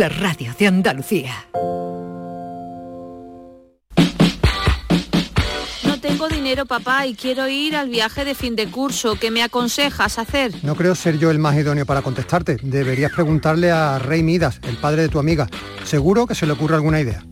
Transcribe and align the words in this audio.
la 0.00 0.08
radio 0.08 0.54
de 0.58 0.66
Andalucía. 0.66 1.34
No 5.84 6.00
tengo 6.00 6.26
dinero, 6.26 6.64
papá, 6.64 7.06
y 7.06 7.12
quiero 7.12 7.46
ir 7.48 7.76
al 7.76 7.90
viaje 7.90 8.24
de 8.24 8.34
fin 8.34 8.56
de 8.56 8.70
curso. 8.70 9.16
¿Qué 9.16 9.30
me 9.30 9.42
aconsejas 9.42 10.18
hacer? 10.18 10.54
No 10.62 10.74
creo 10.74 10.94
ser 10.94 11.18
yo 11.18 11.30
el 11.30 11.38
más 11.38 11.54
idóneo 11.54 11.84
para 11.84 12.00
contestarte. 12.00 12.56
Deberías 12.62 13.12
preguntarle 13.12 13.72
a 13.72 13.98
Rey 13.98 14.22
Midas, 14.22 14.58
el 14.62 14.78
padre 14.78 15.02
de 15.02 15.10
tu 15.10 15.18
amiga. 15.18 15.48
Seguro 15.84 16.26
que 16.26 16.34
se 16.34 16.46
le 16.46 16.54
ocurre 16.54 16.76
alguna 16.76 16.98
idea. 16.98 17.22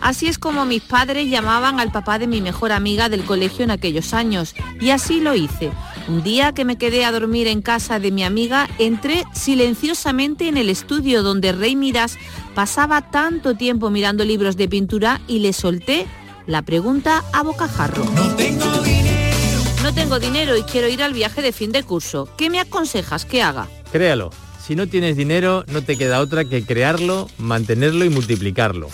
Así 0.00 0.26
es 0.26 0.36
como 0.36 0.64
mis 0.64 0.82
padres 0.82 1.30
llamaban 1.30 1.78
al 1.78 1.92
papá 1.92 2.18
de 2.18 2.26
mi 2.26 2.40
mejor 2.40 2.72
amiga 2.72 3.08
del 3.08 3.24
colegio 3.24 3.62
en 3.62 3.70
aquellos 3.70 4.12
años. 4.12 4.56
Y 4.80 4.90
así 4.90 5.20
lo 5.20 5.36
hice. 5.36 5.70
Un 6.08 6.22
día 6.22 6.52
que 6.52 6.64
me 6.64 6.78
quedé 6.78 7.04
a 7.04 7.10
dormir 7.10 7.48
en 7.48 7.62
casa 7.62 7.98
de 7.98 8.12
mi 8.12 8.22
amiga, 8.22 8.68
entré 8.78 9.24
silenciosamente 9.32 10.46
en 10.46 10.56
el 10.56 10.68
estudio 10.68 11.24
donde 11.24 11.50
Rey 11.50 11.74
Midas 11.74 12.16
pasaba 12.54 13.10
tanto 13.10 13.56
tiempo 13.56 13.90
mirando 13.90 14.24
libros 14.24 14.56
de 14.56 14.68
pintura 14.68 15.20
y 15.26 15.40
le 15.40 15.52
solté 15.52 16.06
la 16.46 16.62
pregunta 16.62 17.24
a 17.32 17.42
bocajarro. 17.42 18.04
No 18.04 18.36
tengo 18.36 18.82
dinero. 18.82 19.36
No 19.82 19.92
tengo 19.94 20.20
dinero 20.20 20.56
y 20.56 20.62
quiero 20.62 20.88
ir 20.88 21.02
al 21.02 21.12
viaje 21.12 21.42
de 21.42 21.50
fin 21.50 21.72
de 21.72 21.82
curso. 21.82 22.28
¿Qué 22.36 22.50
me 22.50 22.60
aconsejas 22.60 23.24
que 23.24 23.42
haga? 23.42 23.66
Créalo. 23.90 24.30
Si 24.64 24.76
no 24.76 24.86
tienes 24.86 25.16
dinero, 25.16 25.64
no 25.68 25.82
te 25.82 25.96
queda 25.96 26.20
otra 26.20 26.44
que 26.44 26.64
crearlo, 26.64 27.28
mantenerlo 27.38 28.04
y 28.04 28.10
multiplicarlo. 28.10 28.90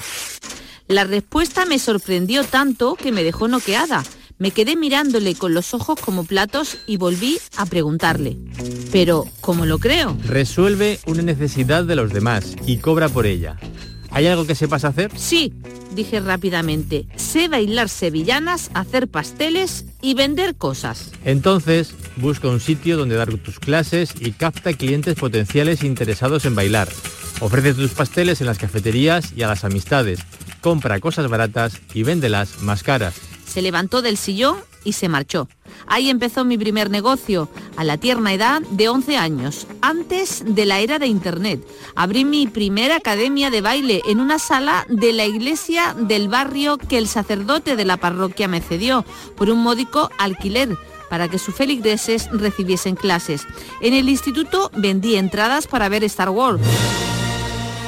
La 0.88 1.04
respuesta 1.04 1.64
me 1.66 1.78
sorprendió 1.78 2.44
tanto 2.44 2.94
que 2.94 3.12
me 3.12 3.22
dejó 3.22 3.48
noqueada. 3.48 4.02
Me 4.42 4.50
quedé 4.50 4.74
mirándole 4.74 5.36
con 5.36 5.54
los 5.54 5.72
ojos 5.72 6.00
como 6.00 6.24
platos 6.24 6.78
y 6.88 6.96
volví 6.96 7.38
a 7.56 7.64
preguntarle. 7.64 8.38
Pero, 8.90 9.24
¿cómo 9.40 9.66
lo 9.66 9.78
creo? 9.78 10.18
Resuelve 10.24 10.98
una 11.06 11.22
necesidad 11.22 11.84
de 11.84 11.94
los 11.94 12.12
demás 12.12 12.56
y 12.66 12.78
cobra 12.78 13.08
por 13.08 13.26
ella. 13.26 13.56
¿Hay 14.10 14.26
algo 14.26 14.44
que 14.44 14.56
sepas 14.56 14.84
hacer? 14.84 15.12
Sí, 15.16 15.52
dije 15.94 16.18
rápidamente. 16.18 17.06
Sé 17.14 17.46
bailar 17.46 17.88
sevillanas, 17.88 18.72
hacer 18.74 19.06
pasteles 19.06 19.84
y 20.00 20.14
vender 20.14 20.56
cosas. 20.56 21.12
Entonces, 21.24 21.94
busca 22.16 22.48
un 22.48 22.58
sitio 22.58 22.96
donde 22.96 23.14
dar 23.14 23.32
tus 23.34 23.60
clases 23.60 24.12
y 24.18 24.32
capta 24.32 24.72
clientes 24.72 25.14
potenciales 25.14 25.84
interesados 25.84 26.46
en 26.46 26.56
bailar. 26.56 26.88
Ofrece 27.38 27.74
tus 27.74 27.92
pasteles 27.92 28.40
en 28.40 28.48
las 28.48 28.58
cafeterías 28.58 29.34
y 29.36 29.42
a 29.42 29.46
las 29.46 29.62
amistades. 29.62 30.18
Compra 30.60 30.98
cosas 30.98 31.28
baratas 31.28 31.78
y 31.94 32.02
véndelas 32.02 32.60
más 32.60 32.82
caras. 32.82 33.14
Se 33.52 33.60
levantó 33.60 34.00
del 34.00 34.16
sillón 34.16 34.56
y 34.82 34.94
se 34.94 35.10
marchó. 35.10 35.46
Ahí 35.86 36.08
empezó 36.08 36.42
mi 36.42 36.56
primer 36.56 36.88
negocio, 36.88 37.50
a 37.76 37.84
la 37.84 37.98
tierna 37.98 38.32
edad 38.32 38.62
de 38.70 38.88
11 38.88 39.18
años, 39.18 39.66
antes 39.82 40.42
de 40.46 40.64
la 40.64 40.80
era 40.80 40.98
de 40.98 41.06
Internet. 41.06 41.62
Abrí 41.94 42.24
mi 42.24 42.46
primera 42.46 42.96
academia 42.96 43.50
de 43.50 43.60
baile 43.60 44.00
en 44.06 44.20
una 44.20 44.38
sala 44.38 44.86
de 44.88 45.12
la 45.12 45.26
iglesia 45.26 45.94
del 45.98 46.30
barrio 46.30 46.78
que 46.78 46.96
el 46.96 47.08
sacerdote 47.08 47.76
de 47.76 47.84
la 47.84 47.98
parroquia 47.98 48.48
me 48.48 48.62
cedió 48.62 49.04
por 49.36 49.50
un 49.50 49.62
módico 49.62 50.10
alquiler 50.16 50.78
para 51.10 51.28
que 51.28 51.38
sus 51.38 51.54
feligreses 51.54 52.30
recibiesen 52.32 52.96
clases. 52.96 53.46
En 53.82 53.92
el 53.92 54.08
instituto 54.08 54.70
vendí 54.74 55.16
entradas 55.16 55.66
para 55.66 55.90
ver 55.90 56.04
Star 56.04 56.30
Wars 56.30 56.58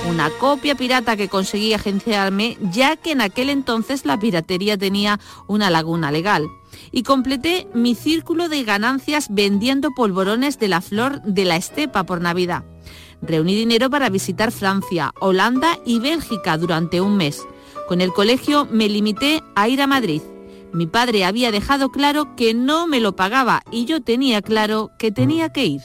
una 0.09 0.31
copia 0.31 0.75
pirata 0.75 1.17
que 1.17 1.29
conseguí 1.29 1.73
agenciarme 1.73 2.59
ya 2.73 2.97
que 2.97 3.13
en 3.13 3.21
aquel 3.21 3.49
entonces 3.51 4.05
la 4.05 4.19
piratería 4.19 4.77
tenía 4.77 5.19
una 5.47 5.71
laguna 5.71 6.11
legal. 6.11 6.47
Y 6.91 7.03
completé 7.03 7.67
mi 7.75 7.95
círculo 7.95 8.49
de 8.49 8.65
ganancias 8.65 9.27
vendiendo 9.31 9.91
polvorones 9.93 10.59
de 10.59 10.69
la 10.69 10.81
flor 10.81 11.23
de 11.23 11.45
la 11.45 11.57
estepa 11.57 12.05
por 12.05 12.21
Navidad. 12.21 12.65
Reuní 13.23 13.55
dinero 13.55 13.89
para 13.91 14.11
visitar 14.11 14.53
Francia, 14.53 15.13
Holanda 15.21 15.79
y 15.87 15.99
Bélgica 15.99 16.59
durante 16.59 17.01
un 17.01 17.17
mes. 17.17 17.43
Con 17.89 18.01
el 18.01 18.13
colegio 18.13 18.67
me 18.71 18.89
limité 18.89 19.43
a 19.55 19.69
ir 19.69 19.81
a 19.81 19.87
Madrid. 19.87 20.23
Mi 20.73 20.87
padre 20.87 21.25
había 21.25 21.53
dejado 21.53 21.91
claro 21.91 22.35
que 22.37 22.53
no 22.53 22.87
me 22.87 23.01
lo 23.01 23.17
pagaba 23.17 23.63
y 23.71 23.85
yo 23.85 24.03
tenía 24.03 24.43
claro 24.43 24.91
que 24.99 25.13
tenía 25.13 25.51
que 25.51 25.67
ir. 25.67 25.83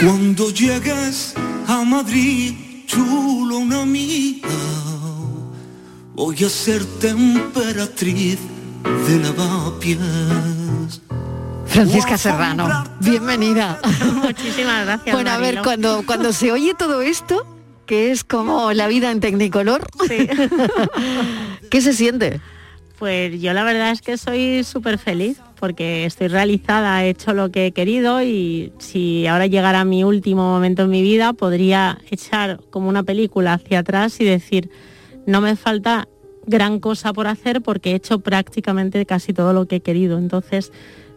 Cuando 0.00 0.50
llegues 0.50 1.34
a 1.70 1.84
Madrid, 1.84 2.84
chulo 2.86 3.58
una 3.58 3.82
amiga, 3.82 4.48
voy 6.14 6.36
a 6.44 6.48
ser 6.48 6.84
temperatriz 6.98 8.40
de 9.06 9.18
lavapiés. 9.20 9.98
Francisca 11.66 12.18
Serrano, 12.18 12.84
bienvenida. 12.98 13.78
Muchísimas 14.14 14.84
gracias. 14.84 15.14
Bueno, 15.14 15.30
a 15.30 15.38
ver, 15.38 15.60
cuando, 15.62 16.02
cuando 16.04 16.32
se 16.32 16.50
oye 16.50 16.74
todo 16.74 17.02
esto, 17.02 17.46
que 17.86 18.10
es 18.10 18.24
como 18.24 18.72
la 18.72 18.88
vida 18.88 19.12
en 19.12 19.20
Tecnicolor, 19.20 19.86
¿qué 21.70 21.80
se 21.80 21.92
siente? 21.92 22.40
Pues 22.98 23.40
yo 23.40 23.52
la 23.52 23.62
verdad 23.62 23.92
es 23.92 24.02
que 24.02 24.18
soy 24.18 24.64
súper 24.64 24.98
feliz 24.98 25.38
porque 25.60 26.06
estoy 26.06 26.28
realizada, 26.28 27.04
he 27.04 27.10
hecho 27.10 27.34
lo 27.34 27.50
que 27.50 27.66
he 27.66 27.72
querido 27.72 28.22
y 28.22 28.72
si 28.78 29.26
ahora 29.26 29.46
llegara 29.46 29.84
mi 29.84 30.02
último 30.02 30.42
momento 30.42 30.84
en 30.84 30.90
mi 30.90 31.02
vida 31.02 31.34
podría 31.34 31.98
echar 32.10 32.60
como 32.70 32.88
una 32.88 33.02
película 33.02 33.52
hacia 33.52 33.80
atrás 33.80 34.18
y 34.20 34.24
decir, 34.24 34.70
no 35.26 35.42
me 35.42 35.56
falta 35.56 36.08
gran 36.46 36.80
cosa 36.80 37.12
por 37.12 37.26
hacer 37.26 37.60
porque 37.60 37.92
he 37.92 37.94
hecho 37.94 38.20
prácticamente 38.20 39.04
casi 39.04 39.34
todo 39.34 39.52
lo 39.52 39.66
que 39.66 39.76
he 39.76 39.80
querido. 39.80 40.16
Entonces, 40.16 40.72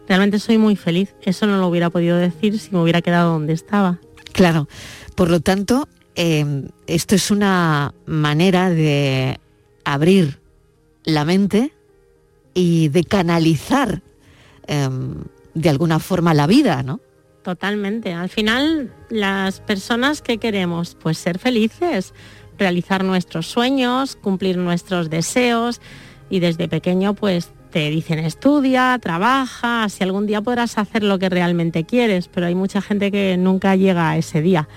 realmente 0.06 0.38
soy 0.38 0.58
muy 0.58 0.76
feliz. 0.76 1.14
Eso 1.22 1.46
no 1.46 1.56
lo 1.58 1.66
hubiera 1.66 1.88
podido 1.88 2.18
decir 2.18 2.58
si 2.58 2.70
me 2.70 2.82
hubiera 2.82 3.00
quedado 3.00 3.32
donde 3.32 3.54
estaba. 3.54 3.98
Claro, 4.32 4.68
por 5.14 5.30
lo 5.30 5.40
tanto, 5.40 5.88
eh, 6.16 6.68
esto 6.86 7.14
es 7.14 7.30
una 7.30 7.94
manera 8.04 8.68
de 8.68 9.40
abrir 9.84 10.38
la 11.04 11.24
mente 11.24 11.72
y 12.52 12.88
de 12.88 13.04
canalizar 13.04 14.02
em, 14.66 15.24
de 15.54 15.68
alguna 15.68 15.98
forma 15.98 16.34
la 16.34 16.46
vida, 16.46 16.82
¿no? 16.82 17.00
Totalmente. 17.42 18.12
Al 18.12 18.28
final, 18.28 18.92
las 19.10 19.60
personas 19.60 20.22
que 20.22 20.38
queremos, 20.38 20.96
pues 21.00 21.18
ser 21.18 21.38
felices, 21.38 22.14
realizar 22.58 23.04
nuestros 23.04 23.46
sueños, 23.46 24.16
cumplir 24.16 24.56
nuestros 24.56 25.10
deseos 25.10 25.80
y 26.30 26.40
desde 26.40 26.68
pequeño, 26.68 27.14
pues 27.14 27.52
te 27.70 27.90
dicen 27.90 28.20
estudia, 28.20 28.98
trabaja, 29.02 29.88
si 29.88 30.04
algún 30.04 30.26
día 30.26 30.40
podrás 30.40 30.78
hacer 30.78 31.02
lo 31.02 31.18
que 31.18 31.28
realmente 31.28 31.84
quieres, 31.84 32.28
pero 32.28 32.46
hay 32.46 32.54
mucha 32.54 32.80
gente 32.80 33.10
que 33.10 33.36
nunca 33.36 33.74
llega 33.74 34.10
a 34.10 34.16
ese 34.16 34.40
día. 34.40 34.68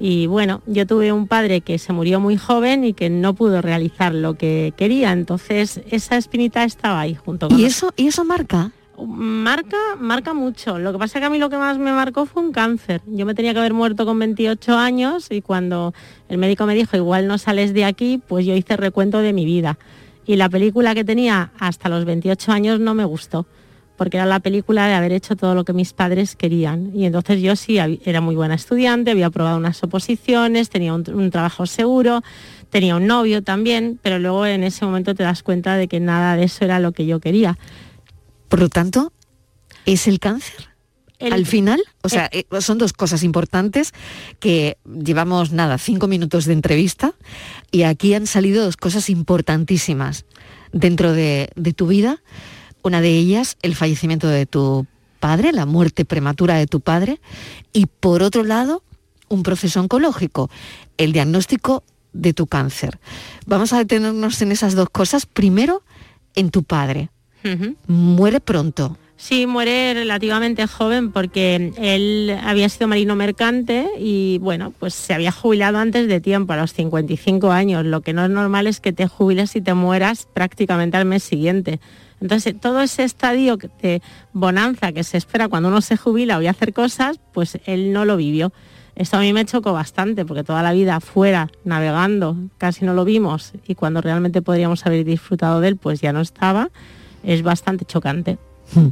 Y 0.00 0.28
bueno, 0.28 0.62
yo 0.66 0.86
tuve 0.86 1.12
un 1.12 1.26
padre 1.26 1.60
que 1.60 1.78
se 1.78 1.92
murió 1.92 2.20
muy 2.20 2.36
joven 2.36 2.84
y 2.84 2.92
que 2.92 3.10
no 3.10 3.34
pudo 3.34 3.60
realizar 3.60 4.14
lo 4.14 4.34
que 4.34 4.72
quería, 4.76 5.10
entonces 5.10 5.80
esa 5.90 6.16
espinita 6.16 6.62
estaba 6.62 7.00
ahí 7.00 7.16
junto 7.16 7.48
con 7.48 7.58
¿Y 7.58 7.64
eso, 7.64 7.92
¿Y 7.96 8.06
eso 8.06 8.24
marca? 8.24 8.70
Marca, 9.06 9.76
marca 9.98 10.34
mucho. 10.34 10.78
Lo 10.78 10.92
que 10.92 10.98
pasa 10.98 11.20
que 11.20 11.26
a 11.26 11.30
mí 11.30 11.38
lo 11.38 11.50
que 11.50 11.56
más 11.56 11.78
me 11.78 11.92
marcó 11.92 12.26
fue 12.26 12.42
un 12.42 12.52
cáncer. 12.52 13.00
Yo 13.06 13.26
me 13.26 13.34
tenía 13.34 13.52
que 13.52 13.60
haber 13.60 13.74
muerto 13.74 14.04
con 14.04 14.18
28 14.18 14.76
años 14.76 15.28
y 15.30 15.40
cuando 15.40 15.94
el 16.28 16.38
médico 16.38 16.66
me 16.66 16.74
dijo 16.74 16.96
igual 16.96 17.26
no 17.26 17.38
sales 17.38 17.74
de 17.74 17.84
aquí, 17.84 18.20
pues 18.26 18.44
yo 18.44 18.54
hice 18.54 18.76
recuento 18.76 19.20
de 19.20 19.32
mi 19.32 19.44
vida. 19.44 19.78
Y 20.26 20.36
la 20.36 20.48
película 20.48 20.94
que 20.94 21.04
tenía 21.04 21.52
hasta 21.58 21.88
los 21.88 22.04
28 22.04 22.52
años 22.52 22.80
no 22.80 22.94
me 22.94 23.04
gustó 23.04 23.46
porque 23.98 24.16
era 24.16 24.26
la 24.26 24.38
película 24.38 24.86
de 24.86 24.94
haber 24.94 25.12
hecho 25.12 25.34
todo 25.34 25.56
lo 25.56 25.64
que 25.64 25.72
mis 25.72 25.92
padres 25.92 26.36
querían. 26.36 26.92
Y 26.94 27.04
entonces 27.04 27.42
yo 27.42 27.56
sí 27.56 27.78
era 28.04 28.20
muy 28.20 28.36
buena 28.36 28.54
estudiante, 28.54 29.10
había 29.10 29.26
aprobado 29.26 29.58
unas 29.58 29.82
oposiciones, 29.82 30.70
tenía 30.70 30.94
un, 30.94 31.30
trabajo 31.30 31.66
seguro, 31.66 32.22
tenía 32.70 32.94
un 32.94 33.08
novio 33.08 33.42
también, 33.42 33.98
pero 34.00 34.20
luego 34.20 34.46
en 34.46 34.62
ese 34.62 34.84
momento 34.84 35.16
te 35.16 35.24
das 35.24 35.42
cuenta 35.42 35.74
de 35.74 35.88
que 35.88 35.98
nada 35.98 36.36
de 36.36 36.44
eso 36.44 36.64
era 36.64 36.78
lo 36.78 36.92
que 36.92 37.06
yo 37.06 37.18
quería. 37.18 37.58
Por 38.48 38.60
lo 38.60 38.68
tanto, 38.68 39.12
¿es 39.86 40.06
el 40.08 40.20
cáncer? 40.20 40.68
Al 41.20 41.46
final, 41.46 41.82
o 42.02 42.08
sea, 42.08 42.30
eh, 42.32 42.44
son 42.60 42.78
dos 42.78 42.92
cosas 42.92 43.24
importantes 43.24 43.92
que 44.38 44.78
llevamos 44.84 45.50
nada, 45.50 45.76
cinco 45.76 46.06
minutos 46.06 46.44
de 46.44 46.52
entrevista 46.52 47.14
y 47.72 47.82
aquí 47.82 48.14
han 48.14 48.28
salido 48.28 48.64
dos 48.64 48.76
cosas 48.76 49.10
importantísimas 49.10 50.26
dentro 50.72 51.12
de, 51.12 51.50
de 51.56 51.72
tu 51.72 51.88
vida 51.88 52.22
una 52.82 53.00
de 53.00 53.10
ellas, 53.10 53.56
el 53.62 53.74
fallecimiento 53.74 54.28
de 54.28 54.46
tu 54.46 54.86
padre, 55.20 55.52
la 55.52 55.66
muerte 55.66 56.04
prematura 56.04 56.56
de 56.56 56.66
tu 56.66 56.80
padre, 56.80 57.20
y 57.72 57.86
por 57.86 58.22
otro 58.22 58.44
lado, 58.44 58.82
un 59.28 59.42
proceso 59.42 59.80
oncológico, 59.80 60.50
el 60.96 61.12
diagnóstico 61.12 61.84
de 62.12 62.32
tu 62.32 62.46
cáncer. 62.46 62.98
Vamos 63.46 63.72
a 63.72 63.78
detenernos 63.78 64.40
en 64.42 64.52
esas 64.52 64.74
dos 64.74 64.88
cosas. 64.90 65.26
Primero, 65.26 65.82
en 66.34 66.50
tu 66.50 66.62
padre. 66.62 67.10
Muere 67.86 68.40
pronto. 68.40 68.96
Sí, 69.20 69.48
muere 69.48 69.94
relativamente 69.94 70.68
joven 70.68 71.10
porque 71.10 71.72
él 71.76 72.38
había 72.40 72.68
sido 72.68 72.86
marino 72.86 73.16
mercante 73.16 73.88
y 73.98 74.38
bueno, 74.38 74.72
pues 74.78 74.94
se 74.94 75.12
había 75.12 75.32
jubilado 75.32 75.78
antes 75.78 76.06
de 76.06 76.20
tiempo, 76.20 76.52
a 76.52 76.56
los 76.56 76.72
55 76.72 77.50
años. 77.50 77.84
Lo 77.84 78.00
que 78.00 78.12
no 78.12 78.24
es 78.24 78.30
normal 78.30 78.68
es 78.68 78.78
que 78.78 78.92
te 78.92 79.08
jubiles 79.08 79.56
y 79.56 79.60
te 79.60 79.74
mueras 79.74 80.28
prácticamente 80.32 80.96
al 80.96 81.04
mes 81.04 81.24
siguiente. 81.24 81.80
Entonces, 82.20 82.60
todo 82.60 82.80
ese 82.80 83.02
estadio 83.02 83.58
de 83.82 84.02
bonanza 84.32 84.92
que 84.92 85.02
se 85.02 85.16
espera 85.16 85.48
cuando 85.48 85.68
uno 85.68 85.80
se 85.80 85.96
jubila 85.96 86.38
o 86.38 86.46
a 86.46 86.50
hacer 86.50 86.72
cosas, 86.72 87.18
pues 87.32 87.58
él 87.66 87.92
no 87.92 88.04
lo 88.04 88.16
vivió. 88.16 88.52
Esto 88.94 89.16
a 89.16 89.20
mí 89.20 89.32
me 89.32 89.44
chocó 89.44 89.72
bastante 89.72 90.24
porque 90.24 90.44
toda 90.44 90.62
la 90.62 90.72
vida 90.72 91.00
fuera 91.00 91.50
navegando, 91.64 92.36
casi 92.56 92.84
no 92.84 92.94
lo 92.94 93.04
vimos 93.04 93.52
y 93.66 93.74
cuando 93.74 94.00
realmente 94.00 94.42
podríamos 94.42 94.86
haber 94.86 95.04
disfrutado 95.04 95.60
de 95.60 95.68
él, 95.68 95.76
pues 95.76 96.00
ya 96.00 96.12
no 96.12 96.20
estaba. 96.20 96.70
Es 97.22 97.42
bastante 97.42 97.84
chocante. 97.84 98.38
Hmm. 98.74 98.88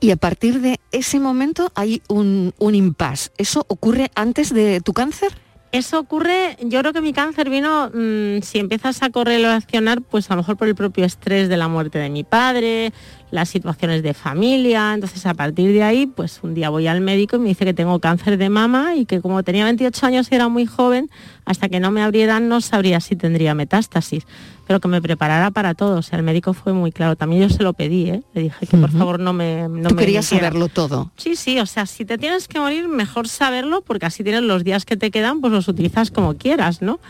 Y 0.00 0.10
a 0.10 0.16
partir 0.16 0.60
de 0.60 0.78
ese 0.92 1.18
momento 1.18 1.70
hay 1.74 2.02
un, 2.08 2.54
un 2.58 2.74
impasse. 2.74 3.30
¿Eso 3.36 3.64
ocurre 3.68 4.10
antes 4.14 4.54
de 4.54 4.80
tu 4.80 4.92
cáncer? 4.92 5.32
Eso 5.70 5.98
ocurre, 5.98 6.56
yo 6.62 6.80
creo 6.80 6.94
que 6.94 7.02
mi 7.02 7.12
cáncer 7.12 7.50
vino, 7.50 7.90
mm, 7.92 8.40
si 8.40 8.58
empiezas 8.58 9.02
a 9.02 9.10
correlacionar, 9.10 10.00
pues 10.00 10.30
a 10.30 10.34
lo 10.34 10.40
mejor 10.40 10.56
por 10.56 10.66
el 10.66 10.74
propio 10.74 11.04
estrés 11.04 11.50
de 11.50 11.58
la 11.58 11.68
muerte 11.68 11.98
de 11.98 12.08
mi 12.08 12.24
padre, 12.24 12.92
las 13.30 13.48
situaciones 13.48 14.02
de 14.02 14.14
familia. 14.14 14.94
Entonces, 14.94 15.24
a 15.26 15.34
partir 15.34 15.72
de 15.72 15.82
ahí, 15.82 16.06
pues 16.06 16.40
un 16.42 16.54
día 16.54 16.70
voy 16.70 16.86
al 16.86 17.00
médico 17.00 17.36
y 17.36 17.38
me 17.40 17.48
dice 17.48 17.64
que 17.64 17.74
tengo 17.74 17.98
cáncer 17.98 18.38
de 18.38 18.48
mama 18.48 18.94
y 18.96 19.04
que 19.04 19.20
como 19.20 19.42
tenía 19.42 19.64
28 19.64 20.06
años 20.06 20.28
y 20.30 20.34
era 20.34 20.48
muy 20.48 20.66
joven, 20.66 21.10
hasta 21.44 21.68
que 21.68 21.80
no 21.80 21.90
me 21.90 22.02
abrieran 22.02 22.48
no 22.48 22.60
sabría 22.60 23.00
si 23.00 23.16
tendría 23.16 23.54
metástasis, 23.54 24.26
pero 24.66 24.80
que 24.80 24.88
me 24.88 25.00
preparara 25.02 25.50
para 25.50 25.74
todo. 25.74 25.98
O 25.98 26.02
sea, 26.02 26.18
el 26.18 26.24
médico 26.24 26.52
fue 26.54 26.72
muy 26.72 26.92
claro. 26.92 27.16
También 27.16 27.48
yo 27.48 27.54
se 27.54 27.62
lo 27.62 27.72
pedí, 27.72 28.10
¿eh? 28.10 28.22
le 28.34 28.42
dije 28.42 28.66
que 28.66 28.76
por 28.76 28.90
favor 28.90 29.20
no 29.20 29.32
me... 29.32 29.68
No 29.68 29.88
¿Tú 29.88 29.96
querías 29.96 30.26
saberlo 30.26 30.68
todo? 30.68 31.12
Sí, 31.16 31.36
sí, 31.36 31.58
o 31.58 31.66
sea, 31.66 31.86
si 31.86 32.04
te 32.04 32.18
tienes 32.18 32.48
que 32.48 32.58
morir, 32.60 32.88
mejor 32.88 33.28
saberlo 33.28 33.82
porque 33.82 34.06
así 34.06 34.22
tienes 34.22 34.42
los 34.42 34.64
días 34.64 34.84
que 34.84 34.96
te 34.96 35.10
quedan, 35.10 35.40
pues 35.40 35.52
los 35.52 35.68
utilizas 35.68 36.10
como 36.10 36.36
quieras, 36.36 36.82
¿no? 36.82 37.00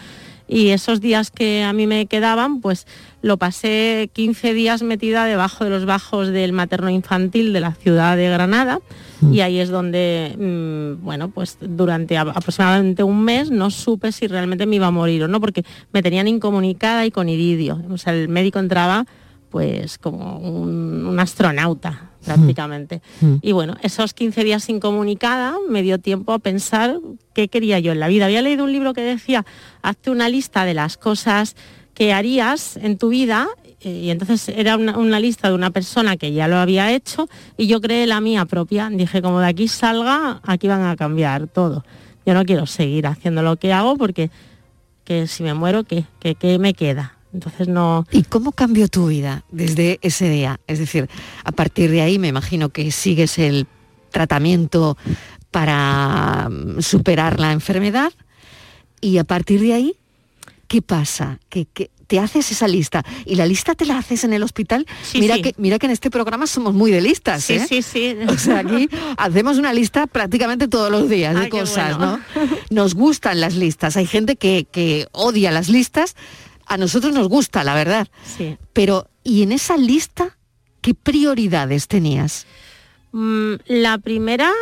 Y 0.48 0.70
esos 0.70 1.00
días 1.00 1.30
que 1.30 1.62
a 1.62 1.72
mí 1.72 1.86
me 1.86 2.06
quedaban, 2.06 2.60
pues 2.60 2.86
lo 3.20 3.36
pasé 3.36 4.10
15 4.12 4.54
días 4.54 4.82
metida 4.82 5.26
debajo 5.26 5.64
de 5.64 5.70
los 5.70 5.84
bajos 5.84 6.28
del 6.28 6.52
materno 6.52 6.88
infantil 6.88 7.52
de 7.52 7.60
la 7.60 7.74
ciudad 7.74 8.16
de 8.16 8.30
Granada 8.30 8.80
mm. 9.20 9.32
y 9.32 9.40
ahí 9.42 9.58
es 9.58 9.68
donde, 9.68 10.34
mm, 10.38 11.04
bueno, 11.04 11.28
pues 11.28 11.58
durante 11.60 12.16
aproximadamente 12.16 13.02
un 13.02 13.22
mes 13.22 13.50
no 13.50 13.70
supe 13.70 14.10
si 14.12 14.26
realmente 14.26 14.66
me 14.66 14.76
iba 14.76 14.86
a 14.86 14.90
morir 14.90 15.24
o 15.24 15.28
no, 15.28 15.40
porque 15.40 15.64
me 15.92 16.02
tenían 16.02 16.28
incomunicada 16.28 17.04
y 17.04 17.10
con 17.10 17.28
iridio. 17.28 17.82
O 17.90 17.98
sea, 17.98 18.14
el 18.14 18.28
médico 18.28 18.58
entraba 18.58 19.06
pues 19.50 19.98
como 19.98 20.38
un 20.38 21.18
astronauta 21.18 22.07
prácticamente. 22.34 23.00
Mm. 23.20 23.26
Mm. 23.26 23.38
Y 23.42 23.52
bueno, 23.52 23.76
esos 23.82 24.14
15 24.14 24.44
días 24.44 24.68
incomunicada 24.68 25.54
me 25.68 25.82
dio 25.82 25.98
tiempo 25.98 26.32
a 26.32 26.38
pensar 26.38 26.98
qué 27.34 27.48
quería 27.48 27.78
yo 27.78 27.92
en 27.92 28.00
la 28.00 28.08
vida. 28.08 28.26
Había 28.26 28.42
leído 28.42 28.64
un 28.64 28.72
libro 28.72 28.92
que 28.92 29.00
decía, 29.00 29.44
hazte 29.82 30.10
una 30.10 30.28
lista 30.28 30.64
de 30.64 30.74
las 30.74 30.96
cosas 30.96 31.56
que 31.94 32.12
harías 32.12 32.76
en 32.76 32.96
tu 32.96 33.08
vida 33.08 33.48
eh, 33.80 33.90
y 33.90 34.10
entonces 34.10 34.48
era 34.48 34.76
una, 34.76 35.20
lista 35.20 35.48
de 35.48 35.54
una 35.54 35.70
persona 35.70 36.16
que 36.16 36.32
ya 36.32 36.48
lo 36.48 36.56
había 36.56 36.92
hecho 36.92 37.28
y 37.56 37.66
yo 37.66 37.80
creé 37.80 38.06
la 38.06 38.20
mía 38.20 38.44
propia. 38.44 38.88
Dije, 38.90 39.22
como 39.22 39.40
de 39.40 39.46
aquí 39.48 39.68
salga, 39.68 40.40
aquí 40.44 40.68
van 40.68 40.84
a 40.84 40.96
cambiar 40.96 41.46
todo. 41.48 41.84
Yo 42.26 42.34
no 42.34 42.44
quiero 42.44 42.66
seguir 42.66 43.06
haciendo 43.06 43.42
lo 43.42 43.56
que 43.56 43.72
hago 43.72 43.96
porque 43.96 44.30
que 45.04 45.26
si 45.26 45.42
me 45.42 45.54
muero, 45.54 45.84
¿qué, 45.84 46.04
qué, 46.20 46.34
qué 46.34 46.58
me 46.58 46.74
queda? 46.74 47.17
Entonces 47.32 47.68
no. 47.68 48.06
¿Y 48.10 48.22
cómo 48.22 48.52
cambió 48.52 48.88
tu 48.88 49.08
vida 49.08 49.44
desde 49.50 49.98
ese 50.02 50.28
día? 50.28 50.60
Es 50.66 50.78
decir, 50.78 51.08
a 51.44 51.52
partir 51.52 51.90
de 51.90 52.02
ahí 52.02 52.18
me 52.18 52.28
imagino 52.28 52.70
que 52.70 52.90
sigues 52.90 53.38
el 53.38 53.66
tratamiento 54.10 54.96
para 55.50 56.48
mm, 56.50 56.80
superar 56.80 57.38
la 57.38 57.52
enfermedad 57.52 58.12
y 59.00 59.18
a 59.18 59.24
partir 59.24 59.60
de 59.60 59.74
ahí, 59.74 59.96
¿qué 60.66 60.82
pasa? 60.82 61.38
¿Qué, 61.48 61.66
te 62.08 62.18
haces 62.18 62.50
esa 62.50 62.66
lista 62.66 63.04
y 63.24 63.36
la 63.36 63.46
lista 63.46 63.74
te 63.74 63.84
la 63.84 63.98
haces 63.98 64.24
en 64.24 64.32
el 64.32 64.42
hospital. 64.42 64.86
mira 65.14 65.40
que 65.40 65.54
mira 65.58 65.78
que 65.78 65.86
en 65.86 65.92
este 65.92 66.10
programa 66.10 66.46
somos 66.46 66.74
muy 66.74 66.90
de 66.90 67.02
listas, 67.02 67.44
sí, 67.44 67.54
¿eh? 67.54 67.66
Sí, 67.68 67.82
sí, 67.82 68.16
O 68.26 68.36
sea, 68.38 68.60
aquí 68.60 68.88
hacemos 69.18 69.58
una 69.58 69.72
lista 69.72 70.06
prácticamente 70.06 70.66
todos 70.66 70.90
los 70.90 71.08
días 71.08 71.38
de 71.38 71.48
cosas, 71.50 71.98
¿no? 71.98 72.18
Nos 72.70 72.94
gustan 72.94 73.40
las 73.40 73.54
listas. 73.54 73.96
Hay 73.96 74.06
gente 74.06 74.36
que, 74.36 74.66
que 74.72 75.06
odia 75.12 75.52
las 75.52 75.68
listas, 75.68 76.16
a 76.68 76.76
nosotros 76.76 77.12
nos 77.12 77.28
gusta, 77.28 77.64
la 77.64 77.74
verdad. 77.74 78.08
Sí. 78.24 78.56
Pero, 78.72 79.08
¿y 79.24 79.42
en 79.42 79.52
esa 79.52 79.76
lista 79.76 80.38
qué 80.80 80.94
prioridades 80.94 81.88
tenías? 81.88 82.46
Mm, 83.12 83.54
la 83.66 83.98
primera, 83.98 84.52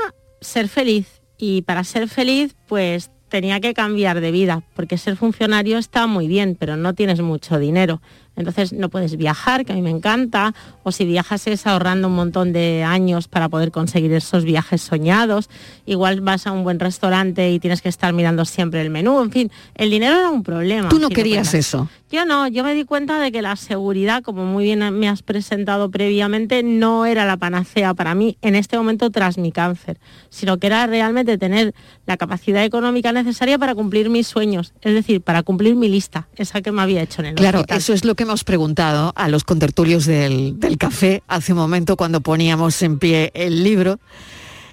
ser 0.41 0.69
feliz. 0.69 1.07
Y 1.39 1.63
para 1.63 1.85
ser 1.85 2.09
feliz, 2.09 2.55
pues 2.67 3.11
tenía 3.29 3.61
que 3.61 3.75
cambiar 3.75 4.21
de 4.21 4.31
vida, 4.31 4.63
porque 4.75 4.97
ser 4.99 5.17
funcionario 5.17 5.79
está 5.79 6.07
muy 6.07 6.29
bien, 6.29 6.57
pero 6.59 6.77
no 6.77 6.95
tienes 6.95 7.21
mucho 7.21 7.59
dinero. 7.59 8.01
Entonces 8.37 8.73
no 8.73 8.89
puedes 8.89 9.17
viajar, 9.17 9.65
que 9.65 9.73
a 9.73 9.75
mí 9.75 9.83
me 9.83 9.91
encanta, 9.91 10.55
o 10.83 10.93
si 10.93 11.05
viajas 11.05 11.47
es 11.47 11.67
ahorrando 11.67 12.09
un 12.09 12.15
montón 12.15 12.53
de 12.53 12.85
años 12.85 13.29
para 13.29 13.49
poder 13.49 13.71
conseguir 13.71 14.13
esos 14.13 14.45
viajes 14.45 14.83
soñados. 14.83 15.49
Igual 15.87 16.21
vas 16.21 16.47
a 16.47 16.53
un 16.53 16.63
buen 16.63 16.79
restaurante 16.79 17.51
y 17.51 17.59
tienes 17.59 17.83
que 17.83 17.89
estar 17.89 18.13
mirando 18.13 18.45
siempre 18.45 18.83
el 18.83 18.91
menú. 18.91 19.23
En 19.23 19.33
fin, 19.33 19.51
el 19.75 19.91
dinero 19.91 20.19
era 20.19 20.31
un 20.31 20.43
problema. 20.43 20.89
Tú 20.89 20.99
no 20.99 21.09
querías 21.09 21.55
eso. 21.55 21.89
Yo 22.11 22.25
no, 22.25 22.47
yo 22.47 22.63
me 22.63 22.75
di 22.75 22.85
cuenta 22.85 23.19
de 23.19 23.33
que 23.33 23.43
la 23.43 23.57
seguridad, 23.57 24.23
como 24.23 24.45
muy 24.45 24.63
bien 24.63 24.79
me 24.97 25.09
has 25.09 25.23
presentado 25.23 25.91
previamente, 25.91 26.63
no 26.63 27.05
era 27.05 27.27
la 27.27 27.37
panacea 27.37 27.95
para 27.95 28.15
mí 28.15 28.39
en 28.43 28.55
este 28.55 28.77
momento 28.77 29.11
tras 29.11 29.39
mi 29.39 29.51
cáncer, 29.51 29.99
sino 30.29 30.59
que 30.59 30.69
era 30.69 30.87
realmente 30.87 31.37
tener 31.37 31.75
la 32.07 32.17
capacidad 32.17 32.63
económica 32.65 33.11
necesaria 33.11 33.59
para 33.59 33.75
cumplir 33.75 34.09
mis 34.09 34.29
sueños, 34.29 34.73
es 34.83 34.95
decir, 34.95 35.21
para 35.21 35.43
cumplir 35.43 35.75
mi 35.75 35.89
lista, 35.89 36.29
esa 36.37 36.61
que 36.61 36.71
me 36.71 36.83
había 36.83 37.03
hecho 37.03 37.23
en 37.23 37.27
el 37.27 37.35
Claro, 37.35 37.65
eso 37.69 37.93
es 37.93 38.05
lo 38.05 38.15
que 38.15 38.25
hemos 38.27 38.43
preguntado 38.43 39.13
a 39.15 39.29
los 39.29 39.45
contertulios 39.45 40.05
del, 40.05 40.59
café 40.79 41.23
hace 41.29 41.53
un 41.53 41.59
momento 41.59 41.97
cuando 41.97 42.21
poníamos 42.21 42.83
en 42.83 42.99
pie 42.99 43.31
el 43.35 43.63
libro. 43.63 44.01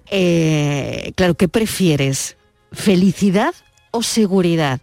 Eh, 0.10 1.14
claro, 1.16 1.36
¿qué 1.36 1.48
prefieres? 1.48 2.36
¿Felicidad 2.72 3.54
o 3.92 4.02
seguridad? 4.02 4.82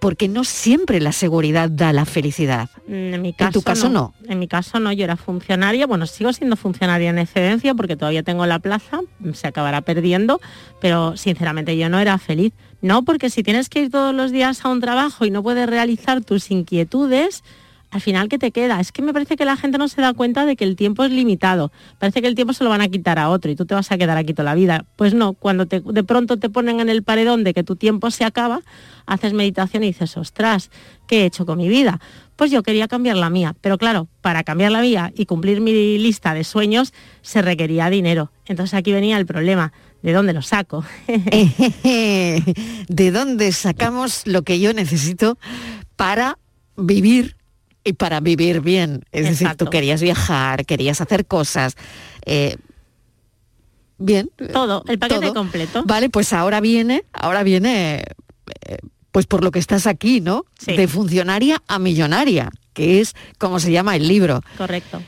Porque 0.00 0.28
no 0.28 0.44
siempre 0.44 1.00
la 1.00 1.12
seguridad 1.12 1.70
da 1.70 1.94
la 1.94 2.04
felicidad. 2.04 2.68
En, 2.86 3.22
mi 3.22 3.32
caso, 3.32 3.52
tu 3.52 3.62
caso 3.62 3.88
no. 3.88 4.12
En 4.28 4.38
mi 4.38 4.48
caso 4.48 4.78
no, 4.80 4.92
yo 4.92 5.04
era 5.04 5.16
funcionaria, 5.16 5.86
bueno, 5.86 6.06
sigo 6.06 6.30
siendo 6.34 6.56
funcionaria 6.56 7.08
en 7.08 7.18
excedencia 7.18 7.74
porque 7.74 7.96
todavía 7.96 8.22
tengo 8.22 8.44
la 8.44 8.58
plaza, 8.58 9.00
se 9.32 9.46
acabará 9.46 9.80
perdiendo, 9.80 10.42
pero 10.78 11.16
sinceramente 11.16 11.74
yo 11.78 11.88
no 11.88 11.98
era 11.98 12.18
feliz. 12.18 12.52
No, 12.82 13.02
porque 13.02 13.30
si 13.30 13.42
tienes 13.42 13.70
que 13.70 13.80
ir 13.80 13.90
todos 13.90 14.14
los 14.14 14.30
días 14.30 14.62
a 14.62 14.68
un 14.68 14.82
trabajo 14.82 15.24
y 15.24 15.30
no 15.30 15.42
puedes 15.42 15.66
realizar 15.66 16.22
tus 16.22 16.50
inquietudes, 16.50 17.42
al 17.94 18.00
final, 18.00 18.28
¿qué 18.28 18.40
te 18.40 18.50
queda? 18.50 18.80
Es 18.80 18.90
que 18.90 19.02
me 19.02 19.12
parece 19.12 19.36
que 19.36 19.44
la 19.44 19.56
gente 19.56 19.78
no 19.78 19.86
se 19.86 20.02
da 20.02 20.14
cuenta 20.14 20.46
de 20.46 20.56
que 20.56 20.64
el 20.64 20.74
tiempo 20.74 21.04
es 21.04 21.12
limitado. 21.12 21.70
Parece 22.00 22.22
que 22.22 22.26
el 22.26 22.34
tiempo 22.34 22.52
se 22.52 22.64
lo 22.64 22.70
van 22.70 22.80
a 22.80 22.88
quitar 22.88 23.20
a 23.20 23.30
otro 23.30 23.52
y 23.52 23.54
tú 23.54 23.66
te 23.66 23.74
vas 23.76 23.92
a 23.92 23.96
quedar 23.96 24.18
aquí 24.18 24.34
toda 24.34 24.46
la 24.46 24.56
vida. 24.56 24.84
Pues 24.96 25.14
no, 25.14 25.34
cuando 25.34 25.64
de 25.64 26.02
pronto 26.02 26.36
te 26.36 26.50
ponen 26.50 26.80
en 26.80 26.88
el 26.88 27.04
paredón 27.04 27.44
de 27.44 27.54
que 27.54 27.62
tu 27.62 27.76
tiempo 27.76 28.10
se 28.10 28.24
acaba, 28.24 28.62
haces 29.06 29.32
meditación 29.32 29.84
y 29.84 29.86
dices, 29.86 30.16
ostras, 30.16 30.72
¿qué 31.06 31.22
he 31.22 31.26
hecho 31.26 31.46
con 31.46 31.56
mi 31.56 31.68
vida? 31.68 32.00
Pues 32.34 32.50
yo 32.50 32.64
quería 32.64 32.88
cambiar 32.88 33.16
la 33.16 33.30
mía, 33.30 33.54
pero 33.60 33.78
claro, 33.78 34.08
para 34.22 34.42
cambiar 34.42 34.72
la 34.72 34.80
mía 34.80 35.12
y 35.14 35.26
cumplir 35.26 35.60
mi 35.60 35.96
lista 35.96 36.34
de 36.34 36.42
sueños 36.42 36.92
se 37.22 37.42
requería 37.42 37.90
dinero. 37.90 38.32
Entonces 38.46 38.74
aquí 38.74 38.90
venía 38.90 39.18
el 39.18 39.26
problema. 39.26 39.72
¿De 40.02 40.12
dónde 40.12 40.32
lo 40.32 40.42
saco? 40.42 40.84
¿De 41.84 43.10
dónde 43.12 43.52
sacamos 43.52 44.26
lo 44.26 44.42
que 44.42 44.58
yo 44.58 44.72
necesito 44.72 45.38
para 45.94 46.38
vivir 46.76 47.36
y 47.84 47.92
para 47.92 48.20
vivir 48.20 48.62
bien. 48.62 49.04
Es 49.12 49.28
decir, 49.28 49.54
tú 49.56 49.66
querías 49.66 50.02
viajar, 50.02 50.64
querías 50.64 51.00
hacer 51.00 51.26
cosas. 51.26 51.76
Eh, 52.24 52.56
bien. 53.98 54.30
Todo, 54.52 54.82
el 54.88 54.98
paquete 54.98 55.32
completo. 55.32 55.84
Vale, 55.86 56.08
pues 56.08 56.32
ahora 56.32 56.60
viene, 56.60 57.04
ahora 57.12 57.42
viene, 57.42 58.04
eh, 58.66 58.78
pues 59.12 59.26
por 59.26 59.44
lo 59.44 59.50
que 59.50 59.58
estás 59.58 59.86
aquí, 59.86 60.22
¿no? 60.22 60.46
De 60.66 60.88
funcionaria 60.88 61.62
a 61.68 61.78
millonaria, 61.78 62.50
que 62.72 63.00
es 63.00 63.14
como 63.38 63.60
se 63.60 63.70
llama 63.70 63.94
el 63.94 64.08
libro. 64.08 64.40
Correcto. 64.56 65.02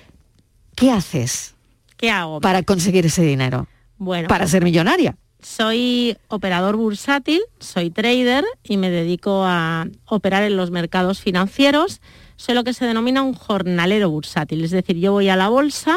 ¿Qué 0.74 0.90
haces? 0.90 1.54
¿Qué 1.96 2.10
hago? 2.10 2.40
Para 2.40 2.62
conseguir 2.62 3.06
ese 3.06 3.22
dinero. 3.22 3.66
Bueno. 3.96 4.28
Para 4.28 4.46
ser 4.46 4.62
millonaria. 4.62 5.16
Soy 5.40 6.18
operador 6.28 6.76
bursátil, 6.76 7.40
soy 7.60 7.90
trader 7.90 8.44
y 8.62 8.76
me 8.76 8.90
dedico 8.90 9.44
a 9.44 9.86
operar 10.06 10.42
en 10.42 10.56
los 10.56 10.70
mercados 10.70 11.20
financieros 11.20 12.00
soy 12.36 12.54
lo 12.54 12.64
que 12.64 12.74
se 12.74 12.84
denomina 12.84 13.22
un 13.22 13.34
jornalero 13.34 14.10
bursátil, 14.10 14.64
es 14.64 14.70
decir, 14.70 14.96
yo 14.96 15.12
voy 15.12 15.28
a 15.28 15.36
la 15.36 15.48
bolsa, 15.48 15.96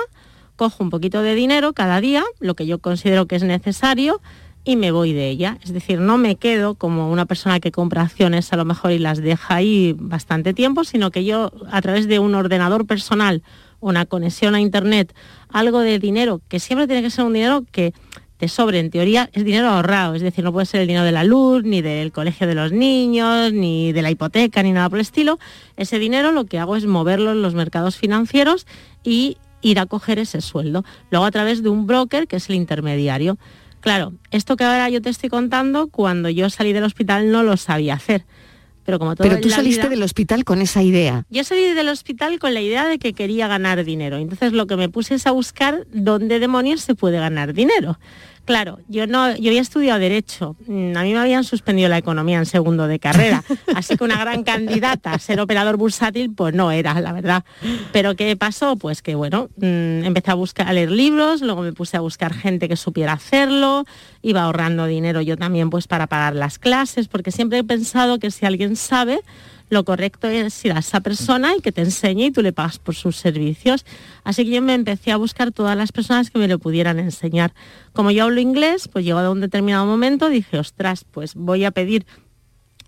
cojo 0.55 0.83
un 0.83 0.89
poquito 0.89 1.21
de 1.21 1.35
dinero 1.35 1.73
cada 1.73 2.01
día, 2.01 2.23
lo 2.39 2.55
que 2.55 2.65
yo 2.65 2.79
considero 2.79 3.27
que 3.27 3.35
es 3.35 3.43
necesario, 3.43 4.21
y 4.63 4.75
me 4.75 4.91
voy 4.91 5.13
de 5.13 5.29
ella. 5.29 5.57
Es 5.63 5.73
decir, 5.73 5.99
no 5.99 6.17
me 6.17 6.35
quedo 6.35 6.75
como 6.75 7.09
una 7.11 7.25
persona 7.25 7.59
que 7.59 7.71
compra 7.71 8.03
acciones 8.03 8.51
a 8.53 8.57
lo 8.57 8.65
mejor 8.65 8.91
y 8.91 8.99
las 8.99 9.19
deja 9.19 9.55
ahí 9.55 9.95
bastante 9.97 10.53
tiempo, 10.53 10.83
sino 10.83 11.11
que 11.11 11.23
yo 11.23 11.51
a 11.71 11.81
través 11.81 12.07
de 12.07 12.19
un 12.19 12.35
ordenador 12.35 12.85
personal, 12.85 13.41
una 13.79 14.05
conexión 14.05 14.55
a 14.55 14.61
Internet, 14.61 15.15
algo 15.49 15.79
de 15.79 15.99
dinero, 15.99 16.41
que 16.49 16.59
siempre 16.59 16.87
tiene 16.87 17.01
que 17.01 17.09
ser 17.09 17.25
un 17.25 17.33
dinero 17.33 17.63
que 17.71 17.93
te 18.39 18.47
sobre, 18.47 18.79
en 18.79 18.89
teoría, 18.89 19.29
es 19.33 19.43
dinero 19.43 19.67
ahorrado, 19.67 20.15
es 20.15 20.21
decir, 20.21 20.45
no 20.45 20.53
puede 20.53 20.65
ser 20.65 20.79
el 20.81 20.87
dinero 20.87 21.03
de 21.05 21.11
la 21.11 21.25
luz, 21.25 21.63
ni 21.65 21.81
del 21.81 22.13
colegio 22.13 22.47
de 22.47 22.55
los 22.55 22.71
niños, 22.71 23.51
ni 23.51 23.91
de 23.91 24.01
la 24.01 24.11
hipoteca, 24.11 24.63
ni 24.63 24.71
nada 24.71 24.89
por 24.89 24.97
el 24.97 25.01
estilo. 25.01 25.39
Ese 25.75 25.99
dinero 25.99 26.31
lo 26.31 26.45
que 26.45 26.57
hago 26.57 26.77
es 26.77 26.85
moverlo 26.85 27.33
en 27.33 27.41
los 27.41 27.53
mercados 27.53 27.97
financieros 27.97 28.65
y 29.03 29.35
ir 29.61 29.77
a 29.79 29.85
coger 29.87 30.19
ese 30.19 30.39
sueldo. 30.39 30.85
Luego 31.11 31.25
a 31.25 31.31
través 31.31 31.61
de 31.63 31.67
un 31.69 31.85
broker, 31.85 32.27
que 32.27 32.37
es 32.37 32.49
el 32.49 32.55
intermediario. 32.55 33.37
Claro, 33.81 34.13
esto 34.31 34.55
que 34.55 34.63
ahora 34.63 34.89
yo 34.89 35.01
te 35.01 35.09
estoy 35.09 35.27
contando, 35.29 35.87
cuando 35.89 36.29
yo 36.29 36.49
salí 36.49 36.71
del 36.71 36.85
hospital 36.85 37.31
no 37.31 37.43
lo 37.43 37.57
sabía 37.57 37.95
hacer. 37.95 38.25
Pero 38.85 38.97
como 38.97 39.15
todo 39.15 39.27
Pero 39.27 39.39
tú 39.41 39.49
saliste 39.49 39.81
vida- 39.81 39.89
del 39.89 40.01
hospital 40.03 40.43
con 40.45 40.61
esa 40.61 40.81
idea. 40.81 41.23
yo 41.29 41.43
salí 41.43 41.73
del 41.73 41.89
hospital 41.89 42.39
con 42.39 42.53
la 42.55 42.61
idea 42.61 42.87
de 42.87 42.97
que 42.97 43.13
quería 43.13 43.47
ganar 43.47 43.83
dinero. 43.83 44.17
Entonces 44.17 44.51
lo 44.53 44.65
que 44.65 44.77
me 44.77 44.89
puse 44.89 45.15
es 45.15 45.27
a 45.27 45.31
buscar 45.31 45.85
dónde 45.93 46.39
demonios 46.39 46.81
se 46.81 46.95
puede 46.95 47.19
ganar 47.19 47.53
dinero. 47.53 47.99
Claro, 48.45 48.79
yo 48.87 49.05
no, 49.05 49.35
yo 49.37 49.49
había 49.49 49.61
estudiado 49.61 49.99
derecho. 49.99 50.55
Mm, 50.65 50.97
A 50.97 51.03
mí 51.03 51.13
me 51.13 51.19
habían 51.19 51.43
suspendido 51.43 51.87
la 51.87 51.99
economía 51.99 52.39
en 52.39 52.47
segundo 52.47 52.87
de 52.87 52.97
carrera, 52.99 53.43
así 53.75 53.95
que 53.95 54.03
una 54.03 54.19
gran 54.19 54.43
candidata 54.43 55.13
a 55.13 55.19
ser 55.19 55.39
operador 55.39 55.77
bursátil, 55.77 56.33
pues 56.33 56.55
no 56.55 56.71
era, 56.71 56.99
la 56.99 57.11
verdad. 57.11 57.43
Pero 57.91 58.15
qué 58.15 58.35
pasó, 58.35 58.75
pues 58.75 59.01
que 59.03 59.13
bueno, 59.13 59.49
mm, 59.57 60.03
empecé 60.03 60.31
a 60.31 60.33
buscar 60.33 60.67
a 60.67 60.73
leer 60.73 60.89
libros, 60.89 61.41
luego 61.41 61.61
me 61.61 61.73
puse 61.73 61.97
a 61.97 61.99
buscar 61.99 62.33
gente 62.33 62.67
que 62.67 62.75
supiera 62.75 63.13
hacerlo, 63.13 63.85
iba 64.23 64.41
ahorrando 64.43 64.85
dinero 64.87 65.21
yo 65.21 65.37
también, 65.37 65.69
pues 65.69 65.87
para 65.87 66.07
pagar 66.07 66.35
las 66.35 66.57
clases, 66.57 67.07
porque 67.07 67.31
siempre 67.31 67.59
he 67.59 67.63
pensado 67.63 68.17
que 68.17 68.31
si 68.31 68.45
alguien 68.47 68.75
sabe, 68.75 69.21
lo 69.69 69.85
correcto 69.85 70.27
es 70.27 70.65
ir 70.65 70.73
a 70.73 70.79
esa 70.79 70.99
persona 71.01 71.55
y 71.55 71.61
que 71.61 71.71
te 71.71 71.81
enseñe 71.81 72.25
y 72.25 72.31
tú 72.31 72.41
le 72.41 72.53
pagas 72.53 72.79
por 72.79 72.95
sus 72.95 73.15
servicios. 73.15 73.85
Así 74.23 74.45
que 74.45 74.51
yo 74.51 74.61
me 74.61 74.73
empecé 74.73 75.11
a 75.11 75.17
buscar 75.17 75.51
todas 75.51 75.77
las 75.77 75.91
personas 75.91 76.31
que 76.31 76.39
me 76.39 76.47
lo 76.47 76.59
pudieran 76.59 76.99
enseñar. 76.99 77.53
Como 77.93 78.11
yo 78.11 78.25
hablo 78.25 78.39
inglés, 78.41 78.87
pues 78.87 79.05
llegado 79.05 79.27
a 79.27 79.31
un 79.31 79.41
determinado 79.41 79.85
momento 79.85 80.29
dije, 80.29 80.57
ostras, 80.57 81.05
pues 81.09 81.35
voy 81.35 81.65
a 81.65 81.71
pedir 81.71 82.05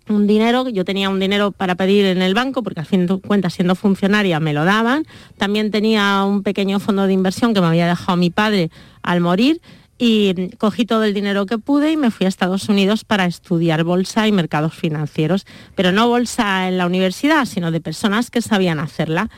un 0.09 0.27
dinero, 0.27 0.67
yo 0.67 0.83
tenía 0.83 1.09
un 1.09 1.19
dinero 1.19 1.51
para 1.51 1.75
pedir 1.75 2.05
en 2.05 2.21
el 2.21 2.33
banco, 2.33 2.63
porque 2.63 2.79
al 2.79 2.85
fin 2.85 3.05
de 3.05 3.19
cuentas 3.19 3.53
siendo 3.53 3.75
funcionaria 3.75 4.39
me 4.39 4.53
lo 4.53 4.65
daban. 4.65 5.05
También 5.37 5.71
tenía 5.71 6.23
un 6.25 6.43
pequeño 6.43 6.79
fondo 6.79 7.07
de 7.07 7.13
inversión 7.13 7.53
que 7.53 7.61
me 7.61 7.67
había 7.67 7.87
dejado 7.87 8.17
mi 8.17 8.29
padre 8.29 8.71
al 9.03 9.21
morir 9.21 9.61
y 10.03 10.49
cogí 10.57 10.85
todo 10.87 11.03
el 11.03 11.13
dinero 11.13 11.45
que 11.45 11.59
pude 11.59 11.91
y 11.91 11.97
me 11.97 12.09
fui 12.09 12.25
a 12.25 12.29
Estados 12.29 12.69
Unidos 12.69 13.03
para 13.03 13.27
estudiar 13.27 13.83
bolsa 13.83 14.27
y 14.27 14.31
mercados 14.31 14.73
financieros, 14.73 15.45
pero 15.75 15.91
no 15.91 16.07
bolsa 16.09 16.67
en 16.67 16.79
la 16.79 16.87
universidad, 16.87 17.45
sino 17.45 17.69
de 17.69 17.81
personas 17.81 18.31
que 18.31 18.41
sabían 18.41 18.79
hacerla. 18.79 19.29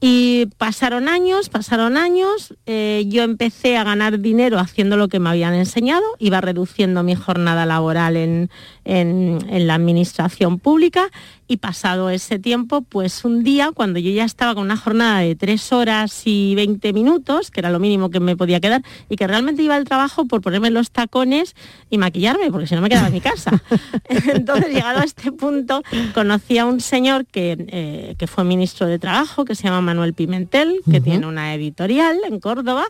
Y 0.00 0.46
pasaron 0.58 1.08
años, 1.08 1.48
pasaron 1.50 1.96
años, 1.96 2.54
eh, 2.66 3.04
yo 3.08 3.22
empecé 3.24 3.76
a 3.76 3.82
ganar 3.84 4.20
dinero 4.20 4.60
haciendo 4.60 4.96
lo 4.96 5.08
que 5.08 5.18
me 5.18 5.28
habían 5.28 5.54
enseñado, 5.54 6.04
iba 6.20 6.40
reduciendo 6.40 7.02
mi 7.02 7.16
jornada 7.16 7.66
laboral 7.66 8.16
en, 8.16 8.48
en- 8.84 9.40
en 9.50 9.66
la 9.66 9.74
administración 9.74 10.58
pública 10.60 11.08
y 11.48 11.56
pasado 11.56 12.10
ese 12.10 12.38
tiempo, 12.38 12.82
pues 12.82 13.24
un 13.24 13.42
día 13.42 13.70
cuando 13.74 13.98
yo 13.98 14.10
ya 14.10 14.24
estaba 14.24 14.54
con 14.54 14.64
una 14.64 14.76
jornada 14.76 15.20
de 15.20 15.34
tres 15.34 15.72
horas 15.72 16.22
y 16.26 16.54
20 16.54 16.92
minutos, 16.92 17.50
que 17.50 17.60
era 17.60 17.70
lo 17.70 17.80
mínimo 17.80 18.10
que 18.10 18.20
me 18.20 18.36
podía 18.36 18.60
quedar, 18.60 18.82
y 19.08 19.16
que 19.16 19.26
realmente 19.26 19.62
iba 19.62 19.74
al 19.74 19.84
trabajo 19.84 20.26
por 20.26 20.42
ponerme 20.42 20.70
los 20.70 20.90
tacones 20.90 21.56
y 21.88 21.96
maquillarme, 21.96 22.50
porque 22.50 22.66
si 22.66 22.74
no 22.74 22.82
me 22.82 22.90
quedaba 22.90 23.08
en 23.08 23.14
mi 23.14 23.22
casa. 23.22 23.62
Entonces, 24.08 24.74
llegado 24.74 25.00
a 25.00 25.04
este 25.04 25.32
punto, 25.32 25.82
conocí 26.14 26.58
a 26.58 26.66
un 26.66 26.80
señor 26.80 27.24
que, 27.26 27.56
eh, 27.68 28.14
que 28.18 28.26
fue 28.26 28.44
ministro 28.44 28.86
de 28.86 28.98
Trabajo, 28.98 29.46
que 29.46 29.54
se 29.54 29.64
llama 29.64 29.80
Manuel 29.80 30.12
Pimentel, 30.12 30.80
que 30.90 31.00
tiene 31.00 31.26
una 31.26 31.54
editorial 31.54 32.18
en 32.28 32.40
Córdoba, 32.40 32.84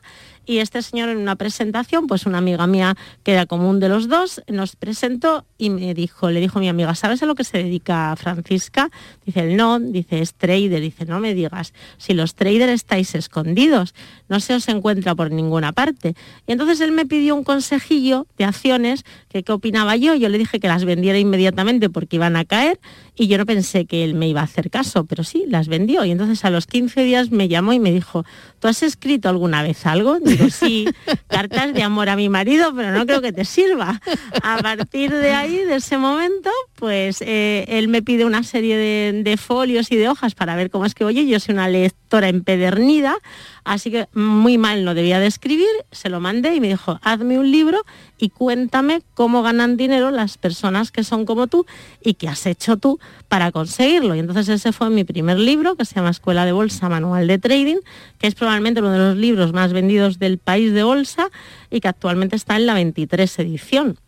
y 0.49 0.61
este 0.61 0.81
señor 0.81 1.11
en 1.11 1.19
una 1.19 1.37
presentación, 1.37 2.07
pues 2.07 2.25
una 2.25 2.39
amiga 2.39 2.67
mía 2.67 2.97
que 3.23 3.33
era 3.33 3.45
común 3.45 3.81
de 3.81 3.91
los 3.91 4.09
dos, 4.09 4.43
nos 4.49 4.77
presentó 4.77 5.45
y 5.59 5.69
me 5.69 5.93
dijo, 5.93 6.31
le 6.31 6.41
dijo 6.41 6.59
mi 6.59 6.71
amiga, 6.71 6.95
¿sabes 6.95 7.23
a 7.23 7.27
lo 7.27 7.35
que 7.35 7.45
se 7.45 7.59
dedica 7.59 8.17
Francisca? 8.17 8.91
Dice, 9.27 9.41
él 9.41 9.59
no, 9.59 9.79
dice, 9.79 10.21
es 10.21 10.33
trader, 10.33 10.81
dice, 10.81 11.05
no 11.05 11.21
me 11.21 11.35
digas, 11.35 11.75
si 11.99 12.15
los 12.15 12.35
traders 12.35 12.73
estáis 12.73 13.15
escondidos, 13.15 13.95
no 14.31 14.41
se 14.41 14.55
os 14.55 14.67
encuentra 14.69 15.15
por 15.15 15.31
ninguna 15.31 15.73
parte. 15.73 16.15
Y 16.47 16.53
entonces 16.53 16.81
él 16.81 16.93
me 16.93 17.05
pidió 17.05 17.35
un 17.35 17.45
consejillo 17.45 18.27
de 18.39 18.45
acciones, 18.45 19.05
que 19.29 19.43
qué 19.43 19.53
opinaba 19.53 19.97
yo, 19.97 20.15
yo 20.15 20.31
le 20.31 20.39
dije 20.39 20.61
que 20.61 20.69
las 20.69 20.87
vendiera 20.87 21.19
inmediatamente 21.19 21.91
porque 21.91 22.17
iban 22.17 22.37
a 22.37 22.47
caer 22.47 22.81
y 23.19 23.27
yo 23.27 23.37
no 23.37 23.47
pensé 23.47 23.85
que 23.85 24.05
él 24.05 24.15
me 24.15 24.29
iba 24.29 24.41
a 24.41 24.45
hacer 24.45 24.71
caso, 24.71 25.05
pero 25.05 25.25
sí, 25.25 25.45
las 25.49 25.69
vendió. 25.69 26.05
Y 26.05 26.13
entonces 26.13 26.45
a 26.45 26.51
los 26.51 26.67
15 26.67 27.03
días 27.03 27.31
me 27.31 27.49
llamó 27.49 27.73
y 27.73 27.81
me 27.81 27.91
dijo, 27.91 28.25
¿tú 28.61 28.69
has 28.69 28.83
escrito 28.83 29.29
alguna 29.29 29.63
vez 29.63 29.87
algo? 29.87 30.21
Digo, 30.21 30.51
sí, 30.51 30.89
cartas 31.29 31.75
de 31.75 31.83
amor 31.83 32.09
a 32.09 32.17
mi 32.17 32.29
marido, 32.29 32.73
pero 32.77 32.93
no 32.93 33.05
creo 33.07 33.21
que 33.21 33.33
te 33.33 33.45
sirva. 33.45 34.01
A 34.43 34.59
partir 34.59 35.13
de 35.13 35.33
ahí, 35.33 35.57
de 35.57 35.77
ese 35.77 35.99
momento, 35.99 36.51
pues 36.79 37.23
eh, 37.23 37.65
él 37.67 37.89
me 37.89 38.03
pide 38.03 38.25
una 38.25 38.45
serie 38.45 38.77
de, 38.77 39.37
folios 39.37 39.91
y 39.91 39.97
de 39.97 40.09
hojas 40.09 40.37
para 40.37 40.55
ver 40.55 40.71
cómo 40.71 40.85
es 40.87 40.95
que, 40.95 41.05
oye, 41.05 41.27
yo 41.27 41.41
soy 41.41 41.55
una 41.55 41.69
lectora 41.69 42.29
empedernida, 42.29 43.17
así 43.65 43.91
que 43.91 44.07
muy 44.15 44.59
mal 44.59 44.85
no 44.85 44.95
debía 44.95 45.19
de 45.19 45.27
escribir, 45.27 45.67
se 45.91 46.09
lo 46.09 46.21
mandé 46.21 46.55
y 46.55 46.61
me 46.61 46.69
dijo, 46.69 47.01
hazme 47.03 47.37
un 47.37 47.51
libro 47.51 47.83
y 48.17 48.29
cuéntame 48.29 49.03
cómo 49.15 49.43
ganan 49.43 49.77
dinero 49.77 50.13
las 50.13 50.39
personas 50.39 50.93
que 50.93 51.03
son 51.03 51.27
como 51.27 51.49
tú 51.49 51.67
y 52.01 52.15
qué 52.15 52.29
has 52.29 52.47
hecho 52.47 52.77
tú 52.77 53.01
para 53.27 53.51
conseguirlo. 53.51 54.15
Y 54.15 54.21
entonces 54.21 54.49
ese 54.49 54.71
fue 54.71 54.89
mi 54.89 55.03
primer 55.03 55.39
libro, 55.39 55.75
que 55.75 55.85
se 55.85 55.97
llama 55.97 56.11
Escuela 56.11 56.47
de 56.47 56.53
Bolsa 56.53 56.89
Manual 56.89 57.27
de 57.27 57.39
Trading, 57.39 57.79
que 58.19 58.29
es 58.29 58.37
probablemente 58.37 58.81
uno 58.81 58.93
de 58.93 58.99
los 58.99 59.17
libros 59.17 59.53
más 59.53 59.73
vendidos 59.73 60.21
del 60.21 60.39
país 60.39 60.73
de 60.73 60.85
bolsa 60.85 61.29
y 61.71 61.81
que 61.81 61.89
actualmente 61.89 62.37
está 62.37 62.55
en 62.55 62.67
la 62.67 62.75
23 62.75 63.39
edición. 63.41 63.99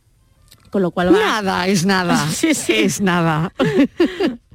Con 0.71 0.83
lo 0.83 0.91
cual 0.93 1.15
va, 1.15 1.19
Nada, 1.19 1.67
es 1.67 1.85
nada. 1.85 2.17
Sí, 2.31 2.55
sí. 2.55 2.73
Es 2.75 3.01
nada. 3.01 3.53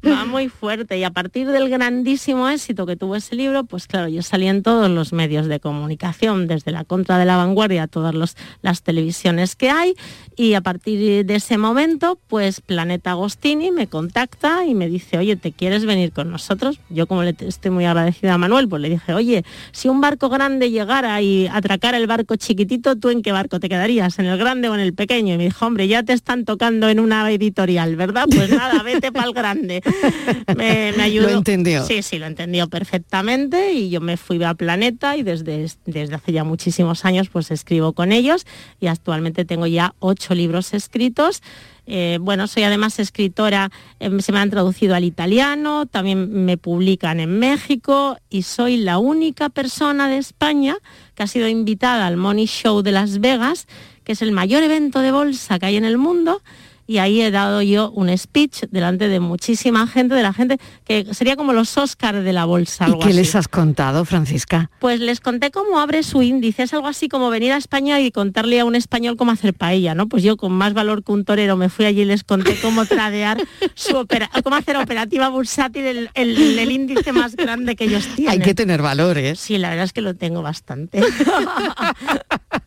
va 0.07 0.23
muy 0.25 0.49
fuerte 0.49 0.97
y 0.99 1.03
a 1.03 1.09
partir 1.09 1.47
del 1.47 1.67
grandísimo 1.67 2.47
éxito 2.47 2.85
que 2.85 2.95
tuvo 2.95 3.15
ese 3.15 3.35
libro, 3.35 3.63
pues 3.63 3.87
claro, 3.87 4.07
yo 4.07 4.21
salí 4.21 4.47
en 4.47 4.61
todos 4.61 4.87
los 4.89 5.13
medios 5.13 5.47
de 5.47 5.59
comunicación, 5.59 6.45
desde 6.47 6.71
la 6.71 6.83
contra 6.83 7.17
de 7.17 7.25
la 7.25 7.37
vanguardia 7.37 7.83
a 7.83 7.87
todas 7.87 8.13
los- 8.13 8.35
las 8.61 8.83
televisiones 8.83 9.55
que 9.55 9.71
hay 9.71 9.95
y 10.35 10.53
a 10.53 10.61
partir 10.61 11.25
de 11.25 11.35
ese 11.35 11.57
momento, 11.57 12.19
pues 12.27 12.61
Planeta 12.61 13.11
Agostini 13.11 13.71
me 13.71 13.87
contacta 13.87 14.65
y 14.65 14.75
me 14.75 14.89
dice, 14.89 15.17
oye, 15.17 15.35
¿te 15.35 15.51
quieres 15.51 15.85
venir 15.85 16.11
con 16.11 16.29
nosotros? 16.29 16.79
Yo 16.89 17.07
como 17.07 17.23
le 17.23 17.35
estoy 17.39 17.71
muy 17.71 17.85
agradecida 17.85 18.33
a 18.33 18.37
Manuel, 18.37 18.67
pues 18.67 18.81
le 18.81 18.89
dije, 18.89 19.13
oye, 19.13 19.43
si 19.71 19.87
un 19.87 20.01
barco 20.01 20.29
grande 20.29 20.71
llegara 20.71 21.21
y 21.21 21.47
atracara 21.47 21.97
el 21.97 22.07
barco 22.07 22.35
chiquitito, 22.35 22.95
¿tú 22.95 23.09
en 23.09 23.21
qué 23.21 23.31
barco 23.31 23.59
te 23.59 23.69
quedarías? 23.69 24.19
¿En 24.19 24.25
el 24.25 24.37
grande 24.37 24.69
o 24.69 24.75
en 24.75 24.81
el 24.81 24.93
pequeño? 24.93 25.33
Y 25.35 25.37
me 25.37 25.45
dijo, 25.45 25.65
hombre, 25.65 25.87
ya 25.87 26.03
te 26.03 26.13
están 26.13 26.45
tocando 26.45 26.89
en 26.89 26.99
una 26.99 27.31
editorial, 27.31 27.95
¿verdad? 27.95 28.25
Pues 28.29 28.49
nada, 28.49 28.83
vete 28.83 29.11
para 29.11 29.27
el 29.27 29.33
grande. 29.33 29.81
Me, 30.55 30.93
me 30.95 31.03
ayudó. 31.03 31.29
Lo 31.29 31.37
entendió. 31.37 31.85
Sí, 31.85 32.01
sí, 32.01 32.17
lo 32.17 32.25
entendió 32.25 32.67
perfectamente 32.69 33.73
y 33.73 33.89
yo 33.89 33.99
me 33.99 34.15
fui 34.15 34.41
a 34.43 34.53
Planeta 34.53 35.17
y 35.17 35.23
desde, 35.23 35.69
desde 35.85 36.15
hace 36.15 36.31
ya 36.31 36.43
muchísimos 36.43 37.03
años 37.05 37.29
pues 37.29 37.51
escribo 37.51 37.93
con 37.93 38.11
ellos 38.11 38.45
y 38.79 38.87
actualmente 38.87 39.43
tengo 39.45 39.67
ya 39.67 39.93
ocho 39.99 40.24
libros 40.33 40.73
escritos. 40.73 41.43
Eh, 41.87 42.17
bueno, 42.19 42.47
soy 42.47 42.63
además 42.63 42.97
escritora, 42.97 43.69
eh, 43.99 44.09
se 44.19 44.31
me 44.31 44.39
han 44.39 44.49
traducido 44.49 44.95
al 44.95 45.03
italiano, 45.03 45.85
también 45.85 46.45
me 46.45 46.57
publican 46.57 47.19
en 47.19 47.37
México 47.37 48.17
y 48.29 48.41
soy 48.41 48.77
la 48.77 48.97
única 48.97 49.49
persona 49.49 50.09
de 50.09 50.17
España 50.17 50.77
que 51.13 51.23
ha 51.23 51.27
sido 51.27 51.47
invitada 51.47 52.07
al 52.07 52.17
Money 52.17 52.47
Show 52.47 52.81
de 52.81 52.91
Las 52.91 53.19
Vegas, 53.19 53.67
que 54.03 54.13
es 54.13 54.23
el 54.23 54.31
mayor 54.31 54.63
evento 54.63 54.99
de 55.01 55.11
bolsa 55.11 55.59
que 55.59 55.67
hay 55.67 55.75
en 55.75 55.85
el 55.85 55.99
mundo 55.99 56.41
y 56.87 56.97
ahí 56.99 57.21
he 57.21 57.31
dado 57.31 57.61
yo 57.61 57.91
un 57.91 58.15
speech 58.17 58.63
delante 58.71 59.07
de 59.07 59.19
muchísima 59.19 59.87
gente, 59.87 60.15
de 60.15 60.23
la 60.23 60.33
gente 60.33 60.57
que 60.85 61.13
sería 61.13 61.35
como 61.35 61.53
los 61.53 61.77
Oscars 61.77 62.23
de 62.23 62.33
la 62.33 62.45
bolsa. 62.45 62.85
¿Y 62.87 62.91
algo 62.91 62.99
qué 62.99 63.13
les 63.13 63.35
has 63.35 63.47
contado, 63.47 64.05
Francisca? 64.05 64.69
Pues 64.79 64.99
les 64.99 65.19
conté 65.19 65.51
cómo 65.51 65.79
abre 65.79 66.03
su 66.03 66.21
índice, 66.21 66.63
es 66.63 66.73
algo 66.73 66.87
así 66.87 67.07
como 67.09 67.29
venir 67.29 67.51
a 67.53 67.57
España 67.57 67.99
y 67.99 68.11
contarle 68.11 68.59
a 68.59 68.65
un 68.65 68.75
español 68.75 69.15
cómo 69.17 69.31
hacer 69.31 69.53
paella, 69.53 69.95
¿no? 69.95 70.07
Pues 70.07 70.23
yo 70.23 70.37
con 70.37 70.51
más 70.51 70.73
valor 70.73 71.03
que 71.03 71.11
un 71.11 71.25
torero 71.25 71.57
me 71.57 71.69
fui 71.69 71.85
allí 71.85 72.01
y 72.01 72.05
les 72.05 72.23
conté 72.23 72.55
cómo 72.61 72.85
tradear 72.85 73.37
su 73.73 73.95
opera, 73.97 74.29
cómo 74.43 74.55
hacer 74.55 74.77
operativa 74.77 75.29
bursátil 75.29 75.85
el, 75.85 76.09
el- 76.13 76.59
el 76.59 76.71
índice 76.71 77.11
más 77.13 77.35
grande 77.35 77.75
que 77.75 77.85
ellos 77.85 78.07
tienen. 78.15 78.31
Hay 78.33 78.39
que 78.39 78.53
tener 78.53 78.81
valores. 78.81 79.39
Sí, 79.39 79.57
la 79.57 79.69
verdad 79.69 79.85
es 79.85 79.93
que 79.93 80.01
lo 80.01 80.13
tengo 80.15 80.41
bastante. 80.41 81.01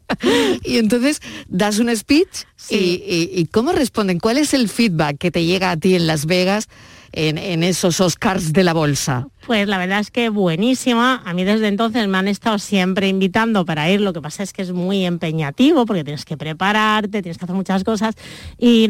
Y 0.65 0.79
entonces 0.79 1.21
das 1.49 1.79
un 1.79 1.95
speech 1.97 2.29
Sí. 2.57 3.03
y, 3.07 3.15
y- 3.15 3.41
y 3.41 3.47
¿cómo 3.47 3.73
responden? 3.73 4.19
¿Cuál 4.19 4.39
es 4.39 4.53
el 4.55 4.69
feedback 4.69 5.17
que 5.19 5.31
te 5.31 5.45
llega 5.45 5.71
a 5.71 5.77
ti 5.77 5.95
en 5.95 6.07
Las 6.07 6.27
Vegas 6.27 6.69
en, 7.13 7.39
en 7.39 7.63
esos 7.63 8.01
Oscars 8.01 8.53
de 8.53 8.65
la 8.65 8.75
bolsa? 8.75 9.29
Pues 9.47 9.67
la 9.69 9.79
verdad 9.79 10.01
es 10.01 10.11
que 10.11 10.29
buenísima. 10.29 11.23
A 11.25 11.33
mí 11.33 11.45
desde 11.45 11.69
entonces 11.69 12.07
me 12.09 12.19
han 12.19 12.29
estado 12.29 12.59
siempre 12.59 13.09
invitando 13.09 13.65
para 13.65 13.91
ir. 13.91 14.01
Lo 14.03 14.13
que 14.13 14.21
pasa 14.21 14.43
es 14.43 14.53
que 14.53 14.61
es 14.63 14.73
muy 14.73 15.07
empeñativo 15.07 15.87
porque 15.87 16.05
tienes 16.05 16.25
que 16.27 16.37
prepararte, 16.37 17.23
tienes 17.23 17.39
que 17.39 17.45
hacer 17.47 17.57
muchas 17.57 17.85
cosas. 17.85 18.15
Y 18.59 18.89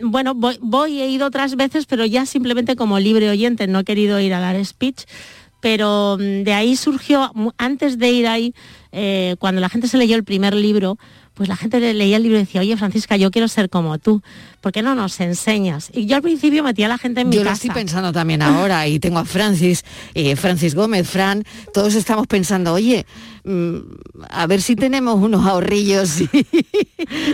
mm, 0.00 0.10
bueno, 0.10 0.34
voy, 0.34 0.58
voy, 0.60 1.00
he 1.00 1.08
ido 1.08 1.26
otras 1.26 1.54
veces, 1.54 1.86
pero 1.86 2.04
ya 2.04 2.26
simplemente 2.26 2.74
como 2.74 2.98
libre 2.98 3.30
oyente, 3.30 3.66
no 3.68 3.80
he 3.80 3.84
querido 3.84 4.18
ir 4.18 4.34
a 4.34 4.40
dar 4.40 4.64
speech. 4.64 5.04
Pero 5.60 6.16
mm, 6.18 6.42
de 6.42 6.52
ahí 6.52 6.76
surgió, 6.76 7.30
antes 7.58 7.98
de 7.98 8.10
ir 8.10 8.26
ahí, 8.26 8.54
eh, 8.98 9.36
cuando 9.38 9.60
la 9.60 9.68
gente 9.68 9.88
se 9.88 9.98
leyó 9.98 10.16
el 10.16 10.24
primer 10.24 10.54
libro, 10.54 10.98
pues 11.34 11.50
la 11.50 11.56
gente 11.56 11.78
leía 11.92 12.16
el 12.16 12.22
libro 12.22 12.38
y 12.38 12.40
decía, 12.40 12.62
oye 12.62 12.78
Francisca, 12.78 13.18
yo 13.18 13.30
quiero 13.30 13.46
ser 13.46 13.68
como 13.68 13.98
tú, 13.98 14.22
¿por 14.62 14.72
qué 14.72 14.80
no 14.80 14.94
nos 14.94 15.20
enseñas? 15.20 15.90
Y 15.92 16.06
yo 16.06 16.16
al 16.16 16.22
principio 16.22 16.62
metía 16.64 16.86
a 16.86 16.88
la 16.88 16.96
gente 16.96 17.20
en 17.20 17.28
mi 17.28 17.36
yo 17.36 17.42
casa. 17.42 17.50
Yo 17.50 17.50
lo 17.50 17.54
estoy 17.54 17.82
pensando 17.82 18.10
también 18.10 18.40
ahora 18.40 18.88
y 18.88 18.98
tengo 18.98 19.18
a 19.18 19.26
Francis, 19.26 19.84
eh, 20.14 20.34
Francis 20.34 20.74
Gómez, 20.74 21.06
Fran, 21.06 21.44
todos 21.74 21.94
estamos 21.94 22.26
pensando, 22.26 22.72
oye, 22.72 23.04
a 24.28 24.46
ver 24.46 24.60
si 24.60 24.74
tenemos 24.74 25.16
unos 25.16 25.46
ahorrillos 25.46 26.20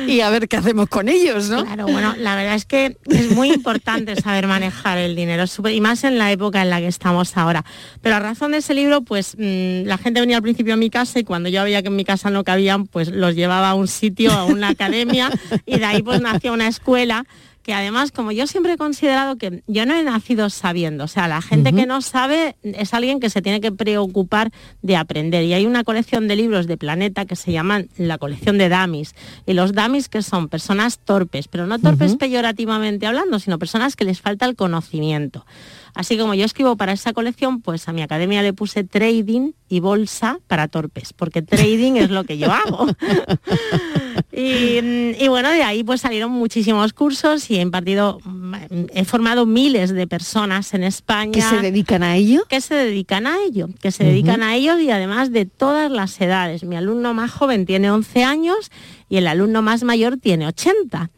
y, 0.06 0.20
a 0.20 0.28
ver 0.30 0.46
qué 0.46 0.58
hacemos 0.58 0.88
con 0.88 1.08
ellos, 1.08 1.48
¿no? 1.48 1.64
Claro, 1.64 1.86
bueno, 1.86 2.14
la 2.18 2.36
verdad 2.36 2.54
es 2.54 2.66
que 2.66 2.98
es 3.06 3.30
muy 3.30 3.50
importante 3.50 4.14
saber 4.16 4.46
manejar 4.46 4.98
el 4.98 5.16
dinero, 5.16 5.44
y 5.70 5.80
más 5.80 6.04
en 6.04 6.18
la 6.18 6.30
época 6.30 6.60
en 6.60 6.70
la 6.70 6.80
que 6.80 6.86
estamos 6.86 7.36
ahora. 7.36 7.64
Pero 8.02 8.16
a 8.16 8.18
razón 8.20 8.52
de 8.52 8.58
ese 8.58 8.74
libro, 8.74 9.00
pues 9.00 9.36
mm, 9.38 9.86
la 9.86 9.96
gente 9.96 10.20
venía 10.20 10.36
al 10.36 10.42
principio 10.42 10.74
a 10.74 10.76
mi 10.76 10.90
casa 10.90 11.18
y 11.18 11.24
cuando 11.24 11.48
yo 11.48 11.64
veía 11.64 11.80
que 11.80 11.88
en 11.88 11.96
mi 11.96 12.04
casa 12.04 12.30
no 12.30 12.44
cabían, 12.44 12.86
pues 12.86 13.08
los 13.08 13.34
llevaba 13.34 13.70
a 13.70 13.74
un 13.74 13.88
sitio, 13.88 14.32
a 14.32 14.44
una 14.44 14.68
academia, 14.68 15.30
y 15.64 15.78
de 15.78 15.84
ahí 15.84 16.02
pues 16.02 16.20
nació 16.20 16.52
una 16.52 16.68
escuela 16.68 17.24
que 17.62 17.74
además, 17.74 18.10
como 18.10 18.32
yo 18.32 18.46
siempre 18.46 18.72
he 18.72 18.76
considerado 18.76 19.36
que 19.36 19.62
yo 19.66 19.86
no 19.86 19.94
he 19.94 20.02
nacido 20.02 20.50
sabiendo, 20.50 21.04
o 21.04 21.08
sea, 21.08 21.28
la 21.28 21.40
gente 21.40 21.72
que 21.72 21.86
no 21.86 22.02
sabe 22.02 22.56
es 22.62 22.92
alguien 22.92 23.20
que 23.20 23.30
se 23.30 23.40
tiene 23.40 23.60
que 23.60 23.70
preocupar 23.70 24.50
de 24.82 24.96
aprender. 24.96 25.44
Y 25.44 25.54
hay 25.54 25.64
una 25.66 25.84
colección 25.84 26.28
de 26.28 26.36
libros 26.36 26.66
de 26.66 26.76
Planeta 26.76 27.24
que 27.24 27.36
se 27.36 27.52
llaman 27.52 27.88
la 27.96 28.18
colección 28.18 28.58
de 28.58 28.68
Damis. 28.68 29.14
Y 29.46 29.52
los 29.52 29.72
Damis 29.72 30.08
que 30.08 30.22
son 30.22 30.48
personas 30.48 30.98
torpes, 30.98 31.48
pero 31.48 31.66
no 31.66 31.78
torpes 31.78 32.16
peyorativamente 32.16 33.06
hablando, 33.06 33.38
sino 33.38 33.58
personas 33.58 33.94
que 33.94 34.04
les 34.04 34.20
falta 34.20 34.46
el 34.46 34.56
conocimiento. 34.56 35.46
Así 35.94 36.16
como 36.16 36.34
yo 36.34 36.44
escribo 36.44 36.76
para 36.76 36.92
esa 36.92 37.12
colección, 37.12 37.60
pues 37.60 37.86
a 37.88 37.92
mi 37.92 38.02
academia 38.02 38.42
le 38.42 38.52
puse 38.52 38.82
trading 38.82 39.52
y 39.68 39.80
bolsa 39.80 40.38
para 40.46 40.68
torpes, 40.68 41.12
porque 41.12 41.42
trading 41.42 41.96
es 41.96 42.10
lo 42.10 42.24
que 42.24 42.38
yo 42.38 42.50
hago. 42.50 42.86
y, 44.32 45.28
bueno, 45.28 45.50
de 45.50 45.62
ahí 45.62 45.84
pues 45.84 46.00
salieron 46.00 46.30
muchísimos 46.30 46.92
cursos 46.92 47.50
y 47.50 47.56
he 47.56 47.60
impartido, 47.60 48.18
mm, 48.24 48.54
he 48.94 49.04
formado 49.04 49.46
miles 49.46 49.92
de 49.92 50.06
personas 50.06 50.74
en 50.74 50.84
España. 50.84 51.32
¿Que 51.32 51.42
se 51.42 51.56
dedican 51.56 52.02
a 52.02 52.16
ello? 52.16 52.44
Que 52.48 52.60
se 52.60 52.74
dedican 52.74 53.26
a 53.26 53.36
ello, 53.42 53.68
que 53.80 53.90
se 53.90 54.04
dedican 54.04 54.42
a 54.42 54.56
ello 54.56 54.78
y 54.78 54.90
además 54.90 55.32
de 55.32 55.46
todas 55.46 55.90
las 55.90 56.20
edades. 56.20 56.64
Mi 56.64 56.76
alumno 56.76 57.14
más 57.14 57.30
joven 57.30 57.66
tiene 57.66 57.90
11 57.90 58.24
años 58.24 58.70
y 59.08 59.16
el 59.16 59.26
alumno 59.26 59.62
más 59.62 59.82
mayor 59.82 60.16
tiene 60.16 60.46
80. 60.46 61.10